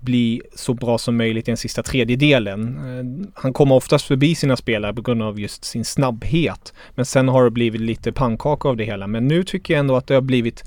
bli 0.00 0.42
så 0.54 0.74
bra 0.74 0.98
som 0.98 1.16
möjligt 1.16 1.48
i 1.48 1.50
den 1.50 1.56
sista 1.56 1.82
tredjedelen. 1.82 2.76
Eh, 2.76 3.30
han 3.34 3.52
kommer 3.52 3.74
oftast 3.74 4.06
förbi 4.06 4.34
sina 4.34 4.56
spelare 4.56 4.94
på 4.94 5.02
grund 5.02 5.22
av 5.22 5.40
just 5.40 5.64
sin 5.64 5.84
snabbhet. 5.84 6.74
Men 6.94 7.04
sen 7.04 7.28
har 7.28 7.44
det 7.44 7.50
blivit 7.50 7.80
lite 7.80 8.12
pannkaka 8.12 8.68
av 8.68 8.76
det 8.76 8.84
hela. 8.84 9.06
Men 9.06 9.28
nu 9.28 9.44
tycker 9.44 9.74
jag 9.74 9.78
ändå 9.78 9.96
att 9.96 10.06
det 10.06 10.14
har 10.14 10.20
blivit 10.20 10.64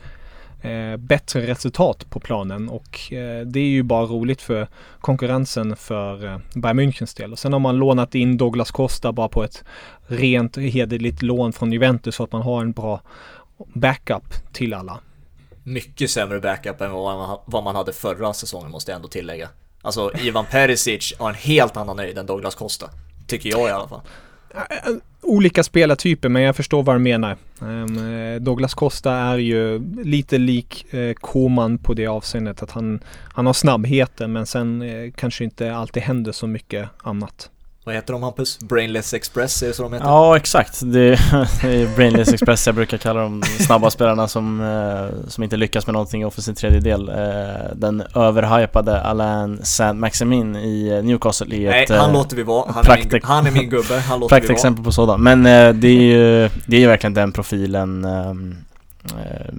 eh, 0.61 0.97
bättre 0.97 1.47
resultat 1.47 2.09
på 2.09 2.19
planen 2.19 2.69
och 2.69 3.13
eh, 3.13 3.45
det 3.45 3.59
är 3.59 3.69
ju 3.69 3.83
bara 3.83 4.05
roligt 4.05 4.41
för 4.41 4.67
konkurrensen 4.99 5.75
för 5.75 6.25
eh, 6.25 6.37
Bayern 6.55 6.79
Münchens 6.79 7.17
del. 7.17 7.31
Och 7.31 7.39
sen 7.39 7.53
har 7.53 7.59
man 7.59 7.77
lånat 7.77 8.15
in 8.15 8.37
Douglas 8.37 8.71
Costa 8.71 9.11
bara 9.11 9.29
på 9.29 9.43
ett 9.43 9.63
rent 10.07 10.57
hederligt 10.57 11.21
lån 11.21 11.53
från 11.53 11.71
Juventus 11.71 12.15
så 12.15 12.23
att 12.23 12.31
man 12.31 12.41
har 12.41 12.61
en 12.61 12.71
bra 12.71 13.01
backup 13.73 14.53
till 14.53 14.73
alla 14.73 14.99
mycket 15.63 16.11
sämre 16.11 16.39
backup 16.39 16.81
än 16.81 16.91
vad 17.45 17.63
man 17.63 17.75
hade 17.75 17.93
förra 17.93 18.33
säsongen 18.33 18.71
måste 18.71 18.91
jag 18.91 18.95
ändå 18.95 19.07
tillägga. 19.07 19.49
Alltså 19.81 20.11
Ivan 20.19 20.45
Perisic 20.45 21.13
har 21.19 21.29
en 21.29 21.35
helt 21.35 21.77
annan 21.77 21.97
nöjd 21.97 22.17
än 22.17 22.25
Douglas 22.25 22.55
Costa. 22.55 22.89
Tycker 23.27 23.49
jag 23.49 23.69
i 23.69 23.71
alla 23.71 23.87
fall. 23.87 24.01
Äh, 24.53 24.61
äh, 24.61 24.95
olika 25.21 25.63
spelartyper 25.63 26.29
men 26.29 26.41
jag 26.41 26.55
förstår 26.55 26.83
vad 26.83 26.95
du 26.95 26.99
menar. 26.99 27.37
Ehm, 27.61 28.13
eh, 28.13 28.41
Douglas 28.41 28.73
Costa 28.73 29.13
är 29.13 29.37
ju 29.37 29.81
lite 30.03 30.37
lik 30.37 30.93
eh, 30.93 31.13
Koman 31.13 31.77
på 31.77 31.93
det 31.93 32.07
avseendet 32.07 32.63
att 32.63 32.71
han, 32.71 32.99
han 33.33 33.45
har 33.45 33.53
snabbheten 33.53 34.31
men 34.33 34.45
sen 34.45 34.81
eh, 34.81 35.11
kanske 35.15 35.43
inte 35.43 35.75
alltid 35.75 36.03
händer 36.03 36.31
så 36.31 36.47
mycket 36.47 36.89
annat 36.97 37.49
vad 37.85 37.95
heter 37.95 38.13
de 38.13 38.23
Hampus? 38.23 38.59
Brainless 38.59 39.13
Express, 39.13 39.63
är 39.63 39.67
det 39.67 39.73
så 39.73 39.83
de 39.83 39.93
heter? 39.93 40.05
Ja, 40.05 40.37
exakt. 40.37 40.79
Det 40.83 40.99
är, 41.09 41.95
Brainless 41.95 42.33
Express 42.33 42.65
jag 42.65 42.75
brukar 42.75 42.97
kalla 42.97 43.19
de 43.21 43.43
snabba 43.43 43.89
spelarna 43.89 44.27
som, 44.27 44.61
eh, 44.61 45.29
som 45.29 45.43
inte 45.43 45.57
lyckas 45.57 45.87
med 45.87 45.93
någonting 45.93 46.21
i 46.21 46.25
offensiv 46.25 46.53
tredjedel. 46.53 47.09
Eh, 47.09 47.15
den 47.75 48.03
överhypade 48.15 49.01
Alain 49.01 49.59
Saint-Maximin 49.63 50.55
i 50.55 51.01
Newcastle 51.03 51.55
i 51.55 51.65
Nej, 51.65 51.83
ett... 51.83 51.89
han 51.89 52.09
eh, 52.09 52.13
låter 52.13 52.35
vi 52.35 52.43
vara. 52.43 52.65
Han, 52.71 52.85
är 52.85 52.97
min, 52.97 53.09
praktik- 53.09 53.25
han 53.27 53.47
är 53.47 53.51
min 53.51 53.69
gubbe. 53.69 53.99
Han 53.99 54.19
låter 54.19 54.35
vi 54.35 54.39
vara. 54.39 54.39
Praktexempel 54.47 54.85
på 54.85 54.91
sådan. 54.91 55.23
Men 55.23 55.45
eh, 55.45 55.73
det 55.73 55.87
är 55.87 56.01
ju 56.01 56.49
det 56.65 56.83
är 56.83 56.87
verkligen 56.87 57.13
den 57.13 57.31
profilen 57.31 58.05
ehm, 58.05 58.51
eh, 58.51 58.57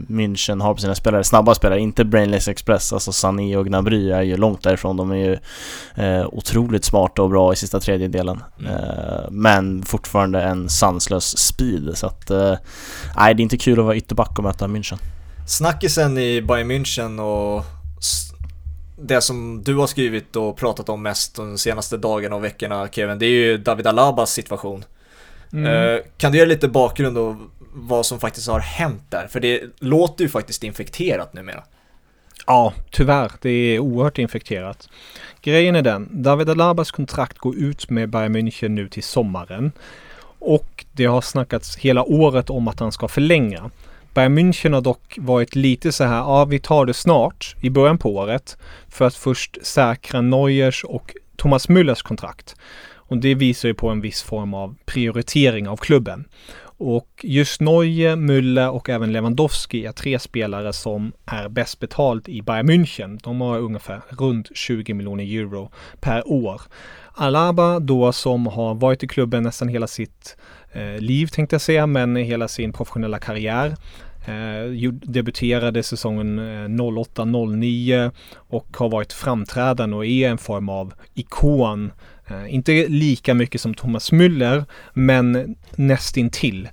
München 0.09 0.61
har 0.61 0.75
på 0.75 0.81
sina 0.81 0.95
spelare, 0.95 1.25
snabba 1.25 1.55
spelare, 1.55 1.81
inte 1.81 2.05
Brainless 2.05 2.49
Express, 2.49 2.93
alltså 2.93 3.13
Sané 3.13 3.57
och 3.57 3.67
Gnabry 3.67 4.11
är 4.11 4.23
ju 4.23 4.37
långt 4.37 4.63
därifrån, 4.63 4.97
de 4.97 5.11
är 5.11 5.17
ju 5.17 5.39
eh, 6.05 6.27
otroligt 6.33 6.85
smarta 6.85 7.23
och 7.23 7.31
bra 7.31 7.53
i 7.53 7.57
sista 7.57 7.81
tredjedelen 7.81 8.43
Mm. 8.61 8.73
eh, 8.75 9.31
Men 9.31 9.83
fortfarande 9.83 10.43
en 10.43 10.69
sanslös 10.69 11.39
speed, 11.39 11.91
så 11.95 12.07
att 12.07 12.31
eh, 12.31 12.55
Nej, 13.17 13.35
det 13.35 13.41
är 13.41 13.43
inte 13.43 13.57
kul 13.57 13.79
att 13.79 13.85
vara 13.85 13.97
ytterback 13.97 14.39
och 14.39 14.45
möta 14.45 14.67
München 14.67 14.99
Snackisen 15.47 16.19
i 16.19 16.43
Bayern 16.43 16.71
München 16.71 17.21
och 17.21 17.65
det 18.97 19.21
som 19.21 19.63
du 19.65 19.75
har 19.75 19.87
skrivit 19.87 20.37
och 20.37 20.57
pratat 20.57 20.89
om 20.89 21.03
mest 21.03 21.37
de 21.37 21.59
senaste 21.59 21.97
dagarna 21.97 22.37
och 22.37 22.45
veckorna 22.45 22.89
Kevin, 22.89 23.19
det 23.19 23.27
är 23.27 23.31
ju 23.31 23.59
David 23.59 23.87
Alabas 23.87 24.33
situation. 24.33 24.85
Mm. 25.53 25.67
Eh, 25.95 26.01
kan 26.17 26.33
du 26.33 26.39
ge 26.39 26.47
lite 26.47 26.69
bakgrund 26.69 27.19
och 27.19 27.37
vad 27.75 28.07
som 28.07 28.21
faktiskt 28.21 28.49
har 28.49 28.61
hänt 28.61 29.03
där? 29.09 29.27
För 29.27 29.41
det 29.41 29.61
låter 29.79 30.25
ju 30.25 30.31
faktiskt 30.31 30.65
infekterat 30.65 31.35
numera. 31.35 31.63
Ja, 32.47 32.73
tyvärr. 32.91 33.33
Det 33.41 33.51
är 33.51 33.79
oerhört 33.79 34.19
infekterat. 34.19 34.89
Grejen 35.43 35.77
är 35.77 35.83
den, 35.83 36.09
David 36.23 36.51
Alabas 36.51 36.91
kontrakt 36.91 37.39
går 37.39 37.57
ut 37.57 37.91
med 37.91 38.09
Bayern 38.09 38.37
München 38.37 38.69
nu 38.69 38.89
till 38.89 39.03
sommaren. 39.03 39.73
Och 40.39 40.85
det 40.93 41.05
har 41.05 41.21
snackats 41.21 41.77
hela 41.77 42.03
året 42.03 42.51
om 42.51 42.69
att 42.69 42.81
han 42.81 42.93
ska 42.93 43.09
förlänga. 43.09 43.71
Bayern 44.15 44.39
München 44.39 44.75
har 44.75 44.81
dock 44.81 45.19
varit 45.19 45.55
lite 45.55 45.93
så 45.93 46.05
här, 46.05 46.17
ja 46.17 46.45
vi 46.45 46.59
tar 46.59 46.87
det 46.87 46.95
snart 46.95 47.57
i 47.61 47.71
början 47.71 47.99
på 47.99 48.17
året. 48.17 48.57
För 48.89 49.05
att 49.05 49.15
först 49.15 49.59
säkra 49.63 50.21
Neuers 50.21 50.85
och 50.85 51.15
Thomas 51.37 51.69
Müllers 51.69 52.03
kontrakt. 52.03 52.57
Och 53.07 53.19
det 53.19 53.35
visar 53.35 53.69
ju 53.69 53.75
på 53.75 53.89
en 53.89 54.01
viss 54.01 54.23
form 54.23 54.55
av 54.55 54.77
prioritering 54.85 55.69
av 55.69 55.77
klubben. 55.77 56.25
Och 56.77 57.09
just 57.23 57.61
Neue, 57.61 58.17
Müller 58.17 58.69
och 58.69 58.89
även 58.89 59.13
Lewandowski 59.13 59.87
är 59.87 59.93
tre 59.93 60.19
spelare 60.19 60.73
som 60.73 61.13
är 61.27 61.49
bäst 61.49 61.81
betalt 61.81 62.29
i 62.29 62.43
Bayern 62.43 62.71
München. 62.71 63.21
De 63.23 63.41
har 63.41 63.59
ungefär 63.59 64.01
runt 64.09 64.57
20 64.57 64.95
miljoner 64.95 65.25
euro 65.25 65.71
per 66.01 66.29
år. 66.29 66.63
Alaba 67.13 67.81
då 67.81 68.13
som 68.13 68.47
har 68.47 68.75
varit 68.75 69.03
i 69.03 69.09
klubben 69.09 69.43
nästan 69.43 69.69
hela 69.69 69.87
sitt 69.87 70.37
eh, 70.73 70.99
liv 70.99 71.27
tänkte 71.27 71.55
jag 71.55 71.61
säga, 71.61 71.87
men 71.87 72.17
hela 72.17 72.49
sin 72.49 72.73
professionella 72.73 73.19
karriär. 73.19 73.77
Eh, 74.27 74.93
debuterade 74.93 75.83
säsongen 75.83 76.39
eh, 76.39 76.69
08-09 76.69 78.11
och 78.35 78.77
har 78.77 78.89
varit 78.89 79.13
framträdande 79.13 79.97
och 79.97 80.07
är 80.07 80.31
en 80.31 80.39
form 80.39 80.69
av 80.69 80.95
ikon. 81.15 81.93
Eh, 82.27 82.55
inte 82.55 82.89
lika 82.89 83.35
mycket 83.35 83.61
som 83.61 83.75
Thomas 83.75 84.13
Müller, 84.13 84.65
men 84.93 85.57
nästintill. 85.77 86.69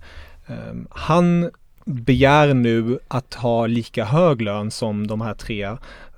Eh, 0.48 0.76
han 0.90 1.50
begär 1.86 2.54
nu 2.54 3.00
att 3.08 3.34
ha 3.34 3.68
lika 3.68 4.06
hög 4.06 4.42
lön 4.42 4.72
som 4.72 5.08
de 5.08 5.22
här 5.22 5.34
tre 5.34 5.64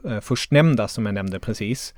eh, 0.10 0.19
förstnämnda 0.22 0.88
som 0.88 1.06
jag 1.06 1.15
nämnde 1.15 1.39
precis. 1.39 1.93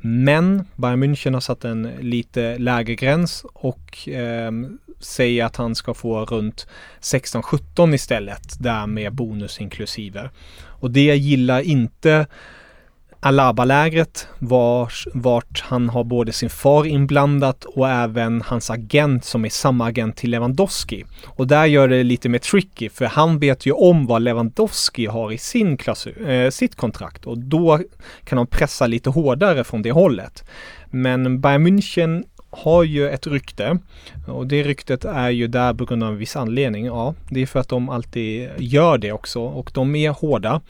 Men 0.00 0.64
Bayern 0.76 1.02
München 1.02 1.34
har 1.34 1.40
satt 1.40 1.64
en 1.64 1.82
lite 2.00 2.58
lägre 2.58 2.94
gräns 2.94 3.44
och 3.52 4.08
eh, 4.08 4.52
säger 5.00 5.44
att 5.44 5.56
han 5.56 5.74
ska 5.74 5.94
få 5.94 6.24
runt 6.24 6.66
16-17 7.00 7.94
istället, 7.94 8.62
där 8.62 8.86
med 8.86 9.12
bonus 9.12 9.60
inklusive. 9.60 10.30
Och 10.64 10.90
det 10.90 11.16
gillar 11.16 11.60
inte 11.60 12.26
Alaba-lägret 13.26 14.28
vars, 14.38 15.08
vart 15.14 15.60
han 15.60 15.88
har 15.88 16.04
både 16.04 16.32
sin 16.32 16.50
far 16.50 16.86
inblandat 16.86 17.64
och 17.64 17.88
även 17.88 18.42
hans 18.42 18.70
agent 18.70 19.24
som 19.24 19.44
är 19.44 19.48
samma 19.48 19.86
agent 19.86 20.16
till 20.16 20.30
Lewandowski. 20.30 21.04
Och 21.26 21.46
där 21.46 21.64
gör 21.66 21.88
det 21.88 22.02
lite 22.02 22.28
mer 22.28 22.38
tricky 22.38 22.88
för 22.88 23.04
han 23.04 23.38
vet 23.38 23.66
ju 23.66 23.72
om 23.72 24.06
vad 24.06 24.22
Lewandowski 24.22 25.06
har 25.06 25.32
i 25.32 25.38
sin 25.38 25.76
klausul, 25.76 26.30
eh, 26.30 26.50
sitt 26.50 26.76
kontrakt 26.76 27.26
och 27.26 27.38
då 27.38 27.80
kan 28.24 28.36
de 28.36 28.46
pressa 28.46 28.86
lite 28.86 29.10
hårdare 29.10 29.64
från 29.64 29.82
det 29.82 29.92
hållet. 29.92 30.44
Men 30.90 31.40
Bayern 31.40 31.66
München 31.66 32.24
har 32.56 32.82
ju 32.82 33.08
ett 33.08 33.26
rykte 33.26 33.78
och 34.26 34.46
det 34.46 34.62
ryktet 34.62 35.04
är 35.04 35.30
ju 35.30 35.46
där 35.46 35.74
på 35.74 35.84
grund 35.84 36.02
av 36.02 36.12
en 36.12 36.18
viss 36.18 36.36
anledning. 36.36 36.84
Ja, 36.84 37.14
det 37.28 37.42
är 37.42 37.46
för 37.46 37.60
att 37.60 37.68
de 37.68 37.88
alltid 37.88 38.50
gör 38.58 38.98
det 38.98 39.12
också 39.12 39.40
och 39.40 39.70
de 39.74 39.96
är 39.96 40.10
hårda. 40.10 40.60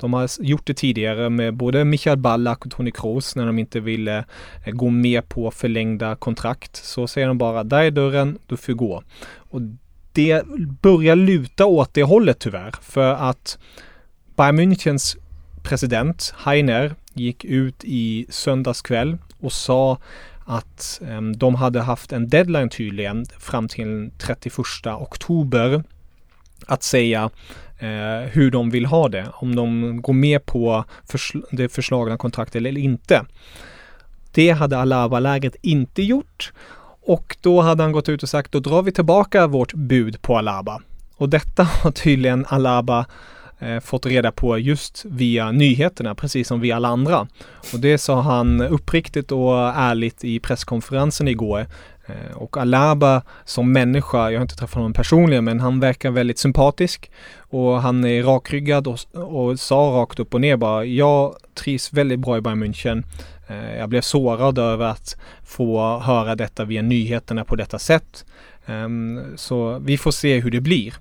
De 0.00 0.12
har 0.12 0.30
gjort 0.40 0.66
det 0.66 0.74
tidigare 0.74 1.30
med 1.30 1.54
både 1.54 1.84
Michael 1.84 2.18
Ballack 2.18 2.64
och 2.64 2.70
Toni 2.70 2.90
Kroos 2.90 3.36
när 3.36 3.46
de 3.46 3.58
inte 3.58 3.80
ville 3.80 4.24
eh, 4.64 4.72
gå 4.72 4.90
med 4.90 5.28
på 5.28 5.50
förlängda 5.50 6.16
kontrakt. 6.16 6.76
Så 6.76 7.06
säger 7.06 7.28
de 7.28 7.38
bara, 7.38 7.64
där 7.64 7.82
är 7.82 7.90
dörren, 7.90 8.38
du 8.46 8.56
får 8.56 8.72
gå. 8.72 9.02
Och 9.36 9.60
det 10.12 10.42
börjar 10.82 11.16
luta 11.16 11.66
åt 11.66 11.94
det 11.94 12.02
hållet 12.02 12.38
tyvärr. 12.38 12.74
För 12.82 13.14
att 13.14 13.58
Bayern 14.36 14.60
Münchens 14.60 15.16
president 15.62 16.34
Heiner 16.44 16.94
gick 17.14 17.44
ut 17.44 17.84
i 17.84 18.26
söndags 18.28 18.82
kväll 18.82 19.18
och 19.40 19.52
sa 19.52 19.98
att 20.50 21.00
ehm, 21.08 21.36
de 21.36 21.54
hade 21.54 21.80
haft 21.80 22.12
en 22.12 22.28
deadline 22.28 22.68
tydligen 22.68 23.26
fram 23.38 23.68
till 23.68 24.10
31 24.18 24.58
oktober 24.86 25.84
att 26.66 26.82
säga 26.82 27.30
eh, 27.78 28.28
hur 28.30 28.50
de 28.50 28.70
vill 28.70 28.86
ha 28.86 29.08
det. 29.08 29.26
Om 29.32 29.56
de 29.56 30.02
går 30.02 30.12
med 30.12 30.46
på 30.46 30.84
försl- 31.08 31.44
det 31.50 31.68
förslagna 31.68 32.16
kontraktet 32.16 32.56
eller 32.56 32.80
inte. 32.80 33.24
Det 34.32 34.50
hade 34.50 34.78
Alaba-lägret 34.78 35.56
inte 35.62 36.02
gjort 36.02 36.52
och 37.02 37.36
då 37.40 37.60
hade 37.60 37.82
han 37.82 37.92
gått 37.92 38.08
ut 38.08 38.22
och 38.22 38.28
sagt 38.28 38.52
då 38.52 38.60
drar 38.60 38.82
vi 38.82 38.92
tillbaka 38.92 39.46
vårt 39.46 39.74
bud 39.74 40.22
på 40.22 40.38
Alaba. 40.38 40.80
Och 41.16 41.28
detta 41.28 41.62
har 41.62 41.90
tydligen 41.90 42.46
Alaba 42.48 43.06
eh, 43.60 43.80
fått 43.80 44.06
reda 44.06 44.32
på 44.32 44.58
just 44.58 45.04
via 45.04 45.52
nyheterna, 45.52 46.14
precis 46.14 46.48
som 46.48 46.60
vi 46.60 46.72
alla 46.72 46.88
andra. 46.88 47.28
Och 47.72 47.80
det 47.80 47.98
sa 47.98 48.20
han 48.20 48.60
uppriktigt 48.60 49.32
och 49.32 49.58
ärligt 49.58 50.24
i 50.24 50.40
presskonferensen 50.40 51.28
igår. 51.28 51.66
Eh, 52.06 52.36
och 52.36 52.56
Alaba 52.56 53.22
som 53.44 53.72
människa, 53.72 54.30
jag 54.30 54.38
har 54.38 54.42
inte 54.42 54.56
träffat 54.56 54.74
honom 54.74 54.92
personligen, 54.92 55.44
men 55.44 55.60
han 55.60 55.80
verkar 55.80 56.10
väldigt 56.10 56.38
sympatisk. 56.38 57.10
Och 57.38 57.82
han 57.82 58.04
är 58.04 58.22
rakryggad 58.22 58.86
och, 58.86 58.98
och 59.12 59.60
sa 59.60 59.76
rakt 59.76 60.20
upp 60.20 60.34
och 60.34 60.40
ner 60.40 60.56
bara, 60.56 60.84
jag 60.84 61.36
trivs 61.54 61.92
väldigt 61.92 62.20
bra 62.20 62.38
i 62.38 62.40
Bayern 62.40 62.64
München. 62.64 63.04
Eh, 63.48 63.78
jag 63.78 63.88
blev 63.88 64.00
sårad 64.00 64.58
över 64.58 64.86
att 64.86 65.16
få 65.44 65.98
höra 65.98 66.34
detta 66.34 66.64
via 66.64 66.82
nyheterna 66.82 67.44
på 67.44 67.56
detta 67.56 67.78
sätt. 67.78 68.24
Ehm, 68.66 69.22
så 69.36 69.78
vi 69.78 69.98
får 69.98 70.10
se 70.10 70.40
hur 70.40 70.50
det 70.50 70.60
blir. 70.60 70.94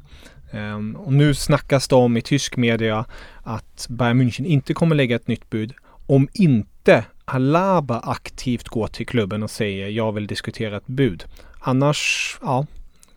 Um, 0.52 0.96
och 0.96 1.14
nu 1.14 1.34
snackas 1.34 1.88
det 1.88 1.96
om 1.96 2.18
i 2.18 2.22
tysk 2.22 2.58
media 2.58 3.06
att 3.44 3.88
Bayern 3.90 4.22
München 4.22 4.46
inte 4.46 4.74
kommer 4.74 4.96
lägga 4.96 5.16
ett 5.16 5.28
nytt 5.28 5.50
bud 5.50 5.74
om 6.08 6.28
inte 6.34 7.06
Alaba 7.26 8.00
aktivt 8.00 8.68
går 8.68 8.88
till 8.88 9.08
klubben 9.08 9.44
och 9.44 9.52
säger 9.52 9.90
jag 9.90 10.12
vill 10.12 10.28
diskutera 10.28 10.78
ett 10.78 10.88
bud. 10.88 11.24
Annars, 11.60 12.38
ja, 12.42 12.66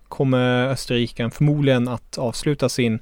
kommer 0.08 0.68
österrikaren 0.68 1.30
förmodligen 1.30 1.88
att 1.88 2.18
avsluta 2.18 2.68
sin 2.68 2.98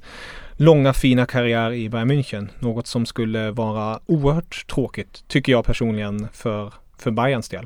långa 0.53 0.93
fina 0.93 1.25
karriär 1.25 1.71
i 1.71 1.89
Bayern 1.89 2.11
München. 2.11 2.49
Något 2.59 2.87
som 2.87 3.05
skulle 3.05 3.51
vara 3.51 3.99
oerhört 4.05 4.67
tråkigt, 4.67 5.23
tycker 5.27 5.51
jag 5.51 5.65
personligen, 5.65 6.27
för, 6.33 6.73
för 6.97 7.11
Bayerns 7.11 7.49
del. 7.49 7.65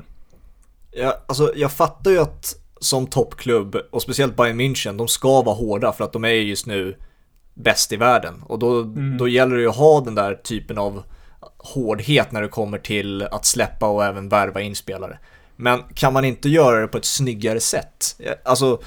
Ja, 0.90 1.24
alltså 1.26 1.52
jag 1.56 1.72
fattar 1.72 2.10
ju 2.10 2.18
att 2.18 2.54
som 2.80 3.06
toppklubb 3.06 3.76
och 3.90 4.02
speciellt 4.02 4.36
Bayern 4.36 4.60
München, 4.60 4.96
de 4.98 5.08
ska 5.08 5.42
vara 5.42 5.54
hårda 5.56 5.92
för 5.92 6.04
att 6.04 6.12
de 6.12 6.24
är 6.24 6.28
just 6.28 6.66
nu 6.66 6.96
bäst 7.54 7.92
i 7.92 7.96
världen. 7.96 8.42
Och 8.46 8.58
då, 8.58 8.80
Mm. 8.80 9.16
då 9.18 9.28
gäller 9.28 9.56
det 9.56 9.62
ju 9.62 9.68
att 9.68 9.76
ha 9.76 10.00
den 10.00 10.14
där 10.14 10.34
typen 10.34 10.78
av 10.78 11.02
hårdhet 11.58 12.32
när 12.32 12.42
det 12.42 12.48
kommer 12.48 12.78
till 12.78 13.22
att 13.22 13.44
släppa 13.46 13.86
och 13.88 14.04
även 14.04 14.28
värva 14.28 14.60
in 14.60 14.74
spelare. 14.76 15.18
Men 15.56 15.82
kan 15.94 16.12
man 16.12 16.24
inte 16.24 16.48
göra 16.48 16.80
det 16.80 16.88
på 16.88 16.98
ett 16.98 17.04
snyggare 17.04 17.60
sätt? 17.60 18.20
Alltså, 18.44 18.80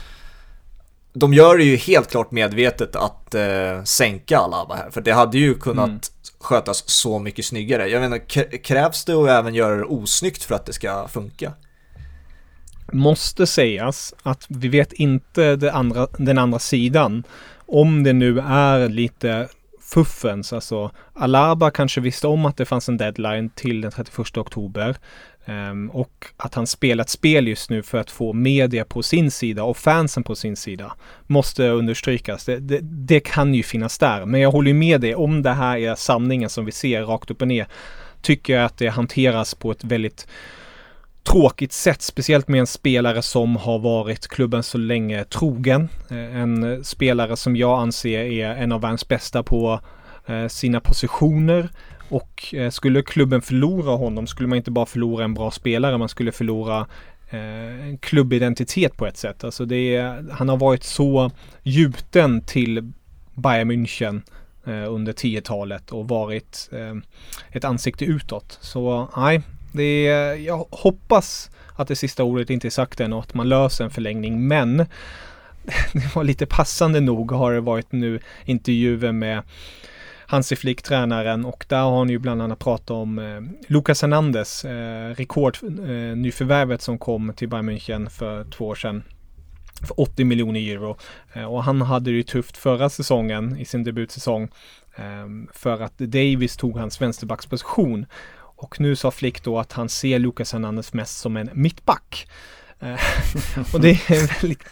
de 1.13 1.33
gör 1.33 1.57
det 1.57 1.63
ju 1.63 1.75
helt 1.75 2.09
klart 2.11 2.31
medvetet 2.31 2.95
att 2.95 3.35
eh, 3.35 3.83
sänka 3.83 4.37
Alaba 4.37 4.75
här, 4.75 4.89
för 4.89 5.01
det 5.01 5.11
hade 5.11 5.37
ju 5.37 5.55
kunnat 5.55 5.87
Mm. 5.87 5.99
skötas 6.39 6.89
så 6.89 7.19
mycket 7.19 7.45
snyggare. 7.45 7.87
Jag 7.87 8.01
menar, 8.01 8.17
krävs 8.63 9.05
det 9.05 9.13
att 9.13 9.29
även 9.29 9.53
göra 9.55 9.75
det 9.75 9.83
osnyggt 9.83 10.43
för 10.43 10.55
att 10.55 10.65
det 10.65 10.73
ska 10.73 11.07
funka? 11.07 11.53
Måste 12.93 13.47
sägas 13.47 14.13
att 14.23 14.45
vi 14.49 14.67
vet 14.67 14.93
inte 14.93 15.55
det 15.55 15.71
andra, 15.71 16.07
den 16.17 16.37
andra 16.37 16.59
sidan. 16.59 17.23
Om 17.65 18.03
det 18.03 18.13
nu 18.13 18.39
är 18.39 18.89
lite 18.89 19.47
fuffens, 19.81 20.53
alltså 20.53 20.91
Alaba 21.13 21.71
kanske 21.71 22.01
visste 22.01 22.27
om 22.27 22.45
att 22.45 22.57
det 22.57 22.65
fanns 22.65 22.89
en 22.89 22.97
deadline 22.97 23.49
till 23.49 23.81
den 23.81 23.91
31 23.91 24.37
oktober. 24.37 24.95
Um, 25.45 25.89
och 25.89 26.25
att 26.37 26.55
han 26.55 26.67
spelar 26.67 27.03
ett 27.03 27.09
spel 27.09 27.47
just 27.47 27.69
nu 27.69 27.83
för 27.83 27.97
att 27.97 28.11
få 28.11 28.33
media 28.33 28.85
på 28.85 29.03
sin 29.03 29.31
sida 29.31 29.63
och 29.63 29.77
fansen 29.77 30.23
på 30.23 30.35
sin 30.35 30.55
sida 30.55 30.93
måste 31.27 31.69
understrykas. 31.69 32.45
Det, 32.45 32.57
det, 32.57 32.79
det 32.81 33.19
kan 33.19 33.53
ju 33.53 33.63
finnas 33.63 33.97
där. 33.97 34.25
Men 34.25 34.41
jag 34.41 34.51
håller 34.51 34.73
med 34.73 35.01
dig 35.01 35.15
om 35.15 35.43
det 35.43 35.53
här 35.53 35.77
är 35.77 35.95
sanningen 35.95 36.49
som 36.49 36.65
vi 36.65 36.71
ser 36.71 37.03
rakt 37.03 37.31
upp 37.31 37.41
och 37.41 37.47
ner. 37.47 37.67
Tycker 38.21 38.55
jag 38.55 38.65
att 38.65 38.77
det 38.77 38.87
hanteras 38.87 39.55
på 39.55 39.71
ett 39.71 39.83
väldigt 39.83 40.27
tråkigt 41.23 41.73
sätt, 41.73 42.01
speciellt 42.01 42.47
med 42.47 42.59
en 42.59 42.67
spelare 42.67 43.21
som 43.21 43.55
har 43.55 43.79
varit 43.79 44.27
klubben 44.27 44.63
så 44.63 44.77
länge 44.77 45.23
trogen. 45.23 45.89
Eh, 46.09 46.35
en 46.35 46.63
eh, 46.63 46.81
spelare 46.81 47.37
som 47.37 47.55
jag 47.55 47.79
anser 47.79 48.19
är 48.19 48.55
en 48.55 48.71
av 48.71 48.81
världens 48.81 49.07
bästa 49.07 49.43
på 49.43 49.79
eh, 50.25 50.47
sina 50.47 50.79
positioner. 50.79 51.69
Och 52.09 52.55
skulle 52.71 53.01
klubben 53.01 53.41
förlora 53.41 53.95
honom 53.95 54.27
skulle 54.27 54.47
man 54.49 54.57
inte 54.57 54.71
bara 54.71 54.85
förlora 54.85 55.23
en 55.23 55.33
bra 55.33 55.51
spelare, 55.51 55.97
man 55.97 56.09
skulle 56.09 56.31
förlora 56.31 56.87
en 57.31 57.97
klubbidentitet 57.97 58.97
på 58.97 59.07
ett 59.07 59.17
sätt. 59.17 59.43
Alltså 59.43 59.65
det 59.65 59.95
är, 59.95 60.25
han 60.31 60.49
har 60.49 60.57
varit 60.57 60.83
så 60.83 61.31
gjuten 61.63 62.41
till 62.41 62.91
Bayern 63.33 63.71
München 63.71 64.21
under 64.87 65.13
10-talet 65.13 65.91
och 65.91 66.07
varit 66.07 66.69
ett 67.51 67.63
ansikte 67.63 68.05
utåt. 68.05 68.57
Så 68.61 69.09
nej, 69.17 69.41
det 69.71 70.07
är, 70.07 70.33
jag 70.33 70.65
hoppas 70.71 71.51
att 71.75 71.87
det 71.87 71.95
sista 71.95 72.23
ordet 72.23 72.49
inte 72.49 72.67
är 72.67 72.69
sagt 72.69 72.99
än 72.99 73.13
och 73.13 73.19
att 73.19 73.33
man 73.33 73.49
löser 73.49 73.83
en 73.83 73.89
förlängning. 73.89 74.47
Men 74.47 74.77
det 75.93 76.15
var 76.15 76.23
lite 76.23 76.45
passande 76.45 76.99
nog 76.99 77.31
har 77.31 77.53
det 77.53 77.61
varit 77.61 77.91
nu 77.91 78.19
intervjuer 78.45 79.11
med 79.11 79.43
Hansi 80.25 80.55
Flick, 80.55 80.81
tränaren, 80.81 81.45
och 81.45 81.65
där 81.69 81.81
har 81.81 81.97
han 81.97 82.09
ju 82.09 82.19
bland 82.19 82.41
annat 82.41 82.59
pratat 82.59 82.91
om 82.91 83.19
eh, 83.19 83.41
Lucas 83.67 84.01
Hernandez, 84.01 84.65
eh, 84.65 85.09
rekord, 85.15 85.57
eh, 85.63 86.15
nyförvärvet 86.15 86.81
som 86.81 86.97
kom 86.97 87.33
till 87.33 87.49
Bayern 87.49 87.69
München 87.69 88.09
för 88.09 88.43
två 88.43 88.67
år 88.67 88.75
sedan 88.75 89.03
för 89.87 89.99
80 89.99 90.25
miljoner 90.25 90.59
euro. 90.59 90.97
Eh, 91.33 91.43
och 91.43 91.63
han 91.63 91.81
hade 91.81 92.11
det 92.11 92.17
ju 92.17 92.23
tufft 92.23 92.57
förra 92.57 92.89
säsongen 92.89 93.57
i 93.57 93.65
sin 93.65 93.83
debutsäsong 93.83 94.43
eh, 94.95 95.53
för 95.53 95.81
att 95.81 95.97
Davis 95.97 96.57
tog 96.57 96.77
hans 96.77 97.01
vänsterbacksposition. 97.01 98.05
Och 98.61 98.79
nu 98.79 98.95
sa 98.95 99.11
Flick 99.11 99.43
då 99.43 99.59
att 99.59 99.73
han 99.73 99.89
ser 99.89 100.19
Lucas 100.19 100.53
Hernandez 100.53 100.93
mest 100.93 101.17
som 101.17 101.37
en 101.37 101.49
mittback. 101.53 102.27
Eh, 102.79 102.93
och 103.73 103.81
det 103.81 103.89
är, 103.89 104.41
väldigt, 104.41 104.63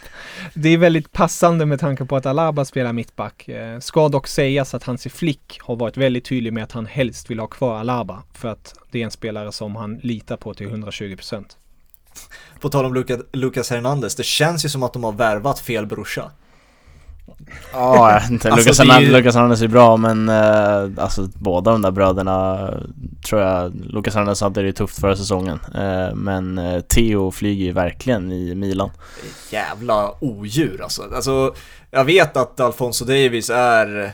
det 0.54 0.70
är 0.70 0.78
väldigt 0.78 1.12
passande 1.12 1.66
med 1.66 1.80
tanke 1.80 2.06
på 2.06 2.16
att 2.16 2.26
Alaba 2.26 2.66
spelar 2.66 2.94
mittback. 2.94 3.48
Eh, 3.48 3.80
ska 3.80 4.10
dock 4.10 4.28
sägas 4.28 4.74
att 4.74 4.84
Hansi 4.84 5.10
Flick 5.10 5.60
har 5.62 5.76
varit 5.76 5.98
väldigt 5.98 6.26
tydlig 6.26 6.54
med 6.54 6.64
att 6.64 6.72
han 6.72 6.86
helst 6.86 7.30
vill 7.30 7.40
ha 7.40 7.48
kvar 7.48 7.80
Alaba 7.80 8.24
för 8.34 8.48
att 8.48 8.76
det 8.92 9.02
är 9.02 9.06
en 9.06 9.12
spelare 9.12 9.52
som 9.52 9.76
han 9.76 9.98
litar 10.04 10.38
på 10.38 10.54
till 10.54 10.68
120%. 10.68 11.46
På 12.60 12.70
tal 12.70 12.86
om 12.86 13.06
Lucas 13.32 13.70
Hernandez, 13.70 14.16
det 14.16 14.26
känns 14.26 14.66
ju 14.66 14.70
som 14.70 14.84
att 14.84 14.94
de 14.94 15.04
har 15.04 15.12
värvat 15.12 15.60
fel 15.60 15.86
brorsa. 15.86 16.32
Ja, 17.74 18.12
jag 18.12 18.20
vet 18.22 18.30
inte. 18.30 18.52
alltså, 18.52 18.68
Lucas, 18.68 18.80
Hernandez, 18.80 19.10
ju... 19.10 19.12
Lucas 19.12 19.36
Hernandez 19.36 19.62
är 19.62 19.68
bra 19.68 19.98
men 19.98 20.30
uh, 20.30 21.04
alltså 21.04 21.30
båda 21.34 21.72
de 21.72 21.82
där 21.82 21.92
bröderna 21.92 22.70
tror 23.30 23.42
jag 23.42 23.76
Lucas 23.76 24.14
Hernandez 24.14 24.42
hade 24.42 24.62
det 24.62 24.74
tufft 24.74 25.00
förra 25.00 25.16
säsongen. 25.16 25.60
Uh, 25.76 26.16
men 26.16 26.58
uh, 26.58 26.82
Theo 26.82 27.32
flyger 27.32 27.66
ju 27.66 27.72
verkligen 27.72 28.32
i 28.32 28.56
Milan. 28.56 28.90
Jävla 29.50 30.12
odjur 30.20 30.82
alltså. 30.84 31.04
Alltså 31.16 31.56
jag 31.92 32.06
vet 32.06 32.38
att 32.38 32.60
Alfonso 32.60 33.06
Davis 33.06 33.50
är 33.50 34.12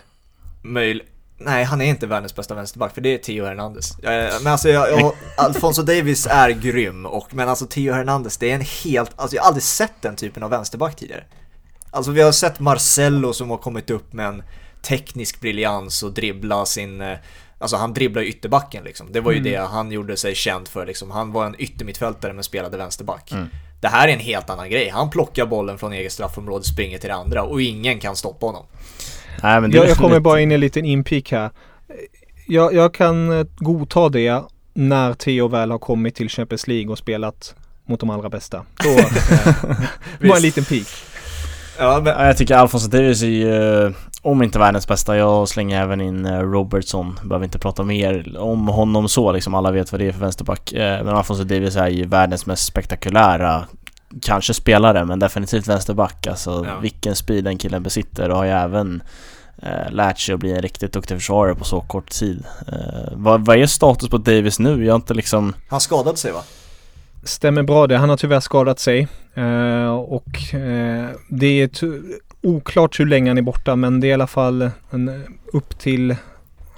möjlig 0.62 1.08
Nej, 1.46 1.64
han 1.64 1.82
är 1.82 1.86
inte 1.86 2.08
världens 2.08 2.36
bästa 2.36 2.56
vänsterback 2.56 2.94
för 2.94 3.02
det 3.02 3.14
är 3.14 3.18
Theo 3.18 3.46
Hernandez. 3.46 3.98
Men 4.02 4.48
alltså, 4.48 4.70
jag, 4.70 4.92
jag, 4.92 5.14
Alfonso 5.38 5.82
Davis 5.82 6.28
är 6.30 6.50
grym, 6.50 7.06
och, 7.06 7.34
men 7.34 7.50
alltså 7.50 7.66
Theo 7.66 7.94
Hernandez, 7.94 8.38
det 8.38 8.52
är 8.52 8.56
en 8.56 8.62
helt, 8.84 9.12
alltså 9.16 9.36
jag 9.36 9.44
har 9.44 9.48
aldrig 9.48 9.64
sett 9.64 10.02
den 10.02 10.16
typen 10.16 10.44
av 10.44 10.50
vänsterback 10.50 10.96
tidigare. 10.96 11.24
Alltså 11.94 12.12
vi 12.12 12.22
har 12.22 12.32
sett 12.32 12.60
Marcello 12.60 13.34
som 13.34 13.50
har 13.50 13.58
kommit 13.58 13.90
upp 13.90 14.14
med 14.14 14.28
en 14.28 14.44
teknisk 14.82 15.42
briljans 15.42 16.04
och 16.04 16.12
dribbla 16.12 16.66
sin 16.66 17.02
eh, 17.02 17.18
Alltså 17.58 17.78
han 17.78 17.94
dribblar 17.94 18.22
ytterbacken 18.22 18.84
liksom. 18.84 19.12
Det 19.12 19.22
var 19.22 19.32
ju 19.32 19.38
mm. 19.38 19.52
det 19.52 19.60
han 19.60 19.92
gjorde 19.92 20.18
sig 20.18 20.36
känd 20.36 20.68
för 20.68 20.86
liksom. 20.86 21.12
Han 21.12 21.32
var 21.32 21.46
en 21.46 21.56
yttermittfältare 21.58 22.34
men 22.34 22.44
spelade 22.44 22.78
vänsterback. 22.78 23.32
Mm. 23.32 23.48
Det 23.82 23.88
här 23.88 24.08
är 24.08 24.14
en 24.14 24.20
helt 24.20 24.50
annan 24.50 24.70
grej. 24.70 24.90
Han 24.90 25.10
plockar 25.10 25.46
bollen 25.46 25.78
från 25.78 25.94
eget 25.94 26.12
straffområde, 26.12 26.64
springer 26.64 26.98
till 26.98 27.10
det 27.10 27.16
andra 27.16 27.44
och 27.44 27.62
ingen 27.62 28.00
kan 28.00 28.16
stoppa 28.16 28.46
honom. 28.46 28.66
Nej, 29.44 29.62
men 29.62 29.72
jag, 29.72 29.90
jag 29.90 29.98
kommer 29.98 30.20
bara 30.20 30.42
in 30.42 30.52
i 30.52 30.54
en 30.54 30.60
liten 30.60 30.86
inpik 30.86 31.32
här. 31.32 31.50
Jag, 32.48 32.74
jag 32.74 32.94
kan 32.94 33.40
eh, 33.40 33.46
godta 33.58 34.10
det 34.10 34.44
när 34.74 35.14
Theo 35.14 35.48
väl 35.48 35.72
har 35.72 35.80
kommit 35.80 36.16
till 36.16 36.30
Champions 36.30 36.68
League 36.68 36.92
och 36.92 36.98
spelat 36.98 37.56
mot 37.86 38.00
de 38.00 38.10
allra 38.10 38.30
bästa. 38.30 38.66
Då 38.84 38.90
var 40.28 40.36
en 40.36 40.42
liten 40.42 40.66
pik. 40.66 40.88
Ja, 41.78 42.02
men... 42.04 42.26
Jag 42.26 42.38
tycker 42.38 42.56
Alfonso 42.56 42.88
Davies 42.88 43.24
är 43.24 43.28
ju, 43.28 43.94
om 44.22 44.44
inte 44.44 44.60
världens 44.60 44.88
bästa, 44.88 45.18
jag 45.18 45.50
slänger 45.50 45.82
även 45.82 46.02
in 46.02 46.26
eh, 46.26 46.40
Robertson. 46.40 47.20
Behöver 47.24 47.46
inte 47.46 47.60
prata 47.60 47.84
mer 47.84 48.38
om 48.38 48.68
honom 48.68 49.10
så 49.10 49.32
liksom, 49.32 49.54
alla 49.56 49.72
vet 49.72 49.92
vad 49.92 50.02
det 50.02 50.08
är 50.08 50.12
för 50.12 50.20
vänsterback. 50.20 50.74
Eh, 50.74 51.04
men 51.04 51.16
Alfonso 51.16 51.44
Davies 51.44 51.76
är 51.76 51.88
ju 51.88 52.06
världens 52.06 52.46
mest 52.46 52.66
spektakulära 52.66 53.66
Kanske 54.22 54.54
spelare, 54.54 55.06
men 55.06 55.20
definitivt 55.20 55.68
vänsterback. 55.68 56.28
Alltså 56.28 56.66
ja. 56.68 56.80
vilken 56.80 57.16
speed 57.16 57.44
den 57.44 57.58
killen 57.58 57.84
besitter 57.84 58.30
och 58.30 58.38
har 58.38 58.46
ju 58.46 58.52
även 58.52 59.04
eh, 59.62 59.92
lärt 59.92 60.20
sig 60.20 60.34
att 60.34 60.40
bli 60.40 60.52
en 60.52 60.62
riktigt 60.62 60.94
duktig 60.94 61.18
försvarare 61.18 61.56
på 61.56 61.64
så 61.64 61.82
kort 61.82 62.10
tid. 62.10 62.44
Eh, 62.68 63.12
vad, 63.12 63.46
vad 63.46 63.58
är 63.58 63.66
status 63.66 64.10
på 64.10 64.18
Davis 64.18 64.60
nu? 64.60 64.86
Jag 64.86 64.94
har 64.94 64.96
inte 64.96 65.14
liksom... 65.14 65.54
Han 65.70 65.82
skadade 65.82 66.18
sig 66.18 66.32
va? 66.32 66.42
Stämmer 67.24 67.64
bra 67.64 67.88
det. 67.88 67.98
Han 67.98 68.10
har 68.10 68.18
tyvärr 68.18 68.40
skadat 68.40 68.80
sig. 68.80 69.08
Uh, 69.38 69.90
och 69.90 70.28
uh, 70.54 71.10
det 71.30 71.62
är 71.62 71.70
oklart 72.42 73.00
hur 73.00 73.06
länge 73.06 73.30
han 73.30 73.38
är 73.38 73.42
borta 73.42 73.76
men 73.76 74.00
det 74.00 74.08
är 74.08 74.10
i 74.10 74.14
alla 74.14 74.28
fall 74.28 74.70
en, 74.90 75.24
upp 75.54 75.80
till 75.80 76.16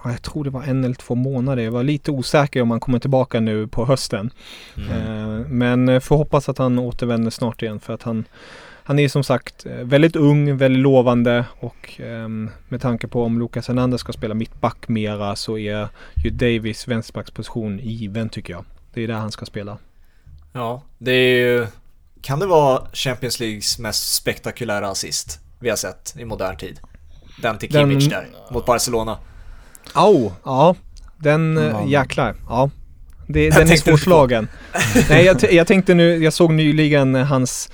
jag 0.03 0.21
tror 0.21 0.43
det 0.43 0.49
var 0.49 0.63
en 0.63 0.83
eller 0.83 0.95
två 0.95 1.15
månader. 1.15 1.63
Jag 1.63 1.71
var 1.71 1.83
lite 1.83 2.11
osäker 2.11 2.61
om 2.61 2.71
han 2.71 2.79
kommer 2.79 2.99
tillbaka 2.99 3.39
nu 3.39 3.67
på 3.67 3.85
hösten. 3.85 4.29
Mm. 4.77 4.89
Uh, 4.89 5.47
men 5.47 6.01
får 6.01 6.17
hoppas 6.17 6.49
att 6.49 6.57
han 6.57 6.79
återvänder 6.79 7.31
snart 7.31 7.61
igen 7.61 7.79
för 7.79 7.93
att 7.93 8.03
han 8.03 8.25
han 8.87 8.99
är 8.99 9.07
som 9.07 9.23
sagt 9.23 9.65
väldigt 9.65 10.15
ung, 10.15 10.57
väldigt 10.57 10.81
lovande 10.81 11.45
och 11.59 12.01
um, 12.03 12.49
med 12.67 12.81
tanke 12.81 13.07
på 13.07 13.23
om 13.23 13.39
Lucas 13.39 13.67
Hernandez 13.67 14.01
ska 14.01 14.13
spela 14.13 14.33
mittback 14.33 14.87
mera 14.87 15.35
så 15.35 15.57
är 15.57 15.87
ju 16.23 16.29
Davis 16.29 16.87
vänsterbacksposition 16.87 17.79
given 17.79 18.29
tycker 18.29 18.53
jag. 18.53 18.65
Det 18.93 19.03
är 19.03 19.07
där 19.07 19.15
han 19.15 19.31
ska 19.31 19.45
spela. 19.45 19.77
Ja, 20.55 20.81
det 20.97 21.11
är 21.11 21.37
ju... 21.37 21.67
Kan 22.21 22.39
det 22.39 22.45
vara 22.45 22.87
Champions 22.93 23.39
Leagues 23.39 23.79
mest 23.79 24.15
spektakulära 24.15 24.87
assist 24.87 25.39
vi 25.59 25.69
har 25.69 25.77
sett 25.77 26.15
i 26.17 26.25
modern 26.25 26.57
tid? 26.57 26.79
Den 27.41 27.57
till 27.57 27.71
Kimmich 27.71 28.09
där, 28.09 28.27
mot 28.51 28.65
Barcelona. 28.65 29.17
Au, 29.93 30.31
ja. 30.43 30.75
Den, 31.17 31.57
mm. 31.57 31.87
jäklar. 31.87 32.35
Ja. 32.49 32.69
Det, 33.27 33.49
den 33.49 33.71
är 33.71 33.75
svårslagen. 33.75 34.47
Nej, 35.09 35.25
jag, 35.25 35.53
jag 35.53 35.67
tänkte 35.67 35.93
nu, 35.93 36.23
jag 36.23 36.33
såg 36.33 36.53
nyligen 36.53 37.15
hans 37.15 37.69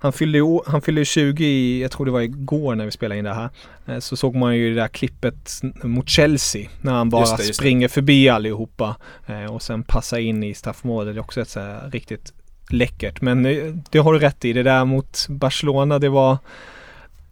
han 0.00 0.12
fyllde, 0.12 0.60
han 0.66 0.82
fyllde 0.82 1.04
20 1.04 1.44
i, 1.44 1.82
jag 1.82 1.90
tror 1.90 2.06
det 2.06 2.12
var 2.12 2.20
igår 2.20 2.74
när 2.74 2.84
vi 2.84 2.90
spelade 2.90 3.18
in 3.18 3.24
det 3.24 3.34
här. 3.34 3.50
Eh, 3.86 3.98
så 3.98 4.16
såg 4.16 4.34
man 4.34 4.56
ju 4.56 4.74
det 4.74 4.80
där 4.80 4.88
klippet 4.88 5.60
mot 5.82 6.08
Chelsea 6.08 6.68
när 6.80 6.92
han 6.92 7.10
bara 7.10 7.20
just 7.20 7.36
det, 7.36 7.42
just 7.42 7.54
springer 7.54 7.88
det. 7.88 7.94
förbi 7.94 8.28
allihopa 8.28 8.96
eh, 9.26 9.44
och 9.44 9.62
sen 9.62 9.82
passar 9.82 10.18
in 10.18 10.42
i 10.42 10.54
straffområdet. 10.54 11.14
Det 11.14 11.18
är 11.18 11.22
också 11.22 11.40
ett 11.40 11.48
så 11.48 11.60
här 11.60 11.90
riktigt 11.90 12.32
läckert. 12.70 13.20
Men 13.20 13.46
eh, 13.46 13.74
det 13.90 13.98
har 13.98 14.12
du 14.12 14.18
rätt 14.18 14.44
i. 14.44 14.52
Det 14.52 14.62
där 14.62 14.84
mot 14.84 15.26
Barcelona, 15.28 15.98
det 15.98 16.08
var, 16.08 16.38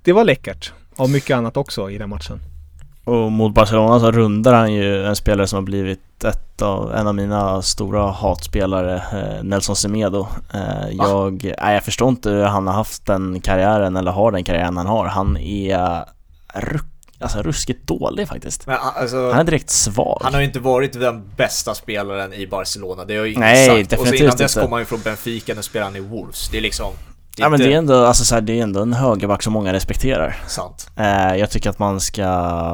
det 0.03 0.13
var 0.13 0.25
läckert. 0.25 0.73
Och 0.97 1.11
mycket 1.11 1.37
annat 1.37 1.57
också 1.57 1.91
i 1.91 1.99
den 1.99 2.09
matchen. 2.09 2.41
Och 3.05 3.33
mot 3.33 3.55
Barcelona 3.55 4.01
så 4.01 4.11
rundar 4.11 4.55
han 4.55 4.73
ju 4.73 5.07
en 5.07 5.17
spelare 5.17 5.47
som 5.47 5.57
har 5.57 5.63
blivit 5.63 6.25
ett 6.25 6.63
av, 6.63 6.95
en 6.95 7.07
av 7.07 7.15
mina 7.15 7.63
stora 7.63 8.11
hatspelare, 8.11 8.95
eh, 8.97 9.45
Nelson 9.45 9.77
Semedo. 9.77 10.27
Eh, 10.55 10.89
jag, 10.93 11.55
nej, 11.63 11.75
jag 11.75 11.85
förstår 11.85 12.09
inte 12.09 12.31
hur 12.31 12.45
han 12.45 12.67
har 12.67 12.75
haft 12.75 13.07
den 13.07 13.41
karriären, 13.41 13.97
eller 13.97 14.13
har 14.13 14.33
den 14.33 14.45
karriären 14.45 14.77
han 14.77 14.87
har. 14.87 15.07
Han 15.07 15.37
är 15.37 16.05
ruck, 16.55 16.87
alltså, 17.19 17.43
ruskigt 17.43 17.87
dålig 17.87 18.29
faktiskt. 18.29 18.67
Men, 18.67 18.77
alltså, 18.81 19.31
han 19.31 19.41
är 19.41 19.45
direkt 19.45 19.71
svag. 19.71 20.21
Han 20.23 20.35
har 20.35 20.41
ju 20.41 20.47
inte 20.47 20.61
varit 20.61 20.93
den 20.93 21.31
bästa 21.37 21.75
spelaren 21.75 22.33
i 22.33 22.47
Barcelona, 22.47 23.05
det 23.05 23.17
har 23.17 23.25
ju 23.25 23.31
ingen 23.31 23.41
nej, 23.41 23.85
sagt. 23.87 24.01
Och 24.01 24.09
så 24.09 24.15
innan 24.15 24.37
dess 24.37 24.55
kom 24.55 24.73
han 24.73 24.81
ju 24.81 24.85
från 24.85 25.01
Benfica, 25.01 25.55
nu 25.55 25.63
spelar 25.63 25.87
han 25.87 25.97
i 25.97 26.01
Wolves. 26.01 26.49
Det 26.49 26.59
är 26.59 26.63
liksom 26.63 26.93
Ja 27.37 27.49
men 27.49 27.61
det 27.61 27.73
är 27.73 27.79
ändå, 27.79 28.05
alltså 28.05 28.25
så 28.25 28.35
här, 28.35 28.43
det 28.43 28.59
är 28.59 28.63
ändå 28.63 28.83
en 28.83 28.93
högerback 28.93 29.43
som 29.43 29.53
många 29.53 29.73
respekterar. 29.73 30.37
Sant. 30.47 30.91
Eh, 30.97 31.37
jag 31.37 31.51
tycker 31.51 31.71
att 31.71 31.79
man 31.79 32.01
ska, 32.01 32.27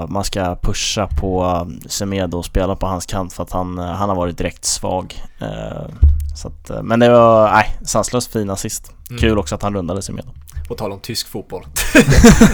man 0.09 0.25
ska 0.25 0.57
pusha 0.63 1.07
på 1.07 1.45
um, 1.45 1.81
Semedo 1.87 2.39
och 2.39 2.45
spela 2.45 2.77
på 2.77 2.87
hans 2.87 3.07
kant 3.07 3.33
för 3.33 3.43
att 3.43 3.53
han, 3.53 3.79
eh, 3.79 3.85
han 3.85 4.09
har 4.09 4.17
varit 4.17 4.39
direkt 4.39 4.65
svag. 4.65 5.23
Eh, 5.41 5.89
så 6.37 6.49
att, 6.49 6.71
eh, 6.71 6.83
men 6.83 7.01
det 7.01 7.11
var, 7.11 7.53
nej, 7.53 7.77
sanslöst 7.85 8.33
fin 8.33 8.51
assist. 8.51 8.93
Mm. 9.11 9.21
Kul 9.21 9.39
också 9.39 9.55
att 9.55 9.63
han 9.63 9.75
rundade 9.75 10.03
Semedo. 10.03 10.29
På 10.69 10.75
tal 10.75 10.93
om 10.93 11.01
tysk 11.01 11.29
fotboll. 11.29 11.67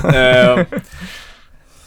eh, 0.14 0.58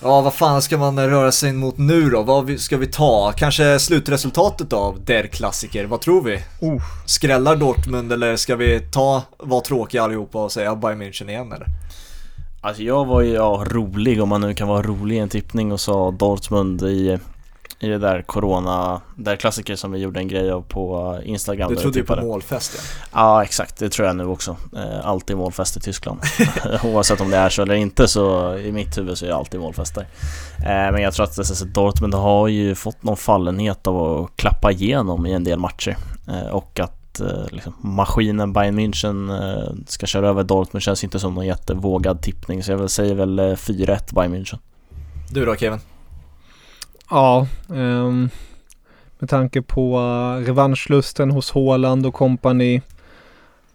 Ja, 0.02 0.22
vad 0.22 0.34
fan 0.34 0.62
ska 0.62 0.78
man 0.78 1.10
röra 1.10 1.32
sig 1.32 1.54
mot 1.54 1.78
nu 1.78 2.10
då? 2.10 2.24
Vad 2.24 2.60
ska 2.60 2.78
vi 2.78 2.88
ta? 2.88 3.34
Kanske 3.38 3.80
slutresultatet 3.80 4.74
av 4.74 5.06
Der 5.06 5.28
Klassiker, 5.28 5.86
vad 5.86 6.02
tror 6.02 6.22
vi? 6.22 6.36
Uh. 6.36 6.82
Skrällar 7.06 7.56
Dortmund 7.56 8.12
eller 8.12 8.36
ska 8.36 8.56
vi 8.56 8.80
ta, 8.80 9.24
vara 9.38 9.62
tråkiga 9.62 10.04
allihopa 10.04 10.44
och 10.44 10.52
säga 10.52 10.76
Bayern 10.76 11.02
München 11.02 11.30
igen 11.30 11.54
eller? 11.54 11.68
Alltså 12.62 12.84
jag 12.84 13.06
var 13.06 13.22
ju 13.22 13.34
ja, 13.34 13.66
rolig 13.68 14.22
om 14.22 14.30
man 14.30 14.42
nu 14.42 14.54
kan 14.54 14.68
vara 14.68 14.82
rolig 14.82 15.16
i 15.16 15.20
en 15.20 15.30
tippning 15.30 15.72
och 15.72 15.80
sa 15.80 16.12
Dortmund 16.12 16.82
i 16.82 17.20
i 17.80 17.88
det 17.88 17.98
där 17.98 18.22
corona, 18.22 19.02
där 19.16 19.36
klassiker 19.36 19.76
som 19.76 19.92
vi 19.92 20.00
gjorde 20.00 20.20
en 20.20 20.28
grej 20.28 20.52
av 20.52 20.62
på 20.62 21.18
Instagram. 21.24 21.70
Du 21.70 21.76
trodde 21.76 22.00
ju 22.00 22.06
på 22.06 22.16
målfest 22.16 22.76
ja. 22.78 22.82
Ja 23.14 23.44
exakt, 23.44 23.78
det 23.78 23.90
tror 23.90 24.08
jag 24.08 24.16
nu 24.16 24.26
också. 24.26 24.58
Eh, 24.76 25.08
alltid 25.08 25.38
målfest 25.38 25.78
i 25.78 25.80
Tyskland. 25.80 26.20
Oavsett 26.84 27.22
om 27.22 27.30
det 27.30 27.38
är 27.38 27.50
så 27.50 27.62
eller 27.62 27.76
inte 27.76 28.08
så 28.08 28.58
i 28.58 28.72
mitt 28.72 28.98
huvud 28.98 29.18
så 29.18 29.26
är 29.26 29.30
det 29.30 29.36
alltid 29.36 29.60
målfest 29.60 29.96
där. 29.96 30.08
Eh, 30.58 30.92
men 30.92 31.02
jag 31.02 31.14
tror 31.14 31.24
att 31.24 31.38
SS 31.38 31.60
Dortmund 31.62 32.14
har 32.14 32.48
ju 32.48 32.76
fått 32.76 33.04
någon 33.04 33.18
fallenhet 33.18 33.88
av 33.88 34.24
att 34.24 34.36
klappa 34.36 34.72
igenom 34.72 35.26
i 35.26 35.34
en 35.34 35.44
del 35.44 35.60
matcher. 35.60 35.98
Eh, 36.28 36.50
och 36.50 36.80
att 36.80 36.96
liksom, 37.50 37.74
maskinen 37.82 38.54
Bayern 38.54 38.80
München 38.80 39.84
ska 39.88 40.06
köra 40.06 40.30
över 40.30 40.44
Dortmund 40.44 40.84
känns 40.84 41.04
inte 41.04 41.20
som 41.20 41.34
någon 41.34 41.46
jättevågad 41.46 42.22
tippning. 42.22 42.64
Så 42.64 42.72
jag 42.72 42.90
säger 42.90 43.16
väl 43.16 43.40
4-1 43.40 44.14
Bayern 44.14 44.36
München. 44.36 44.58
Du 45.30 45.46
då 45.46 45.56
Kevin? 45.56 45.80
Ja, 47.10 47.48
um, 47.68 48.30
med 49.20 49.30
tanke 49.30 49.62
på 49.62 50.00
uh, 50.00 50.46
revanschlusten 50.46 51.32
hos 51.32 51.52
Håland 51.52 52.06
och 52.06 52.14
kompani 52.14 52.82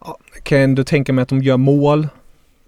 ja, 0.00 0.18
kan 0.42 0.58
jag 0.58 0.64
ändå 0.64 0.84
tänka 0.84 1.12
mig 1.12 1.22
att 1.22 1.28
de 1.28 1.42
gör 1.42 1.56
mål. 1.56 2.08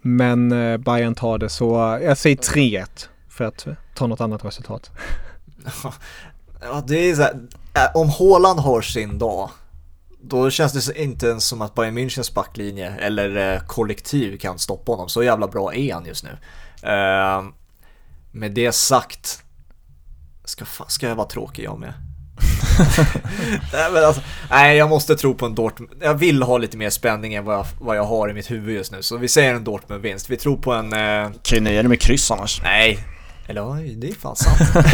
Men 0.02 0.52
uh, 0.52 0.76
Bayern 0.76 1.14
tar 1.14 1.38
det 1.38 1.48
så 1.48 1.94
uh, 1.94 2.02
jag 2.04 2.18
säger 2.18 2.36
3-1 2.36 2.86
för 3.28 3.44
att 3.44 3.66
ta 3.94 4.06
något 4.06 4.20
annat 4.20 4.44
resultat. 4.44 4.90
ja, 6.60 6.84
det 6.86 7.10
är 7.10 7.14
så 7.14 7.22
här, 7.22 7.34
om 7.94 8.08
Håland 8.08 8.60
har 8.60 8.80
sin 8.80 9.18
dag 9.18 9.50
då 10.20 10.50
känns 10.50 10.86
det 10.86 11.02
inte 11.02 11.26
ens 11.26 11.44
som 11.44 11.62
att 11.62 11.74
Bayern 11.74 11.98
Münchens 11.98 12.34
backlinje 12.34 12.90
eller 12.90 13.58
kollektiv 13.66 14.38
kan 14.38 14.58
stoppa 14.58 14.92
honom. 14.92 15.08
Så 15.08 15.22
jävla 15.22 15.48
bra 15.48 15.74
är 15.74 15.94
han 15.94 16.06
just 16.06 16.24
nu. 16.24 16.30
Uh, 16.90 17.44
med 18.32 18.52
det 18.52 18.72
sagt 18.72 19.42
Ska, 20.46 20.64
fan, 20.64 20.86
ska 20.90 21.08
jag 21.08 21.16
vara 21.16 21.28
tråkig 21.28 21.64
jag 21.64 21.78
med? 21.78 21.92
nej, 23.72 23.92
men 23.92 24.04
alltså, 24.04 24.22
nej, 24.50 24.76
jag 24.76 24.88
måste 24.88 25.16
tro 25.16 25.34
på 25.34 25.46
en 25.46 25.54
Dortmund. 25.54 25.92
Jag 26.00 26.14
vill 26.14 26.42
ha 26.42 26.58
lite 26.58 26.76
mer 26.76 26.90
spänning 26.90 27.34
än 27.34 27.44
vad 27.44 27.54
jag, 27.54 27.66
vad 27.80 27.96
jag 27.96 28.04
har 28.04 28.28
i 28.28 28.34
mitt 28.34 28.50
huvud 28.50 28.76
just 28.76 28.92
nu. 28.92 29.02
Så 29.02 29.16
vi 29.16 29.28
säger 29.28 29.54
en 29.54 29.64
Dortmund-vinst. 29.64 30.30
Vi 30.30 30.36
tror 30.36 30.56
på 30.56 30.72
en... 30.72 30.92
Eh... 30.92 31.30
Kan 31.42 31.58
ju 31.58 31.60
nöja 31.60 31.82
dig 31.82 31.88
med 31.88 32.00
kryss 32.00 32.30
annars. 32.30 32.60
Nej, 32.62 32.98
eller 33.48 33.60
ja, 33.60 33.78
det 33.96 34.08
är 34.08 34.14
fan 34.14 34.36
sant. 34.36 34.58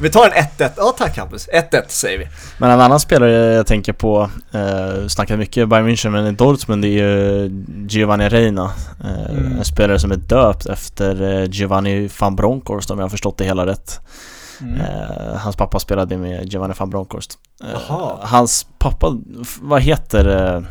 vi 0.00 0.10
tar 0.10 0.26
en 0.26 0.32
1-1. 0.32 0.70
Ja 0.76 0.94
tack 0.98 1.18
Hampus. 1.18 1.48
1-1 1.48 1.82
säger 1.88 2.18
vi. 2.18 2.28
Men 2.58 2.70
en 2.70 2.80
annan 2.80 3.00
spelare 3.00 3.32
jag 3.32 3.66
tänker 3.66 3.92
på, 3.92 4.30
eh, 4.52 5.06
snackar 5.06 5.36
mycket 5.36 5.68
Bayern 5.68 5.88
München 5.88 6.10
men 6.10 6.26
i 6.26 6.32
Dortmund 6.32 6.82
det 6.82 6.88
är 6.88 6.92
ju 6.92 7.50
Giovanni 7.88 8.28
Reina. 8.28 8.72
Eh, 9.04 9.30
mm. 9.30 9.58
En 9.58 9.64
spelare 9.64 9.98
som 9.98 10.12
är 10.12 10.16
döpt 10.16 10.66
efter 10.66 11.22
eh, 11.22 11.44
Giovanni 11.50 12.10
van 12.20 12.36
Bronckhorst 12.36 12.90
om 12.90 12.98
jag 12.98 13.04
har 13.04 13.10
förstått 13.10 13.38
det 13.38 13.44
hela 13.44 13.66
rätt. 13.66 14.00
Mm. 14.60 14.80
Eh, 14.80 15.36
hans 15.36 15.56
pappa 15.56 15.78
spelade 15.78 16.16
med 16.16 16.52
Giovanni 16.52 16.74
van 16.78 16.90
Bronckhorst. 16.90 17.38
Eh, 17.64 18.18
hans 18.20 18.66
pappa, 18.78 19.16
vad 19.60 19.82
heter 19.82 20.28
eh, 20.28 20.62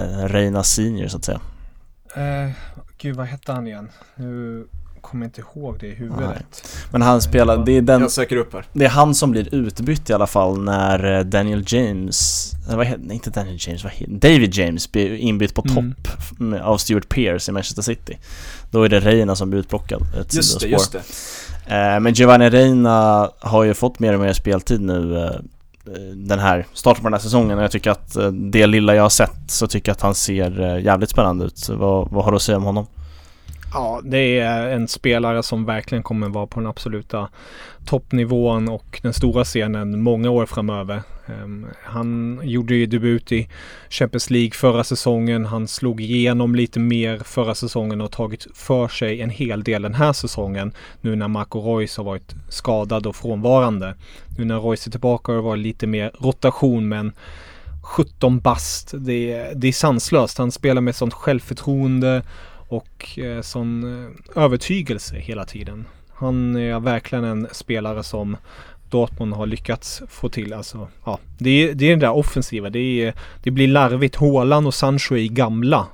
eh, 0.00 0.24
Reina 0.28 0.62
Senior 0.62 1.08
så 1.08 1.16
att 1.16 1.24
säga? 1.24 1.40
Uh, 2.16 2.52
gud 2.98 3.16
vad 3.16 3.26
hette 3.26 3.52
han 3.52 3.66
igen? 3.66 3.90
Nu 4.14 4.66
kommer 5.00 5.24
inte 5.24 5.40
ihåg 5.40 5.76
det 5.80 5.86
i 5.86 5.94
huvudet. 5.94 6.28
Nej. 6.28 6.42
Men 6.90 7.02
han 7.02 7.22
spelar, 7.22 7.64
det 7.64 7.72
är 7.72 7.82
den... 7.82 8.00
Jag 8.00 8.10
söker 8.10 8.36
upp 8.36 8.52
här. 8.52 8.64
Det 8.72 8.84
är 8.84 8.88
han 8.88 9.14
som 9.14 9.30
blir 9.30 9.54
utbytt 9.54 10.10
i 10.10 10.12
alla 10.12 10.26
fall 10.26 10.60
när 10.60 11.18
eh, 11.18 11.24
Daniel 11.24 11.64
James, 11.66 12.50
eller 12.66 12.76
vad 12.76 12.86
heter, 12.86 13.02
nej 13.04 13.14
inte 13.14 13.30
Daniel 13.30 13.56
James, 13.60 13.84
vad 13.84 13.92
heter, 13.92 14.12
David 14.12 14.54
James 14.54 14.92
blir 14.92 15.14
inbytt 15.16 15.54
på 15.54 15.64
mm. 15.68 15.94
topp 15.94 16.08
av 16.62 16.78
Stuart 16.78 17.08
Pearce 17.08 17.50
i 17.50 17.52
Manchester 17.52 17.82
City. 17.82 18.18
Då 18.70 18.82
är 18.82 18.88
det 18.88 19.00
Reina 19.00 19.36
som 19.36 19.50
blir 19.50 19.60
utplockad. 19.60 20.02
Ett 20.20 20.34
just 20.34 20.60
det, 20.60 20.66
just 20.66 20.92
det. 20.92 20.98
Eh, 21.66 22.00
men 22.00 22.12
Giovanni 22.12 22.50
Reina 22.50 23.30
har 23.40 23.64
ju 23.64 23.74
fått 23.74 23.98
mer 23.98 24.14
och 24.14 24.20
mer 24.20 24.32
speltid 24.32 24.80
nu 24.80 25.16
eh, 25.16 25.30
den 26.14 26.38
här 26.38 26.66
starten 26.72 27.02
på 27.02 27.08
den 27.08 27.14
här 27.14 27.20
säsongen 27.20 27.58
och 27.58 27.64
jag 27.64 27.70
tycker 27.70 27.90
att 27.90 28.16
det 28.32 28.66
lilla 28.66 28.94
jag 28.94 29.02
har 29.02 29.08
sett 29.08 29.40
så 29.46 29.66
tycker 29.66 29.90
jag 29.90 29.94
att 29.94 30.00
han 30.00 30.14
ser 30.14 30.78
jävligt 30.78 31.10
spännande 31.10 31.44
ut. 31.44 31.68
Vad, 31.68 32.10
vad 32.10 32.24
har 32.24 32.32
du 32.32 32.36
att 32.36 32.42
säga 32.42 32.56
om 32.56 32.64
honom? 32.64 32.86
Ja, 33.72 34.00
det 34.04 34.38
är 34.38 34.68
en 34.68 34.88
spelare 34.88 35.42
som 35.42 35.64
verkligen 35.64 36.02
kommer 36.02 36.28
vara 36.28 36.46
på 36.46 36.60
den 36.60 36.68
absoluta 36.68 37.28
toppnivån 37.86 38.68
och 38.68 39.00
den 39.02 39.12
stora 39.12 39.44
scenen 39.44 40.02
många 40.02 40.30
år 40.30 40.46
framöver. 40.46 41.02
Um, 41.26 41.66
han 41.84 42.40
gjorde 42.42 42.74
ju 42.74 42.86
debut 42.86 43.32
i 43.32 43.48
Champions 43.90 44.30
League 44.30 44.50
förra 44.50 44.84
säsongen. 44.84 45.44
Han 45.46 45.68
slog 45.68 46.00
igenom 46.00 46.54
lite 46.54 46.78
mer 46.78 47.18
förra 47.18 47.54
säsongen 47.54 48.00
och 48.00 48.12
tagit 48.12 48.46
för 48.54 48.88
sig 48.88 49.20
en 49.20 49.30
hel 49.30 49.64
del 49.64 49.82
den 49.82 49.94
här 49.94 50.12
säsongen. 50.12 50.72
Nu 51.00 51.16
när 51.16 51.28
Marco 51.28 51.60
Reus 51.60 51.96
har 51.96 52.04
varit 52.04 52.34
skadad 52.48 53.06
och 53.06 53.16
frånvarande. 53.16 53.94
Nu 54.38 54.44
när 54.44 54.60
Reus 54.60 54.86
är 54.86 54.90
tillbaka 54.90 55.32
har 55.32 55.36
det 55.36 55.42
varit 55.42 55.62
lite 55.62 55.86
mer 55.86 56.10
rotation 56.20 56.88
men 56.88 57.12
17 57.82 58.40
bast. 58.40 58.94
Det 58.98 59.32
är, 59.32 59.54
det 59.54 59.68
är 59.68 59.72
sanslöst. 59.72 60.38
Han 60.38 60.52
spelar 60.52 60.80
med 60.80 60.96
sånt 60.96 61.14
självförtroende 61.14 62.22
och 62.70 63.18
eh, 63.18 63.40
sån 63.40 64.04
eh, 64.04 64.42
övertygelse 64.42 65.16
hela 65.16 65.44
tiden. 65.44 65.84
Han 66.14 66.56
är 66.56 66.80
verkligen 66.80 67.24
en 67.24 67.48
spelare 67.52 68.02
som 68.02 68.36
Dortmund 68.90 69.34
har 69.34 69.46
lyckats 69.46 70.02
få 70.08 70.28
till. 70.28 70.52
Alltså, 70.52 70.88
ja, 71.04 71.18
det, 71.38 71.50
är, 71.50 71.74
det 71.74 71.86
är 71.86 71.90
den 71.90 71.98
där 71.98 72.10
offensiva. 72.10 72.70
Det, 72.70 72.78
är, 72.78 73.14
det 73.42 73.50
blir 73.50 73.68
larvigt. 73.68 74.16
Haaland 74.16 74.66
och 74.66 74.74
Sancho 74.74 75.16
är 75.16 75.28
gamla 75.28 75.86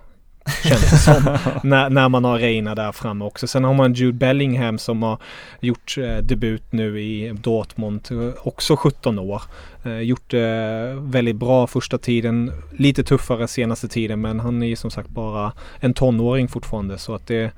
Känns 0.63 0.91
det 0.91 0.97
som. 0.97 1.39
när, 1.63 1.91
när 1.91 2.09
man 2.09 2.25
har 2.25 2.39
Reina 2.39 2.75
där 2.75 2.93
framme 2.93 3.25
också. 3.25 3.47
Sen 3.47 3.65
har 3.65 3.75
man 3.75 3.95
Jude 3.95 4.19
Bellingham 4.19 4.79
som 4.79 5.03
har 5.03 5.19
gjort 5.61 5.95
eh, 5.99 6.17
debut 6.17 6.73
nu 6.73 7.01
i 7.01 7.33
Dortmund. 7.33 8.09
Också 8.43 8.77
17 8.77 9.19
år. 9.19 9.43
Eh, 9.85 9.99
gjort 10.01 10.31
det 10.31 10.91
eh, 10.91 11.01
väldigt 11.01 11.37
bra 11.37 11.67
första 11.67 11.99
tiden. 11.99 12.53
Lite 12.73 13.05
tuffare 13.05 13.49
senaste 13.49 13.89
tiden 13.89 14.21
men 14.21 14.41
han 14.41 14.63
är 14.63 14.67
ju 14.67 14.77
som 14.77 14.91
sagt 14.91 15.09
bara 15.09 15.53
en 15.81 15.95
tonåring 15.95 16.49
fortfarande. 16.49 16.99
Så 16.99 17.15
att 17.15 17.27
det, 17.27 17.51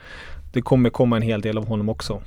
det 0.52 0.62
kommer 0.62 0.90
komma 0.90 1.16
en 1.16 1.22
hel 1.22 1.40
del 1.40 1.58
av 1.58 1.66
honom 1.66 1.88
också. 1.88 2.22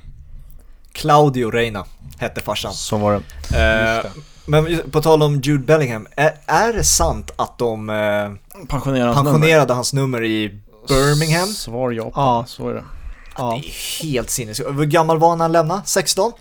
Claudio 0.92 1.50
Reina 1.50 1.84
hette 2.18 2.40
farsan. 2.40 2.72
Så 2.72 2.96
var 2.96 3.12
det. 3.12 4.02
Eh, 4.04 4.10
men 4.46 4.80
på 4.90 5.02
tal 5.02 5.22
om 5.22 5.40
Jude 5.40 5.64
Bellingham, 5.64 6.06
är, 6.16 6.34
är 6.46 6.72
det 6.72 6.84
sant 6.84 7.30
att 7.36 7.58
de 7.58 7.90
eh, 7.90 8.64
pensionerade, 8.66 9.14
pensionerade 9.14 9.58
hans, 9.58 9.70
hans 9.70 9.92
nummer 9.92 10.24
i 10.24 10.60
Birmingham? 10.88 11.48
Svar 11.48 11.90
ja 11.90 12.12
Ja, 12.14 12.44
så 12.46 12.68
är 12.68 12.74
det. 12.74 12.84
Ja. 13.38 13.50
Det 13.62 13.68
är 13.68 14.02
helt 14.02 14.30
sinnessjukt. 14.30 14.70
Hur 14.70 14.84
gammal 14.84 15.18
var 15.18 15.28
han 15.28 15.38
när 15.38 15.44
han 15.44 15.52
lämnade? 15.52 15.82
16? 15.84 16.32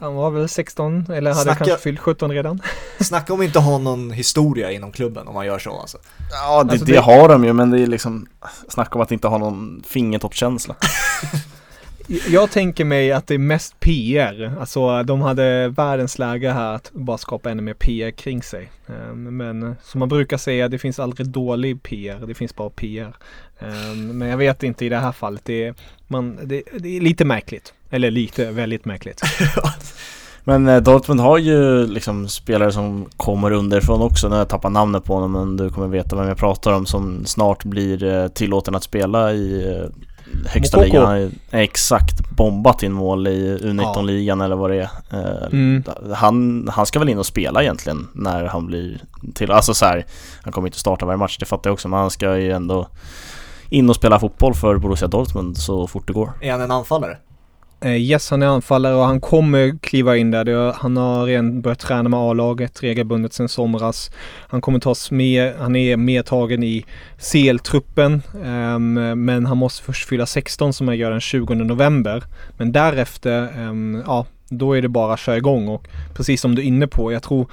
Han 0.00 0.14
var 0.14 0.30
väl 0.30 0.48
16 0.48 1.06
eller 1.12 1.30
hade 1.30 1.42
snacka, 1.42 1.64
kanske 1.64 1.82
fyllt 1.82 2.00
17 2.00 2.30
redan. 2.30 2.62
snacka 3.00 3.32
om 3.32 3.42
inte 3.42 3.58
ha 3.58 3.78
någon 3.78 4.10
historia 4.10 4.70
inom 4.70 4.92
klubben 4.92 5.28
om 5.28 5.34
man 5.34 5.46
gör 5.46 5.58
så 5.58 5.80
alltså. 5.80 5.98
Ja, 6.30 6.64
det, 6.64 6.70
alltså, 6.70 6.86
det, 6.86 6.92
det 6.92 6.98
har 6.98 7.28
de 7.28 7.44
ju 7.44 7.52
men 7.52 7.70
det 7.70 7.80
är 7.80 7.86
liksom 7.86 8.26
Snacka 8.68 8.94
om 8.94 9.00
att 9.00 9.12
inte 9.12 9.28
ha 9.28 9.38
någon 9.38 9.82
fingertoppskänsla. 9.86 10.74
Jag 12.28 12.50
tänker 12.50 12.84
mig 12.84 13.12
att 13.12 13.26
det 13.26 13.34
är 13.34 13.38
mest 13.38 13.80
PR. 13.80 14.56
Alltså 14.60 15.02
de 15.02 15.20
hade 15.20 15.68
världens 15.68 16.18
läge 16.18 16.50
här 16.50 16.74
att 16.74 16.90
bara 16.92 17.18
skapa 17.18 17.50
ännu 17.50 17.62
mer 17.62 17.74
PR 17.74 18.10
kring 18.10 18.42
sig. 18.42 18.70
Ehm, 18.86 19.36
men 19.36 19.76
som 19.82 19.98
man 19.98 20.08
brukar 20.08 20.36
säga, 20.36 20.68
det 20.68 20.78
finns 20.78 20.98
aldrig 20.98 21.28
dålig 21.28 21.82
PR, 21.82 22.26
det 22.26 22.34
finns 22.34 22.56
bara 22.56 22.70
PR. 22.70 23.16
Ehm, 23.58 24.18
men 24.18 24.28
jag 24.28 24.36
vet 24.36 24.62
inte 24.62 24.84
i 24.84 24.88
det 24.88 24.98
här 24.98 25.12
fallet, 25.12 25.42
det 25.44 25.64
är, 25.64 25.74
man, 26.06 26.38
det, 26.42 26.62
det 26.78 26.96
är 26.96 27.00
lite 27.00 27.24
märkligt. 27.24 27.74
Eller 27.90 28.10
lite, 28.10 28.50
väldigt 28.50 28.84
märkligt. 28.84 29.20
Men 30.44 30.68
eh, 30.68 30.80
Dortmund 30.80 31.20
har 31.20 31.38
ju 31.38 31.86
liksom 31.86 32.28
spelare 32.28 32.72
som 32.72 33.08
kommer 33.16 33.50
underifrån 33.50 34.02
också. 34.02 34.28
Nu 34.28 34.34
har 34.34 34.40
jag 34.40 34.48
tappat 34.48 34.72
namnet 34.72 35.04
på 35.04 35.14
honom 35.14 35.32
men 35.32 35.56
du 35.56 35.70
kommer 35.70 35.88
veta 35.88 36.16
vem 36.16 36.28
jag 36.28 36.36
pratar 36.36 36.72
om 36.72 36.86
som 36.86 37.26
snart 37.26 37.64
blir 37.64 38.04
eh, 38.04 38.28
tillåten 38.28 38.74
att 38.74 38.82
spela 38.82 39.32
i 39.32 39.76
eh, 39.76 39.86
högsta 40.46 40.76
Mokoko. 40.76 41.12
ligan. 41.12 41.32
Exakt 41.50 42.30
bombat 42.30 42.82
in 42.82 42.92
mål 42.92 43.26
i 43.26 43.58
U19-ligan 43.58 44.38
ja. 44.38 44.44
eller 44.44 44.56
vad 44.56 44.70
det 44.70 44.76
är. 44.76 44.90
Eh, 45.10 45.46
mm. 45.52 45.84
Han, 46.14 46.68
han 46.72 46.86
ska 46.86 46.98
väl 46.98 47.08
in 47.08 47.18
och 47.18 47.26
spela 47.26 47.62
egentligen 47.62 48.08
när 48.12 48.44
han 48.44 48.66
blir 48.66 49.00
till, 49.34 49.50
alltså 49.50 49.74
så 49.74 49.84
här, 49.84 50.06
han 50.42 50.52
kommer 50.52 50.68
inte 50.68 50.78
starta 50.78 51.06
varje 51.06 51.18
match, 51.18 51.38
det 51.38 51.46
fattar 51.46 51.70
jag 51.70 51.74
också, 51.74 51.88
men 51.88 51.98
han 51.98 52.10
ska 52.10 52.38
ju 52.38 52.52
ändå 52.52 52.88
in 53.68 53.90
och 53.90 53.96
spela 53.96 54.18
fotboll 54.18 54.54
för 54.54 54.76
Borussia 54.76 55.08
Dortmund 55.08 55.56
så 55.56 55.86
fort 55.86 56.06
det 56.06 56.12
går. 56.12 56.32
Är 56.40 56.52
han 56.52 56.60
en 56.60 56.70
anfallare? 56.70 57.16
Eh, 57.84 57.96
yes, 57.96 58.30
han 58.30 58.42
är 58.42 58.46
anfallare 58.46 58.94
och 58.94 59.04
han 59.04 59.20
kommer 59.20 59.78
kliva 59.78 60.16
in 60.16 60.30
där. 60.30 60.72
Han 60.72 60.96
har 60.96 61.26
redan 61.26 61.60
börjat 61.60 61.78
träna 61.78 62.08
med 62.08 62.20
A-laget 62.20 62.82
regelbundet 62.82 63.32
sedan 63.32 63.48
somras. 63.48 64.10
Han 64.48 64.60
kommer 64.60 64.80
tas 64.80 65.10
med, 65.10 65.54
han 65.58 65.76
är 65.76 65.96
medtagen 65.96 66.62
i 66.62 66.84
CL-truppen. 67.18 68.22
Um, 68.34 68.98
ehm, 68.98 69.24
men 69.24 69.46
han 69.46 69.58
måste 69.58 69.82
först 69.82 70.08
fylla 70.08 70.26
16 70.26 70.72
som 70.72 70.88
han 70.88 70.96
gör 70.96 71.10
den 71.10 71.20
20 71.20 71.54
november. 71.54 72.22
Men 72.56 72.72
därefter, 72.72 73.48
um, 73.58 74.02
ja, 74.06 74.26
då 74.48 74.72
är 74.76 74.82
det 74.82 74.88
bara 74.88 75.14
att 75.14 75.20
köra 75.20 75.36
igång 75.36 75.68
och 75.68 75.88
precis 76.14 76.40
som 76.40 76.54
du 76.54 76.62
är 76.62 76.66
inne 76.66 76.86
på, 76.86 77.12
jag 77.12 77.22
tror 77.22 77.46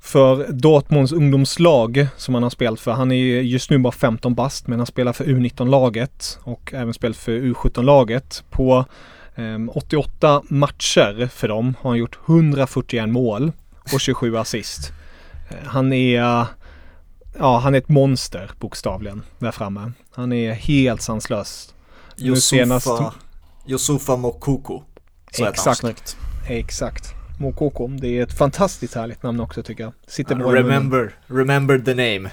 för 0.00 0.46
Dortmunds 0.52 1.12
ungdomslag 1.12 2.06
som 2.16 2.34
han 2.34 2.42
har 2.42 2.50
spelat 2.50 2.80
för. 2.80 2.92
Han 2.92 3.12
är 3.12 3.40
just 3.40 3.70
nu 3.70 3.78
bara 3.78 3.92
15 3.92 4.34
bast 4.34 4.66
men 4.66 4.78
han 4.78 4.86
spelar 4.86 5.12
för 5.12 5.24
U19-laget 5.24 6.38
och 6.42 6.74
även 6.74 6.94
spelat 6.94 7.16
för 7.16 7.32
U17-laget. 7.32 8.44
På 8.50 8.84
88 9.72 10.42
matcher 10.48 11.28
för 11.32 11.48
dem 11.48 11.74
har 11.80 11.90
han 11.90 11.98
gjort 11.98 12.18
141 12.26 13.08
mål 13.08 13.52
och 13.92 14.00
27 14.00 14.36
assist. 14.36 14.92
Eh, 15.50 15.56
han 15.66 15.92
är 15.92 16.46
Ja, 17.38 17.58
han 17.58 17.74
är 17.74 17.78
ett 17.78 17.88
monster 17.88 18.50
bokstavligen 18.58 19.22
där 19.38 19.50
framme. 19.50 19.92
Han 20.10 20.32
är 20.32 20.52
helt 20.52 21.02
sanslös. 21.02 21.74
Josufa, 22.16 23.12
Josufa 23.66 24.16
Mokoko. 24.16 24.82
Så 25.32 25.46
Exakt. 25.46 26.16
Exakt. 26.48 27.14
Mokoko. 27.40 27.88
Det 27.88 28.18
är 28.18 28.22
ett 28.22 28.38
fantastiskt 28.38 28.94
härligt 28.94 29.22
namn 29.22 29.40
också 29.40 29.62
tycker 29.62 29.84
jag. 29.84 29.92
Sitter 30.06 30.34
bra 30.34 30.54
remember, 30.54 31.14
remember 31.26 31.78
the 31.78 31.94
name. 31.94 32.30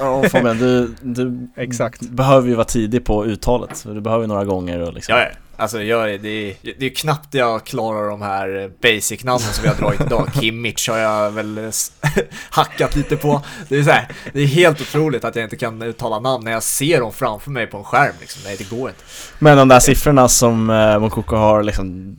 Ja 0.00 0.22
Fabian, 0.28 0.58
du, 0.58 0.94
du 1.02 1.48
Exakt. 1.56 2.00
behöver 2.00 2.48
ju 2.48 2.54
vara 2.54 2.64
tidig 2.64 3.04
på 3.04 3.24
uttalet. 3.24 3.84
Du 3.86 4.00
behöver 4.00 4.26
några 4.26 4.44
gånger 4.44 4.80
och 4.80 4.92
liksom. 4.92 5.14
Ja, 5.16 5.28
alltså 5.58 5.82
jag, 5.82 6.20
det, 6.20 6.28
är, 6.28 6.56
det 6.78 6.86
är 6.86 6.94
knappt 6.94 7.34
jag 7.34 7.64
klarar 7.64 8.10
de 8.10 8.22
här 8.22 8.70
basic-namnen 8.82 9.52
som 9.52 9.62
vi 9.62 9.68
har 9.68 9.76
dragit 9.76 10.00
idag. 10.00 10.28
Kimmich 10.40 10.88
har 10.88 10.98
jag 10.98 11.30
väl 11.30 11.72
hackat 12.50 12.96
lite 12.96 13.16
på. 13.16 13.42
Det 13.68 13.78
är, 13.78 13.82
så 13.82 13.90
här, 13.90 14.08
det 14.32 14.40
är 14.40 14.46
helt 14.46 14.80
otroligt 14.80 15.24
att 15.24 15.36
jag 15.36 15.44
inte 15.44 15.56
kan 15.56 15.82
uttala 15.82 16.20
namn 16.20 16.44
när 16.44 16.52
jag 16.52 16.62
ser 16.62 17.00
dem 17.00 17.12
framför 17.12 17.50
mig 17.50 17.66
på 17.66 17.78
en 17.78 17.84
skärm. 17.84 18.14
Liksom. 18.20 18.42
Nej, 18.44 18.56
det 18.58 18.70
går 18.70 18.88
inte. 18.88 19.02
Men 19.38 19.56
de 19.56 19.68
där 19.68 19.80
siffrorna 19.80 20.28
som 20.28 20.70
eh, 20.70 20.98
Mokoko 20.98 21.36
har 21.36 21.62
liksom 21.62 22.16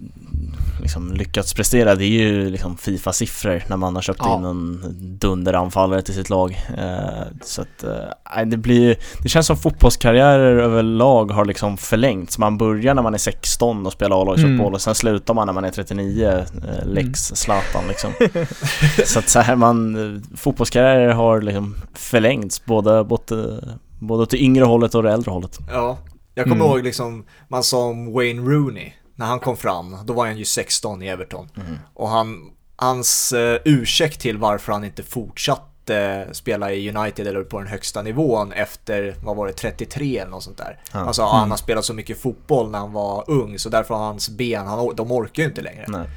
liksom 0.81 1.13
lyckats 1.13 1.53
prestera 1.53 1.95
det 1.95 2.05
är 2.05 2.09
ju 2.09 2.49
liksom 2.49 2.77
Fifa-siffror 2.77 3.63
när 3.67 3.77
man 3.77 3.95
har 3.95 4.01
köpt 4.01 4.19
ja. 4.23 4.37
in 4.37 4.45
en 4.45 4.79
dunderanfallare 5.19 6.01
till 6.01 6.13
sitt 6.13 6.29
lag. 6.29 6.65
Eh, 6.77 7.23
så 7.41 7.61
att, 7.61 7.83
eh, 7.83 8.45
det 8.45 8.57
blir 8.57 8.97
det 9.23 9.29
känns 9.29 9.47
som 9.47 9.57
fotbollskarriärer 9.57 10.55
överlag 10.57 11.31
har 11.31 11.45
liksom 11.45 11.77
förlängts. 11.77 12.37
Man 12.37 12.57
börjar 12.57 12.93
när 12.93 13.01
man 13.01 13.13
är 13.13 13.17
16 13.17 13.85
och 13.85 13.93
spelar 13.93 14.21
A-lagsfotboll 14.21 14.59
mm. 14.59 14.73
och 14.73 14.81
sen 14.81 14.95
slutar 14.95 15.33
man 15.33 15.45
när 15.45 15.53
man 15.53 15.63
är 15.63 15.71
39, 15.71 16.27
eh, 16.27 16.85
lex 16.85 17.05
mm. 17.05 17.35
Zlatan 17.35 17.87
liksom. 17.87 18.11
så 19.05 19.19
att 19.19 19.29
så 19.29 19.39
här, 19.39 19.55
man, 19.55 20.23
fotbollskarriärer 20.35 21.13
har 21.13 21.41
liksom 21.41 21.75
förlängts 21.93 22.65
både, 22.65 23.03
både, 23.03 23.63
både 23.99 24.25
till 24.25 24.43
yngre 24.43 24.63
hållet 24.63 24.95
och 24.95 25.03
det 25.03 25.11
äldre 25.11 25.31
hållet. 25.31 25.59
Ja, 25.71 25.97
jag 26.35 26.45
kommer 26.45 26.55
mm. 26.55 26.67
ihåg 26.67 26.83
liksom, 26.83 27.25
man 27.47 27.63
sa 27.63 27.85
om 27.85 28.13
Wayne 28.13 28.41
Rooney 28.41 28.91
när 29.19 29.25
han 29.25 29.39
kom 29.39 29.57
fram, 29.57 29.97
då 30.05 30.13
var 30.13 30.25
han 30.25 30.37
ju 30.37 30.45
16 30.45 31.03
i 31.03 31.07
Everton. 31.07 31.49
Mm. 31.55 31.79
Och 31.93 32.09
han, 32.09 32.51
hans 32.75 33.33
uh, 33.33 33.57
ursäkt 33.65 34.21
till 34.21 34.37
varför 34.37 34.73
han 34.73 34.83
inte 34.83 35.03
fortsatte 35.03 36.27
spela 36.31 36.71
i 36.71 36.95
United 36.95 37.27
eller 37.27 37.43
på 37.43 37.59
den 37.59 37.67
högsta 37.67 38.01
nivån 38.01 38.51
efter, 38.51 39.15
vad 39.23 39.35
var 39.35 39.47
det, 39.47 39.53
33 39.53 40.17
eller 40.17 40.31
något 40.31 40.43
sånt 40.43 40.57
där. 40.57 40.79
Ja. 40.93 40.99
Att 40.99 41.17
mm. 41.17 41.29
han 41.29 41.49
har 41.49 41.57
spelat 41.57 41.85
så 41.85 41.93
mycket 41.93 42.21
fotboll 42.21 42.71
när 42.71 42.79
han 42.79 42.93
var 42.93 43.23
ung 43.27 43.59
så 43.59 43.69
därför 43.69 43.95
har 43.95 44.05
hans 44.05 44.29
ben, 44.29 44.67
han, 44.67 44.95
de 44.95 45.11
orkar 45.11 45.43
ju 45.43 45.49
inte 45.49 45.61
längre. 45.61 45.85
Nej. 45.87 46.09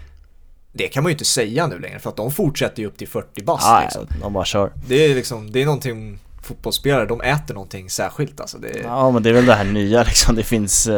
Det 0.73 0.89
kan 0.89 1.03
man 1.03 1.11
ju 1.11 1.15
inte 1.15 1.25
säga 1.25 1.67
nu 1.67 1.79
längre 1.79 1.99
för 1.99 2.11
att 2.11 2.17
de 2.17 2.33
fortsätter 2.33 2.83
ju 2.83 2.89
upp 2.89 2.99
till 2.99 3.09
40 3.09 3.43
bast. 3.43 3.67
Ja, 3.67 3.81
liksom. 3.83 4.07
de 4.21 4.33
bara 4.33 4.45
kör. 4.45 4.73
Det 4.87 5.05
är 5.05 5.15
liksom, 5.15 5.53
det 5.53 5.63
är 5.63 5.65
någonting 5.65 6.19
fotbollsspelare, 6.43 7.07
de 7.07 7.20
äter 7.20 7.55
någonting 7.55 7.90
särskilt 7.90 8.40
alltså. 8.40 8.59
Det. 8.59 8.80
Ja 8.84 9.11
men 9.11 9.22
det 9.22 9.28
är 9.30 9.34
väl 9.34 9.47
det 9.47 9.55
här 9.55 9.64
nya 9.64 10.03
liksom. 10.03 10.34
Det 10.36 10.43
finns, 10.43 10.88
uh, 10.88 10.95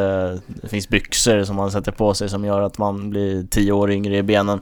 det 0.46 0.68
finns 0.68 0.88
byxor 0.88 1.44
som 1.44 1.56
man 1.56 1.70
sätter 1.70 1.92
på 1.92 2.14
sig 2.14 2.28
som 2.28 2.44
gör 2.44 2.62
att 2.62 2.78
man 2.78 3.10
blir 3.10 3.46
tio 3.50 3.72
år 3.72 3.90
yngre 3.90 4.16
i 4.16 4.22
benen. 4.22 4.60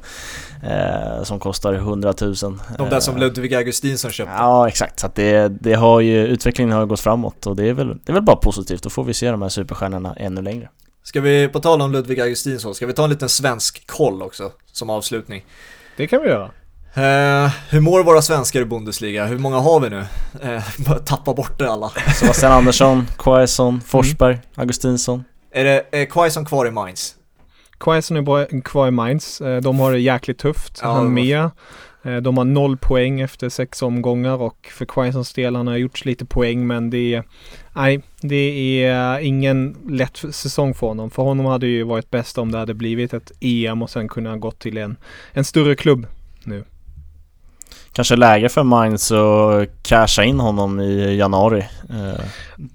Uh, 0.64 1.22
som 1.22 1.38
kostar 1.38 1.74
100 1.74 2.14
000. 2.20 2.34
De 2.78 2.88
där 2.90 3.00
som 3.00 3.14
eh, 3.14 3.20
Ludvig 3.20 3.54
Augustinsson 3.54 4.10
köpte. 4.10 4.34
Ja 4.36 4.68
exakt, 4.68 5.00
så 5.00 5.06
att 5.06 5.14
det, 5.14 5.48
det 5.48 5.74
har 5.74 6.00
ju, 6.00 6.26
utvecklingen 6.26 6.72
har 6.72 6.86
gått 6.86 7.00
framåt 7.00 7.46
och 7.46 7.56
det 7.56 7.68
är 7.68 7.72
väl, 7.72 7.88
det 7.88 8.12
är 8.12 8.14
väl 8.14 8.22
bara 8.22 8.36
positivt. 8.36 8.82
Då 8.82 8.90
får 8.90 9.04
vi 9.04 9.14
se 9.14 9.30
de 9.30 9.42
här 9.42 9.48
superstjärnorna 9.48 10.14
ännu 10.16 10.42
längre. 10.42 10.68
Ska 11.02 11.20
vi, 11.20 11.48
på 11.48 11.60
tal 11.60 11.82
om 11.82 11.92
Ludvig 11.92 12.20
Augustinsson, 12.20 12.74
ska 12.74 12.86
vi 12.86 12.92
ta 12.92 13.04
en 13.04 13.10
liten 13.10 13.28
svensk 13.28 13.86
koll 13.86 14.22
också 14.22 14.52
som 14.72 14.90
avslutning? 14.90 15.44
Det 15.96 16.06
kan 16.06 16.22
vi 16.22 16.28
göra. 16.28 16.50
Uh, 16.96 17.50
hur 17.70 17.80
mår 17.80 18.04
våra 18.04 18.22
svenskar 18.22 18.60
i 18.60 18.64
Bundesliga? 18.64 19.26
Hur 19.26 19.38
många 19.38 19.58
har 19.58 19.80
vi 19.80 19.90
nu? 19.90 20.04
Uh, 20.44 20.96
tappa 21.04 21.34
bort 21.34 21.58
det 21.58 21.70
alla. 21.70 21.88
Sebastian 22.14 22.52
Andersson, 22.52 23.06
Quaison, 23.18 23.80
Forsberg, 23.80 24.34
mm. 24.34 24.44
Augustinsson. 24.54 25.24
Är 25.50 25.64
det 25.64 25.84
är 25.90 26.04
Quaison 26.04 26.44
kvar 26.44 26.66
i 26.66 26.70
Mainz? 26.70 27.14
Quaison 27.80 28.16
är 28.16 28.60
kvar 28.60 28.88
i 28.88 28.90
Mainz. 28.90 29.40
Eh, 29.40 29.60
de 29.60 29.80
har 29.80 29.92
det 29.92 29.98
jäkligt 29.98 30.38
tufft. 30.38 30.80
Ja, 30.82 30.92
han 30.92 31.14
med. 31.14 31.50
De 32.22 32.38
har 32.38 32.44
noll 32.44 32.76
poäng 32.76 33.20
efter 33.20 33.48
sex 33.48 33.82
omgångar 33.82 34.42
och 34.42 34.68
för 34.72 34.84
Quaisons 34.84 35.32
del 35.32 35.56
han 35.56 35.66
har 35.66 35.76
gjort 35.76 36.04
lite 36.04 36.24
poäng 36.24 36.66
men 36.66 36.90
det 36.90 37.14
är 37.14 37.24
Nej, 37.74 38.00
det 38.20 38.84
är 38.84 39.18
ingen 39.18 39.76
lätt 39.88 40.16
säsong 40.30 40.74
för 40.74 40.86
honom. 40.86 41.10
För 41.10 41.22
honom 41.22 41.46
hade 41.46 41.66
det 41.66 41.70
ju 41.70 41.82
varit 41.82 42.10
bäst 42.10 42.38
om 42.38 42.52
det 42.52 42.58
hade 42.58 42.74
blivit 42.74 43.14
ett 43.14 43.32
EM 43.40 43.82
och 43.82 43.90
sen 43.90 44.08
kunna 44.08 44.36
gått 44.36 44.58
till 44.58 44.78
en, 44.78 44.96
en 45.32 45.44
större 45.44 45.74
klubb 45.74 46.06
nu 46.44 46.64
kanske 47.92 48.16
läge 48.16 48.48
för 48.48 48.62
Mainz 48.62 49.12
att 49.12 49.82
casha 49.82 50.24
in 50.24 50.40
honom 50.40 50.80
i 50.80 51.16
januari. 51.16 51.64
Eh, 51.90 52.24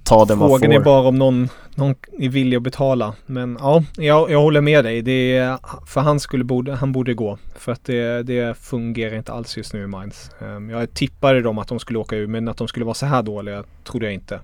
ta 0.03 0.25
det 0.25 0.33
Frågan 0.33 0.39
man 0.39 0.59
får. 0.59 0.73
är 0.73 0.79
bara 0.79 1.07
om 1.07 1.15
någon, 1.15 1.49
någon 1.75 1.95
är 2.19 2.29
villig 2.29 2.57
att 2.57 2.63
betala. 2.63 3.13
Men 3.25 3.57
ja, 3.59 3.83
jag, 3.95 4.31
jag 4.31 4.41
håller 4.41 4.61
med 4.61 4.85
dig. 4.85 5.01
Det 5.01 5.37
är, 5.37 5.57
för 5.85 6.01
han, 6.01 6.19
skulle 6.19 6.43
borde, 6.43 6.73
han 6.73 6.91
borde 6.91 7.13
gå. 7.13 7.37
För 7.55 7.71
att 7.71 7.85
det, 7.85 8.23
det 8.23 8.57
fungerar 8.57 9.15
inte 9.15 9.33
alls 9.33 9.57
just 9.57 9.73
nu 9.73 9.83
i 9.83 9.87
Mainz. 9.87 10.31
Um, 10.39 10.69
jag 10.69 10.93
tippade 10.93 11.41
dem 11.41 11.57
att 11.57 11.67
de 11.67 11.79
skulle 11.79 11.99
åka 11.99 12.15
ur 12.15 12.27
men 12.27 12.47
att 12.47 12.57
de 12.57 12.67
skulle 12.67 12.85
vara 12.85 12.95
så 12.95 13.05
här 13.05 13.23
dåliga 13.23 13.63
trodde 13.83 14.05
jag 14.05 14.13
inte. 14.13 14.39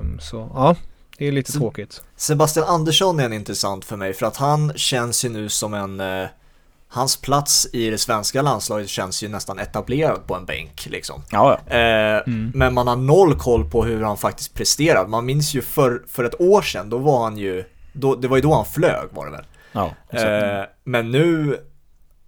Um, 0.00 0.18
så 0.20 0.50
ja, 0.54 0.76
det 1.18 1.28
är 1.28 1.32
lite 1.32 1.52
tråkigt. 1.52 2.02
Sebastian 2.16 2.66
Andersson 2.68 3.20
är 3.20 3.24
en 3.24 3.32
intressant 3.32 3.84
för 3.84 3.96
mig 3.96 4.12
för 4.12 4.26
att 4.26 4.36
han 4.36 4.72
känns 4.76 5.24
ju 5.24 5.28
nu 5.28 5.48
som 5.48 5.74
en 5.74 6.00
eh 6.00 6.26
hans 6.94 7.16
plats 7.16 7.66
i 7.72 7.90
det 7.90 7.98
svenska 7.98 8.42
landslaget 8.42 8.88
känns 8.88 9.22
ju 9.22 9.28
nästan 9.28 9.58
etablerad 9.58 10.26
på 10.26 10.34
en 10.34 10.44
bänk 10.44 10.86
liksom. 10.90 11.22
Ja, 11.30 11.60
ja. 11.68 11.74
Eh, 11.74 12.22
mm. 12.26 12.52
Men 12.54 12.74
man 12.74 12.86
har 12.86 12.96
noll 12.96 13.38
koll 13.38 13.70
på 13.70 13.84
hur 13.84 14.02
han 14.02 14.16
faktiskt 14.16 14.54
presterar. 14.54 15.06
Man 15.06 15.26
minns 15.26 15.54
ju 15.54 15.62
för, 15.62 16.02
för 16.08 16.24
ett 16.24 16.40
år 16.40 16.62
sedan, 16.62 16.90
då 16.90 16.98
var 16.98 17.24
han 17.24 17.38
ju, 17.38 17.64
då, 17.92 18.14
det 18.14 18.28
var 18.28 18.36
ju 18.36 18.42
då 18.42 18.54
han 18.54 18.64
flög 18.64 19.08
var 19.10 19.26
det 19.26 19.32
väl? 19.32 19.44
Ja, 19.72 19.92
eh, 20.10 20.64
men 20.84 21.10
nu 21.10 21.58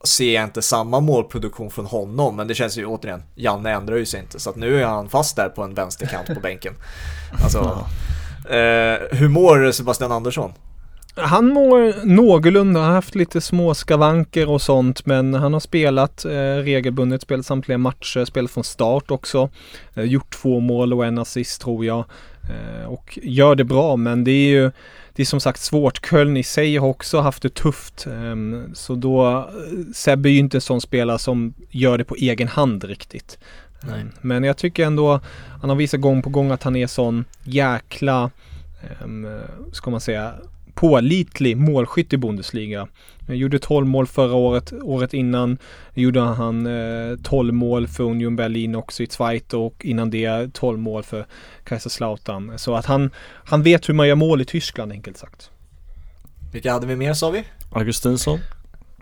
ser 0.04 0.34
jag 0.34 0.44
inte 0.44 0.62
samma 0.62 1.00
målproduktion 1.00 1.70
från 1.70 1.86
honom, 1.86 2.36
men 2.36 2.48
det 2.48 2.54
känns 2.54 2.78
ju 2.78 2.86
återigen, 2.86 3.22
Janne 3.34 3.70
ändrar 3.70 3.96
ju 3.96 4.06
sig 4.06 4.20
inte, 4.20 4.40
så 4.40 4.50
att 4.50 4.56
nu 4.56 4.82
är 4.82 4.86
han 4.86 5.08
fast 5.08 5.36
där 5.36 5.48
på 5.48 5.62
en 5.62 5.74
vänsterkant 5.74 6.26
på 6.26 6.40
bänken. 6.40 6.74
Alltså, 7.42 7.86
eh, 8.48 9.18
hur 9.18 9.28
mår 9.28 9.72
Sebastian 9.72 10.12
Andersson? 10.12 10.52
Han 11.16 11.48
mår 11.48 12.06
någorlunda, 12.06 12.80
har 12.80 12.90
haft 12.90 13.14
lite 13.14 13.40
små 13.40 13.74
skavanker 13.74 14.50
och 14.50 14.62
sånt 14.62 15.06
men 15.06 15.34
han 15.34 15.52
har 15.52 15.60
spelat 15.60 16.24
eh, 16.24 16.56
regelbundet, 16.62 17.22
spelat 17.22 17.46
samtliga 17.46 17.78
matcher, 17.78 18.24
spelat 18.24 18.50
från 18.50 18.64
start 18.64 19.10
också. 19.10 19.50
Eh, 19.94 20.04
gjort 20.04 20.30
två 20.30 20.60
mål 20.60 20.92
och 20.92 21.06
en 21.06 21.18
assist 21.18 21.60
tror 21.60 21.84
jag. 21.84 22.04
Eh, 22.42 22.86
och 22.86 23.18
gör 23.22 23.54
det 23.54 23.64
bra 23.64 23.96
men 23.96 24.24
det 24.24 24.30
är 24.30 24.48
ju 24.48 24.70
det 25.16 25.22
är 25.22 25.26
som 25.26 25.40
sagt 25.40 25.60
svårt. 25.60 26.06
Köln 26.06 26.36
i 26.36 26.42
sig 26.42 26.76
har 26.76 26.88
också 26.88 27.20
haft 27.20 27.42
det 27.42 27.54
tufft. 27.54 28.06
Ehm, 28.06 28.70
så 28.74 28.94
då, 28.94 29.38
eh, 29.38 29.44
Sebbe 29.94 30.28
är 30.28 30.32
ju 30.32 30.38
inte 30.38 30.56
en 30.56 30.60
sån 30.60 30.80
spelare 30.80 31.18
som 31.18 31.54
gör 31.70 31.98
det 31.98 32.04
på 32.04 32.14
egen 32.14 32.48
hand 32.48 32.84
riktigt. 32.84 33.38
Nej. 33.82 34.00
Ehm, 34.00 34.10
men 34.20 34.44
jag 34.44 34.56
tycker 34.56 34.86
ändå, 34.86 35.20
han 35.60 35.70
har 35.70 35.76
visat 35.76 36.00
gång 36.00 36.22
på 36.22 36.30
gång 36.30 36.50
att 36.50 36.62
han 36.62 36.76
är 36.76 36.86
sån 36.86 37.24
jäkla, 37.44 38.30
um, 39.04 39.40
ska 39.72 39.90
man 39.90 40.00
säga, 40.00 40.34
pålitlig 40.76 41.56
målskytt 41.56 42.12
i 42.12 42.16
Bundesliga. 42.16 42.88
Han 43.26 43.36
gjorde 43.36 43.58
12 43.58 43.86
mål 43.86 44.06
förra 44.06 44.34
året. 44.34 44.72
Året 44.82 45.14
innan 45.14 45.58
gjorde 45.94 46.20
han 46.20 46.66
eh, 46.66 47.16
12 47.22 47.54
mål 47.54 47.88
för 47.88 48.04
Union 48.04 48.36
Berlin 48.36 48.74
också 48.74 49.02
i 49.02 49.06
Zweite 49.06 49.56
och 49.56 49.84
innan 49.84 50.10
det 50.10 50.54
12 50.54 50.78
mål 50.78 51.02
för 51.02 51.26
Kaiserslautern. 51.64 52.58
Så 52.58 52.74
att 52.74 52.86
han, 52.86 53.10
han 53.44 53.62
vet 53.62 53.88
hur 53.88 53.94
man 53.94 54.08
gör 54.08 54.14
mål 54.14 54.40
i 54.40 54.44
Tyskland 54.44 54.92
enkelt 54.92 55.16
sagt. 55.16 55.50
Vilka 56.52 56.72
hade 56.72 56.86
vi 56.86 56.96
mer 56.96 57.14
sa 57.14 57.30
vi? 57.30 57.44
Augustinsson. 57.72 58.38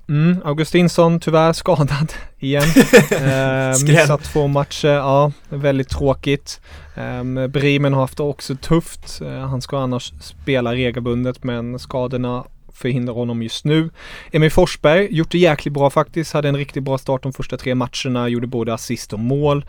Mm, 0.08 0.36
Augustinsson 0.44 1.20
tyvärr 1.20 1.52
skadad 1.52 2.12
igen. 2.38 2.62
eh, 3.10 3.84
missat 3.86 4.22
två 4.24 4.46
matcher, 4.46 4.88
ja, 4.88 5.32
väldigt 5.48 5.88
tråkigt. 5.88 6.60
Eh, 6.94 7.46
Bremen 7.48 7.92
har 7.92 8.00
haft 8.00 8.16
det 8.16 8.22
också 8.22 8.56
tufft. 8.56 9.20
Eh, 9.20 9.28
han 9.28 9.62
ska 9.62 9.78
annars 9.78 10.12
spela 10.20 10.74
regelbundet 10.74 11.44
men 11.44 11.78
skadorna 11.78 12.44
förhindrar 12.72 13.14
honom 13.14 13.42
just 13.42 13.64
nu. 13.64 13.90
Emil 14.32 14.50
Forsberg, 14.50 15.08
gjort 15.10 15.30
det 15.30 15.38
jäkligt 15.38 15.74
bra 15.74 15.90
faktiskt, 15.90 16.32
hade 16.32 16.48
en 16.48 16.56
riktigt 16.56 16.82
bra 16.82 16.98
start 16.98 17.22
de 17.22 17.32
första 17.32 17.56
tre 17.56 17.74
matcherna, 17.74 18.28
gjorde 18.28 18.46
både 18.46 18.74
assist 18.74 19.12
och 19.12 19.18
mål. 19.18 19.64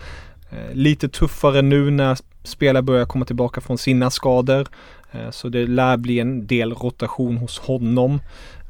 Eh, 0.51 0.75
lite 0.75 1.09
tuffare 1.09 1.61
nu 1.61 1.91
när 1.91 2.17
spelare 2.43 2.83
börjar 2.83 3.05
komma 3.05 3.25
tillbaka 3.25 3.61
från 3.61 3.77
sina 3.77 4.09
skador. 4.11 4.67
Eh, 5.11 5.31
så 5.31 5.49
det 5.49 5.67
lär 5.67 5.97
bli 5.97 6.19
en 6.19 6.47
del 6.47 6.73
rotation 6.73 7.37
hos 7.37 7.59
honom. 7.59 8.19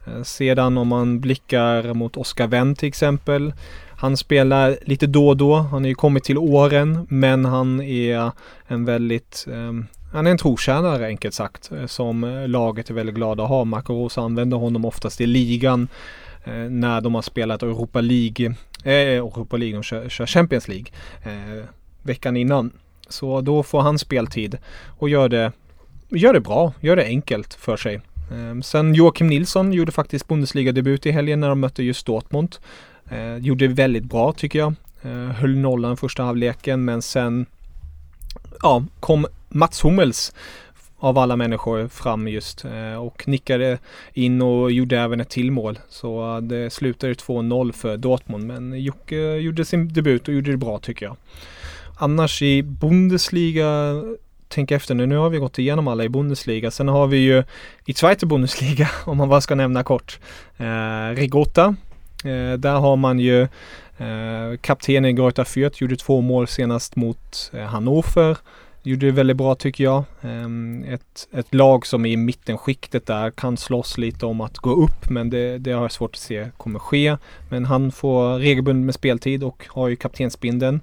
Eh, 0.08 0.24
sedan 0.24 0.78
om 0.78 0.88
man 0.88 1.20
blickar 1.20 1.94
mot 1.94 2.18
Oscar 2.18 2.48
Wendt 2.48 2.80
till 2.80 2.90
exempel. 2.90 3.54
Han 3.98 4.18
spelar 4.18 4.78
lite 4.82 5.08
då 5.08 5.30
och 5.30 5.38
då. 5.38 5.56
Han 5.56 5.86
är 5.86 5.90
ju 5.90 5.96
kommit 5.96 6.24
till 6.24 6.38
åren 6.38 7.08
men 7.10 7.46
han 7.46 7.82
är 7.82 8.32
en 8.68 8.86
väldigt 8.86 9.46
um, 9.48 9.88
han 10.16 10.28
är 10.28 10.32
en 10.32 10.38
trotjänare 10.38 11.06
enkelt 11.06 11.34
sagt 11.34 11.72
eh, 11.72 11.86
som 11.86 12.24
eh, 12.24 12.48
laget 12.48 12.90
är 12.90 12.94
väldigt 12.94 13.16
glada 13.16 13.44
att 13.44 13.50
ha. 13.50 13.66
Marco 13.66 13.94
Rosa 13.94 14.22
använder 14.22 14.58
honom 14.58 14.86
oftast 14.86 15.22
i 15.22 15.26
ligan 15.26 15.88
eh, 16.44 16.54
när 16.54 17.02
de 17.02 17.16
har 17.16 17.22
spelat 17.22 17.64
Europa 17.64 18.02
League, 18.02 18.56
eh, 18.84 18.94
Europa 18.94 19.58
League, 19.58 19.76
de 19.76 19.84
kör, 19.84 20.10
kör 20.10 20.26
Champions 20.26 20.68
League 20.68 20.88
eh, 21.24 21.64
veckan 22.02 22.38
innan. 22.38 22.72
Så 23.10 23.42
då 23.42 23.64
får 23.64 23.82
han 23.82 24.00
speltid 24.00 24.58
och 24.86 25.10
gör 25.10 25.30
det, 25.30 25.52
gör 26.10 26.34
det 26.34 26.40
bra, 26.40 26.74
gör 26.80 26.96
det 26.96 27.06
enkelt 27.06 27.54
för 27.54 27.78
sig. 27.78 28.02
Ehm, 28.32 28.64
sen 28.64 28.94
Joakim 28.94 29.28
Nilsson 29.28 29.74
gjorde 29.74 29.92
faktiskt 29.92 30.28
Bundesliga-debut 30.28 31.06
i 31.06 31.12
helgen 31.12 31.40
när 31.40 31.50
de 31.50 31.60
mötte 31.60 31.84
just 31.84 32.06
Dortmund. 32.06 32.56
Ehm, 33.10 33.44
gjorde 33.44 33.68
väldigt 33.68 34.04
bra 34.04 34.34
tycker 34.34 34.60
jag. 34.60 34.74
Ehm, 35.02 35.32
höll 35.32 35.58
nollan 35.58 35.98
första 35.98 36.24
halvleken 36.24 36.86
men 36.86 37.02
sen 37.02 37.46
ja, 38.62 38.84
kom 39.00 39.26
Mats 39.50 39.84
Hummels 39.84 40.34
av 40.98 41.18
alla 41.18 41.36
människor 41.36 41.88
fram 41.88 42.28
just 42.28 42.66
eh, 42.66 42.96
och 42.96 43.28
nickade 43.28 43.78
in 44.14 44.42
och 44.42 44.72
gjorde 44.72 45.00
även 45.00 45.20
ett 45.20 45.30
till 45.30 45.52
mål. 45.52 45.80
Så 45.90 46.36
eh, 46.36 46.42
det 46.42 46.70
slutade 46.70 47.14
2-0 47.14 47.72
för 47.72 47.98
Dortmund 47.98 48.48
men 48.48 48.84
Jocke 48.84 49.36
gjorde 49.36 49.66
sin 49.66 49.94
debut 49.94 50.28
och 50.28 50.34
gjorde 50.34 50.52
det 50.52 50.58
bra 50.58 50.80
tycker 50.80 51.06
jag. 51.06 51.16
Annars 51.98 52.42
i 52.42 52.64
Bundesliga 52.64 54.02
tänk 54.48 54.72
efter 54.72 54.96
nu, 54.96 55.06
nu 55.06 55.18
har 55.18 55.30
vi 55.30 55.38
gått 55.38 55.60
igenom 55.60 55.88
alla 55.88 56.04
i 56.04 56.10
Bundesliga. 56.10 56.72
Sen 56.72 56.88
har 56.88 57.08
vi 57.08 57.18
ju 57.18 57.44
i 57.86 57.94
Zweite 57.94 58.26
Bundesliga, 58.26 58.90
om 59.06 59.18
man 59.18 59.30
bara 59.30 59.42
ska 59.42 59.56
nämna 59.56 59.84
kort, 59.84 60.20
eh, 60.58 61.16
Rigotta. 61.16 61.76
Eh, 62.24 62.54
där 62.54 62.80
har 62.80 62.96
man 62.96 63.20
ju 63.20 63.42
eh, 63.98 64.58
kaptenen 64.62 65.16
Greuta 65.16 65.44
Fürth, 65.44 65.82
gjorde 65.82 65.96
två 65.96 66.22
mål 66.22 66.48
senast 66.48 66.96
mot 66.96 67.52
eh, 67.54 67.64
Hannover. 67.64 68.38
Gjorde 68.84 69.06
det 69.06 69.12
väldigt 69.12 69.38
bra 69.38 69.56
tycker 69.56 69.84
jag. 69.84 70.04
Eh, 70.22 70.94
ett, 70.94 71.28
ett 71.32 71.54
lag 71.54 71.86
som 71.88 72.06
är 72.06 72.10
i 72.10 72.18
mittenskiktet 72.18 73.06
där 73.06 73.32
kan 73.32 73.58
slåss 73.58 73.98
lite 73.98 74.26
om 74.26 74.42
att 74.42 74.58
gå 74.58 74.74
upp 74.74 75.10
men 75.10 75.30
det, 75.30 75.58
det 75.58 75.72
har 75.72 75.82
jag 75.82 75.92
svårt 75.92 76.16
att 76.16 76.22
se 76.22 76.50
kommer 76.58 76.80
ske. 76.80 77.18
Men 77.50 77.66
han 77.66 77.92
får 77.92 78.40
regelbundet 78.40 78.86
med 78.86 78.96
speltid 78.96 79.44
och 79.44 79.66
har 79.70 79.88
ju 79.88 79.96
kaptensbindeln. 79.96 80.82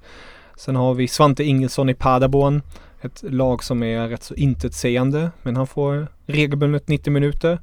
Sen 0.56 0.76
har 0.76 0.94
vi 0.94 1.08
Svante 1.08 1.44
Ingelsson 1.44 1.88
i 1.88 1.94
Paderborn. 1.94 2.62
Ett 3.04 3.22
lag 3.22 3.64
som 3.64 3.82
är 3.82 4.08
rätt 4.08 4.22
så 4.22 4.34
intetsägande 4.34 5.30
men 5.42 5.56
han 5.56 5.66
får 5.66 6.06
regelbundet 6.26 6.88
90 6.88 7.12
minuter. 7.12 7.60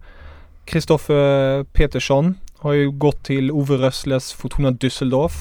Kristoffer 0.66 1.64
Petersson 1.64 2.36
har 2.58 2.74
ju 2.74 2.92
gått 2.92 3.24
till 3.24 3.52
Ove 3.52 3.76
Rössles 3.76 4.34
Fortuna 4.34 4.72
Düsseldorf. 4.72 5.32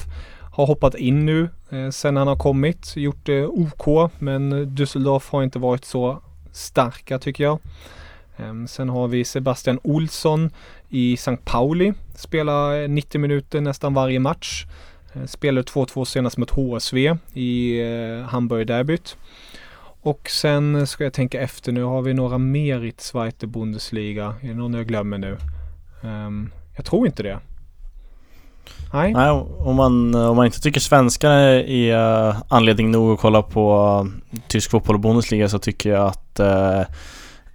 Har 0.53 0.65
hoppat 0.65 0.95
in 0.95 1.25
nu 1.25 1.49
eh, 1.69 1.89
sen 1.89 2.17
han 2.17 2.27
har 2.27 2.35
kommit. 2.35 2.95
Gjort 2.95 3.25
det 3.25 3.45
OK 3.45 4.11
men 4.19 4.53
Düsseldorf 4.75 5.31
har 5.31 5.43
inte 5.43 5.59
varit 5.59 5.85
så 5.85 6.21
starka 6.51 7.19
tycker 7.19 7.43
jag. 7.43 7.59
Eh, 8.37 8.65
sen 8.67 8.89
har 8.89 9.07
vi 9.07 9.25
Sebastian 9.25 9.79
Olsson 9.83 10.49
i 10.89 11.13
St. 11.13 11.37
Pauli. 11.43 11.93
Spelar 12.15 12.87
90 12.87 13.21
minuter 13.21 13.61
nästan 13.61 13.93
varje 13.93 14.19
match. 14.19 14.65
Eh, 15.13 15.25
spelade 15.25 15.67
2-2 15.67 16.05
senast 16.05 16.37
mot 16.37 16.49
HSV 16.49 17.17
i 17.33 17.79
eh, 17.81 18.25
Hamburg-derbyt. 18.25 19.17
Och 20.01 20.29
sen 20.29 20.87
ska 20.87 21.03
jag 21.03 21.13
tänka 21.13 21.41
efter 21.41 21.71
nu, 21.71 21.83
har 21.83 22.01
vi 22.01 22.13
några 22.13 22.37
mer 22.37 22.85
i 22.85 22.93
Zweite 22.97 23.47
Bundesliga? 23.47 24.35
Är 24.41 24.47
det 24.47 24.53
någon 24.53 24.73
jag 24.73 24.87
glömmer 24.87 25.17
nu? 25.17 25.37
Um, 26.01 26.51
jag 26.75 26.85
tror 26.85 27.07
inte 27.07 27.23
det. 27.23 27.39
Nej. 28.93 29.13
Nej, 29.13 29.29
om 29.57 29.75
man, 29.75 30.15
om 30.15 30.35
man 30.35 30.45
inte 30.45 30.61
tycker 30.61 30.79
svenskar 30.79 31.37
är 31.69 32.35
anledning 32.47 32.91
nog 32.91 33.13
att 33.13 33.19
kolla 33.19 33.41
på 33.41 34.07
tysk 34.47 34.71
fotboll 34.71 34.95
och 34.95 35.01
Bundesliga 35.01 35.49
så 35.49 35.59
tycker 35.59 35.89
jag 35.89 36.05
att 36.07 36.39
uh, 36.39 36.95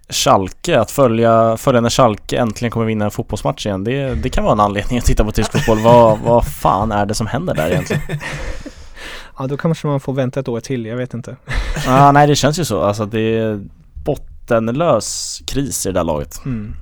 Schalke, 0.09 0.79
att 0.79 0.91
följa, 0.91 1.57
följa 1.57 1.81
när 1.81 1.89
Schalke 1.89 2.37
äntligen 2.37 2.71
kommer 2.71 2.85
vinna 2.85 3.05
en 3.05 3.11
fotbollsmatch 3.11 3.65
igen 3.65 3.83
det, 3.83 4.15
det 4.15 4.29
kan 4.29 4.43
vara 4.43 4.53
en 4.53 4.59
anledning 4.59 4.97
att 4.97 5.05
titta 5.05 5.25
på 5.25 5.31
tysk 5.31 5.51
fotboll. 5.51 5.79
vad, 5.79 6.19
vad 6.19 6.47
fan 6.47 6.91
är 6.91 7.05
det 7.05 7.13
som 7.13 7.27
händer 7.27 7.53
där 7.53 7.69
egentligen? 7.69 8.01
Ja, 9.37 9.47
då 9.47 9.57
kanske 9.57 9.87
man 9.87 9.99
får 9.99 10.13
vänta 10.13 10.39
ett 10.39 10.47
år 10.47 10.59
till, 10.59 10.85
jag 10.85 10.97
vet 10.97 11.13
inte. 11.13 11.35
ah, 11.87 12.11
nej, 12.11 12.27
det 12.27 12.35
känns 12.35 12.59
ju 12.59 12.65
så. 12.65 12.81
Alltså 12.81 13.05
det 13.05 13.37
är 13.37 13.61
bottenlös 14.05 15.41
kris 15.47 15.85
i 15.85 15.89
det 15.89 15.99
där 15.99 16.03
laget. 16.03 16.45
Mm. 16.45 16.75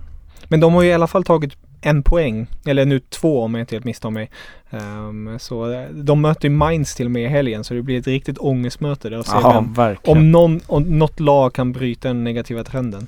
Men 0.47 0.59
de 0.59 0.73
har 0.73 0.81
ju 0.81 0.89
i 0.89 0.93
alla 0.93 1.07
fall 1.07 1.23
tagit 1.23 1.53
en 1.81 2.03
poäng, 2.03 2.47
eller 2.65 2.85
nu 2.85 2.99
två 2.99 3.43
om 3.43 3.53
jag 3.53 3.61
inte 3.61 3.75
helt 3.75 3.85
misstar 3.85 4.09
mig. 4.09 4.29
Um, 4.69 5.39
så 5.39 5.85
de 5.91 6.21
möter 6.21 6.47
ju 6.47 6.55
Mainz 6.55 6.95
till 6.95 7.05
och 7.05 7.11
med 7.11 7.23
i 7.23 7.27
helgen 7.27 7.63
så 7.63 7.73
det 7.73 7.81
blir 7.81 7.99
ett 7.99 8.07
riktigt 8.07 8.37
ångestmöte 8.37 9.09
där 9.09 9.19
och 9.19 9.25
se 9.25 9.35
Aha, 9.35 9.65
verkligen. 9.75 10.17
om, 10.17 10.31
någon, 10.31 10.61
om 10.67 10.83
något 10.83 11.19
lag 11.19 11.53
kan 11.53 11.71
bryta 11.71 12.07
den 12.07 12.23
negativa 12.23 12.63
trenden. 12.63 13.07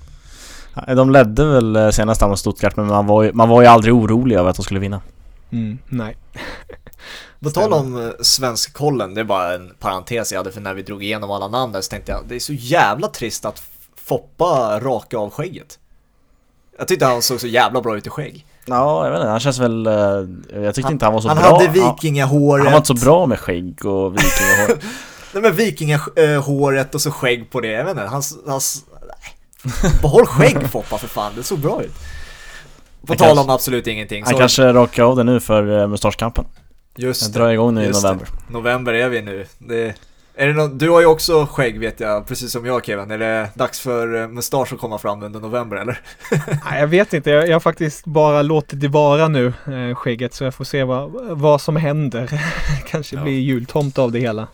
De 0.87 1.11
ledde 1.11 1.45
väl 1.45 1.75
eh, 1.75 1.89
senast 1.89 2.21
mot 2.21 2.39
Stuttgart 2.39 2.75
men 2.75 2.87
man 2.87 3.07
var, 3.07 3.23
ju, 3.23 3.33
man 3.33 3.49
var 3.49 3.61
ju 3.61 3.67
aldrig 3.67 3.93
orolig 3.93 4.35
över 4.35 4.49
att 4.49 4.55
de 4.55 4.63
skulle 4.63 4.79
vinna. 4.79 5.01
Mm, 5.51 5.77
nej. 5.89 6.15
På 7.45 7.51
tal 7.51 7.73
om 7.73 8.05
eh, 8.05 8.11
svenskkollen, 8.21 9.13
det 9.13 9.21
är 9.21 9.25
bara 9.25 9.53
en 9.53 9.73
parentes 9.79 10.31
jag 10.31 10.39
hade 10.39 10.51
för 10.51 10.61
när 10.61 10.73
vi 10.73 10.81
drog 10.81 11.03
igenom 11.03 11.31
alla 11.31 11.47
namn 11.47 11.73
där 11.73 11.81
så 11.81 11.89
tänkte 11.89 12.11
jag 12.11 12.21
det 12.27 12.35
är 12.35 12.39
så 12.39 12.53
jävla 12.53 13.07
trist 13.07 13.45
att 13.45 13.61
Foppa 13.95 14.79
raka 14.79 15.17
av 15.17 15.29
skägget. 15.29 15.79
Jag 16.77 16.87
tyckte 16.87 17.05
han 17.05 17.21
såg 17.21 17.41
så 17.41 17.47
jävla 17.47 17.81
bra 17.81 17.97
ut 17.97 18.07
i 18.07 18.09
skägg. 18.09 18.45
Ja, 18.65 19.05
jag 19.05 19.11
vet 19.11 19.19
inte, 19.19 19.29
han 19.29 19.39
känns 19.39 19.59
väl... 19.59 19.87
Eh, 19.87 19.93
jag 19.93 20.75
tyckte 20.75 20.87
han, 20.87 20.91
inte 20.91 21.05
han 21.05 21.13
var 21.13 21.21
så 21.21 21.27
han 21.27 21.37
bra. 21.37 21.45
Han 21.45 21.53
hade 21.53 21.67
vikingahåret. 21.67 22.63
Han 22.63 22.71
var 22.71 22.77
inte 22.77 22.99
så 22.99 23.05
bra 23.05 23.25
med 23.25 23.39
skägg 23.39 23.85
och 23.85 24.13
vikingahår. 24.13 24.77
Nej 25.33 25.41
men 25.41 25.55
vikingahåret 25.55 26.95
och 26.95 27.01
så 27.01 27.11
skägg 27.11 27.49
på 27.51 27.61
det, 27.61 27.71
jag 27.71 27.83
vet 27.83 27.91
inte, 27.91 28.03
han... 28.03 28.23
han 28.47 28.59
nej. 29.07 29.91
Behåll 30.01 30.25
skägg 30.25 30.69
Foppa 30.69 30.97
för 30.97 31.07
fan, 31.07 31.31
det 31.35 31.43
såg 31.43 31.59
bra 31.59 31.83
ut. 31.83 31.93
På 33.05 33.15
tal 33.15 33.39
om 33.39 33.49
absolut 33.49 33.87
ingenting. 33.87 34.23
Han 34.23 34.33
så... 34.33 34.39
kanske 34.39 34.73
rakar 34.73 35.03
av 35.03 35.15
det 35.15 35.23
nu 35.23 35.39
för 35.39 35.69
uh, 35.69 35.87
mustaschkampen. 35.87 36.45
Just 36.95 37.33
det. 37.33 37.39
drar 37.39 37.49
igång 37.49 37.75
nu 37.75 37.83
i 37.83 37.89
november. 37.89 38.27
Det. 38.47 38.53
November 38.53 38.93
är 38.93 39.09
vi 39.09 39.21
nu. 39.21 39.45
Det, 39.57 39.95
är 40.35 40.47
det 40.47 40.53
någon, 40.53 40.77
du 40.77 40.89
har 40.89 40.99
ju 40.99 41.05
också 41.05 41.45
skägg 41.45 41.79
vet 41.79 41.99
jag, 41.99 42.27
precis 42.27 42.51
som 42.51 42.65
jag 42.65 42.85
Kevin. 42.85 43.11
Är 43.11 43.17
det 43.17 43.49
dags 43.53 43.79
för 43.79 44.21
eh, 44.21 44.27
mustasch 44.27 44.73
att 44.73 44.79
komma 44.79 44.97
fram 44.97 45.23
under 45.23 45.39
november 45.39 45.77
eller? 45.77 45.99
Nej, 46.65 46.79
jag 46.79 46.87
vet 46.87 47.13
inte, 47.13 47.29
jag, 47.29 47.47
jag 47.47 47.55
har 47.55 47.59
faktiskt 47.59 48.05
bara 48.05 48.41
låtit 48.41 48.81
det 48.81 48.87
vara 48.87 49.27
nu, 49.27 49.47
eh, 49.47 49.95
skägget, 49.95 50.33
så 50.33 50.43
jag 50.43 50.53
får 50.53 50.65
se 50.65 50.83
vad, 50.83 51.11
vad 51.29 51.61
som 51.61 51.75
händer. 51.75 52.41
Kanske 52.87 53.15
ja. 53.15 53.23
blir 53.23 53.39
jultomt 53.39 53.97
av 53.97 54.11
det 54.11 54.19
hela. 54.19 54.47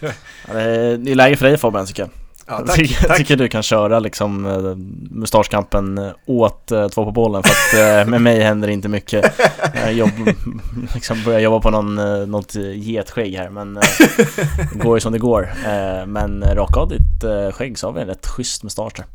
ja, 0.00 0.08
det 0.54 1.10
är 1.10 1.14
läge 1.14 1.36
för 1.36 1.46
dig 1.46 1.56
Fabian 1.56 1.86
tycker 1.86 2.02
jag. 2.02 2.23
Ja, 2.46 2.58
tack, 2.58 2.68
jag 2.68 2.74
tycker, 2.74 3.14
tycker 3.14 3.36
du 3.36 3.48
kan 3.48 3.62
köra 3.62 3.98
liksom 3.98 4.46
uh, 4.46 4.76
mustaschkampen 5.10 6.10
åt 6.26 6.72
uh, 6.72 6.88
två 6.88 7.04
på 7.04 7.10
bollen 7.10 7.42
för 7.42 8.00
att 8.00 8.08
med 8.08 8.20
mig 8.20 8.40
händer 8.40 8.68
inte 8.68 8.88
mycket. 8.88 9.40
Jag 9.74 9.92
jobb, 9.92 10.10
liksom 10.94 11.22
börjar 11.24 11.40
jobba 11.40 11.60
på 11.60 11.70
någon, 11.70 11.94
något 12.30 12.54
getskägg 12.74 13.36
här 13.36 13.50
men 13.50 13.74
det 14.72 14.78
går 14.78 14.96
ju 14.96 15.00
som 15.00 15.12
det 15.12 15.18
går. 15.18 15.52
men 16.06 16.44
raka 16.54 16.80
av 16.80 16.88
ditt 16.88 17.54
skägg 17.54 17.78
så 17.78 17.86
har 17.86 17.92
vi 17.92 18.00
en 18.00 18.06
rätt 18.06 18.26
schysst 18.26 18.62
mustasch 18.62 18.92
där. 18.96 19.06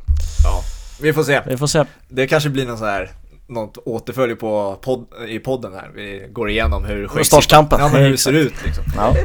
Ja, 0.43 0.61
vi 1.01 1.13
får 1.13 1.23
se. 1.23 1.41
Vi 1.45 1.57
får 1.57 1.67
se. 1.67 1.86
Det 2.07 2.27
kanske 2.27 2.49
blir 2.49 2.65
någon 2.65 2.77
sån 2.77 2.88
här 2.88 3.11
något 3.49 3.77
återfölj 3.77 4.36
på 4.36 4.77
podd, 4.82 5.05
i 5.27 5.39
podden 5.39 5.73
här. 5.73 5.91
Vi 5.95 6.27
går 6.32 6.49
igenom 6.49 6.86
hur 6.86 7.09
Mustaschkampen. 7.15 7.80
Ja, 7.80 7.89
men 7.93 8.01
hur 8.01 8.11
det 8.11 8.17
ser 8.17 8.34
ut 8.34 8.53
liksom. 8.65 8.84
Ja. 8.95 9.15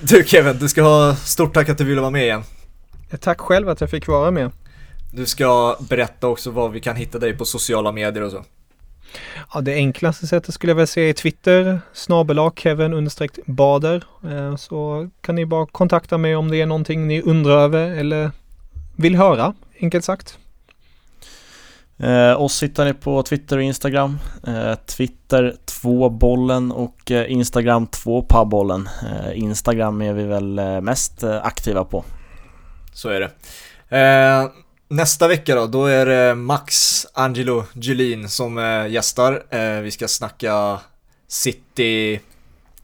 Du 0.00 0.24
Kevin, 0.24 0.58
du 0.58 0.68
ska 0.68 0.82
ha 0.82 1.14
stort 1.14 1.54
tack 1.54 1.68
att 1.68 1.78
du 1.78 1.84
ville 1.84 2.00
vara 2.00 2.10
med 2.10 2.22
igen. 2.22 2.42
Tack 3.20 3.40
själv 3.40 3.68
att 3.68 3.80
jag 3.80 3.90
fick 3.90 4.08
vara 4.08 4.30
med. 4.30 4.50
Du 5.12 5.26
ska 5.26 5.76
berätta 5.88 6.26
också 6.26 6.50
var 6.50 6.68
vi 6.68 6.80
kan 6.80 6.96
hitta 6.96 7.18
dig 7.18 7.36
på 7.36 7.44
sociala 7.44 7.92
medier 7.92 8.24
och 8.24 8.30
så. 8.30 8.44
Ja, 9.54 9.60
det 9.60 9.74
enklaste 9.74 10.26
sättet 10.26 10.54
skulle 10.54 10.70
jag 10.70 10.76
väl 10.76 10.86
säga 10.86 11.08
är 11.08 11.12
Twitter, 11.12 11.80
snabel 11.92 12.50
Kevin 12.56 13.08
bader. 13.46 14.04
Eh, 14.24 14.56
så 14.56 15.08
kan 15.20 15.34
ni 15.34 15.46
bara 15.46 15.66
kontakta 15.66 16.18
mig 16.18 16.36
om 16.36 16.50
det 16.50 16.60
är 16.60 16.66
någonting 16.66 17.06
ni 17.06 17.22
undrar 17.22 17.58
över 17.58 17.90
eller 17.90 18.30
vill 18.96 19.16
höra, 19.16 19.54
enkelt 19.80 20.04
sagt. 20.04 20.38
Eh, 21.98 22.42
oss 22.42 22.62
hittar 22.62 22.84
ni 22.84 22.94
på 22.94 23.22
Twitter 23.22 23.56
och 23.56 23.62
Instagram. 23.62 24.18
Eh, 24.46 24.74
Twitter 24.74 25.56
2bollen 25.82 26.72
och 26.72 27.10
eh, 27.10 27.32
Instagram 27.32 27.86
2pabollen. 27.86 28.88
Eh, 29.02 29.38
Instagram 29.38 30.02
är 30.02 30.12
vi 30.12 30.24
väl 30.24 30.58
eh, 30.58 30.80
mest 30.80 31.22
eh, 31.22 31.44
aktiva 31.46 31.84
på. 31.84 32.04
Så 32.92 33.08
är 33.08 33.20
det. 33.20 33.30
Eh, 33.98 34.50
nästa 34.88 35.28
vecka 35.28 35.54
då, 35.54 35.66
då 35.66 35.86
är 35.86 36.06
det 36.06 36.34
Max 36.34 37.06
Angelo 37.12 37.64
Julin 37.72 38.28
som 38.28 38.58
eh, 38.58 38.88
gästar. 38.88 39.42
Eh, 39.50 39.80
vi 39.80 39.90
ska 39.90 40.08
snacka 40.08 40.80
City 41.28 42.20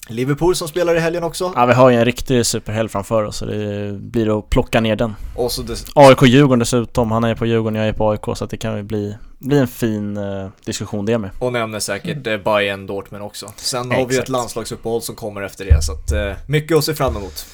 Liverpool 0.08 0.56
som 0.56 0.68
spelar 0.68 0.96
i 0.96 1.00
helgen 1.00 1.24
också. 1.24 1.52
Ja, 1.56 1.66
vi 1.66 1.72
har 1.72 1.90
ju 1.90 1.96
en 1.96 2.04
riktig 2.04 2.46
superhelg 2.46 2.88
framför 2.88 3.24
oss 3.24 3.36
så 3.36 3.44
det 3.44 3.92
blir 3.92 4.38
att 4.38 4.50
plocka 4.50 4.80
ner 4.80 4.96
den. 4.96 5.14
Och 5.36 5.52
så 5.52 5.62
det... 5.62 5.74
AIK-Djurgården 5.94 6.58
dessutom. 6.58 7.10
Han 7.10 7.24
är 7.24 7.34
på 7.34 7.46
Djurgården, 7.46 7.78
jag 7.78 7.88
är 7.88 7.92
på 7.92 8.10
AIK 8.10 8.24
så 8.34 8.44
att 8.44 8.50
det 8.50 8.56
kan 8.56 8.76
ju 8.76 8.82
bli, 8.82 9.16
bli 9.38 9.58
en 9.58 9.68
fin 9.68 10.16
uh, 10.16 10.48
diskussion 10.64 11.06
det 11.06 11.18
med. 11.18 11.30
Och 11.38 11.52
nämner 11.52 11.80
säkert 11.80 12.26
mm. 12.26 12.42
Bayern 12.42 12.86
Dortmund 12.86 13.24
också. 13.24 13.52
Sen 13.56 13.80
Exakt. 13.80 14.00
har 14.00 14.08
vi 14.08 14.18
ett 14.18 14.28
landslagsuppehåll 14.28 15.02
som 15.02 15.14
kommer 15.14 15.42
efter 15.42 15.64
det 15.64 15.82
så 15.82 15.92
att 15.92 16.12
uh, 16.12 16.32
mycket 16.46 16.76
att 16.76 16.84
se 16.84 16.94
fram 16.94 17.16
emot. 17.16 17.46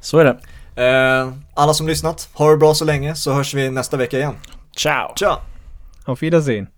Så 0.00 0.18
är 0.18 0.24
det. 0.24 0.36
Uh, 0.78 1.32
alla 1.54 1.74
som 1.74 1.86
lyssnat, 1.86 2.28
ha 2.32 2.50
det 2.50 2.56
bra 2.56 2.74
så 2.74 2.84
länge 2.84 3.14
så 3.14 3.32
hörs 3.32 3.54
vi 3.54 3.70
nästa 3.70 3.96
vecka 3.96 4.18
igen. 4.18 4.34
Ciao! 4.76 5.14
Ciao! 5.16 5.36
Auf 6.04 6.22
Wiedersehen! 6.22 6.75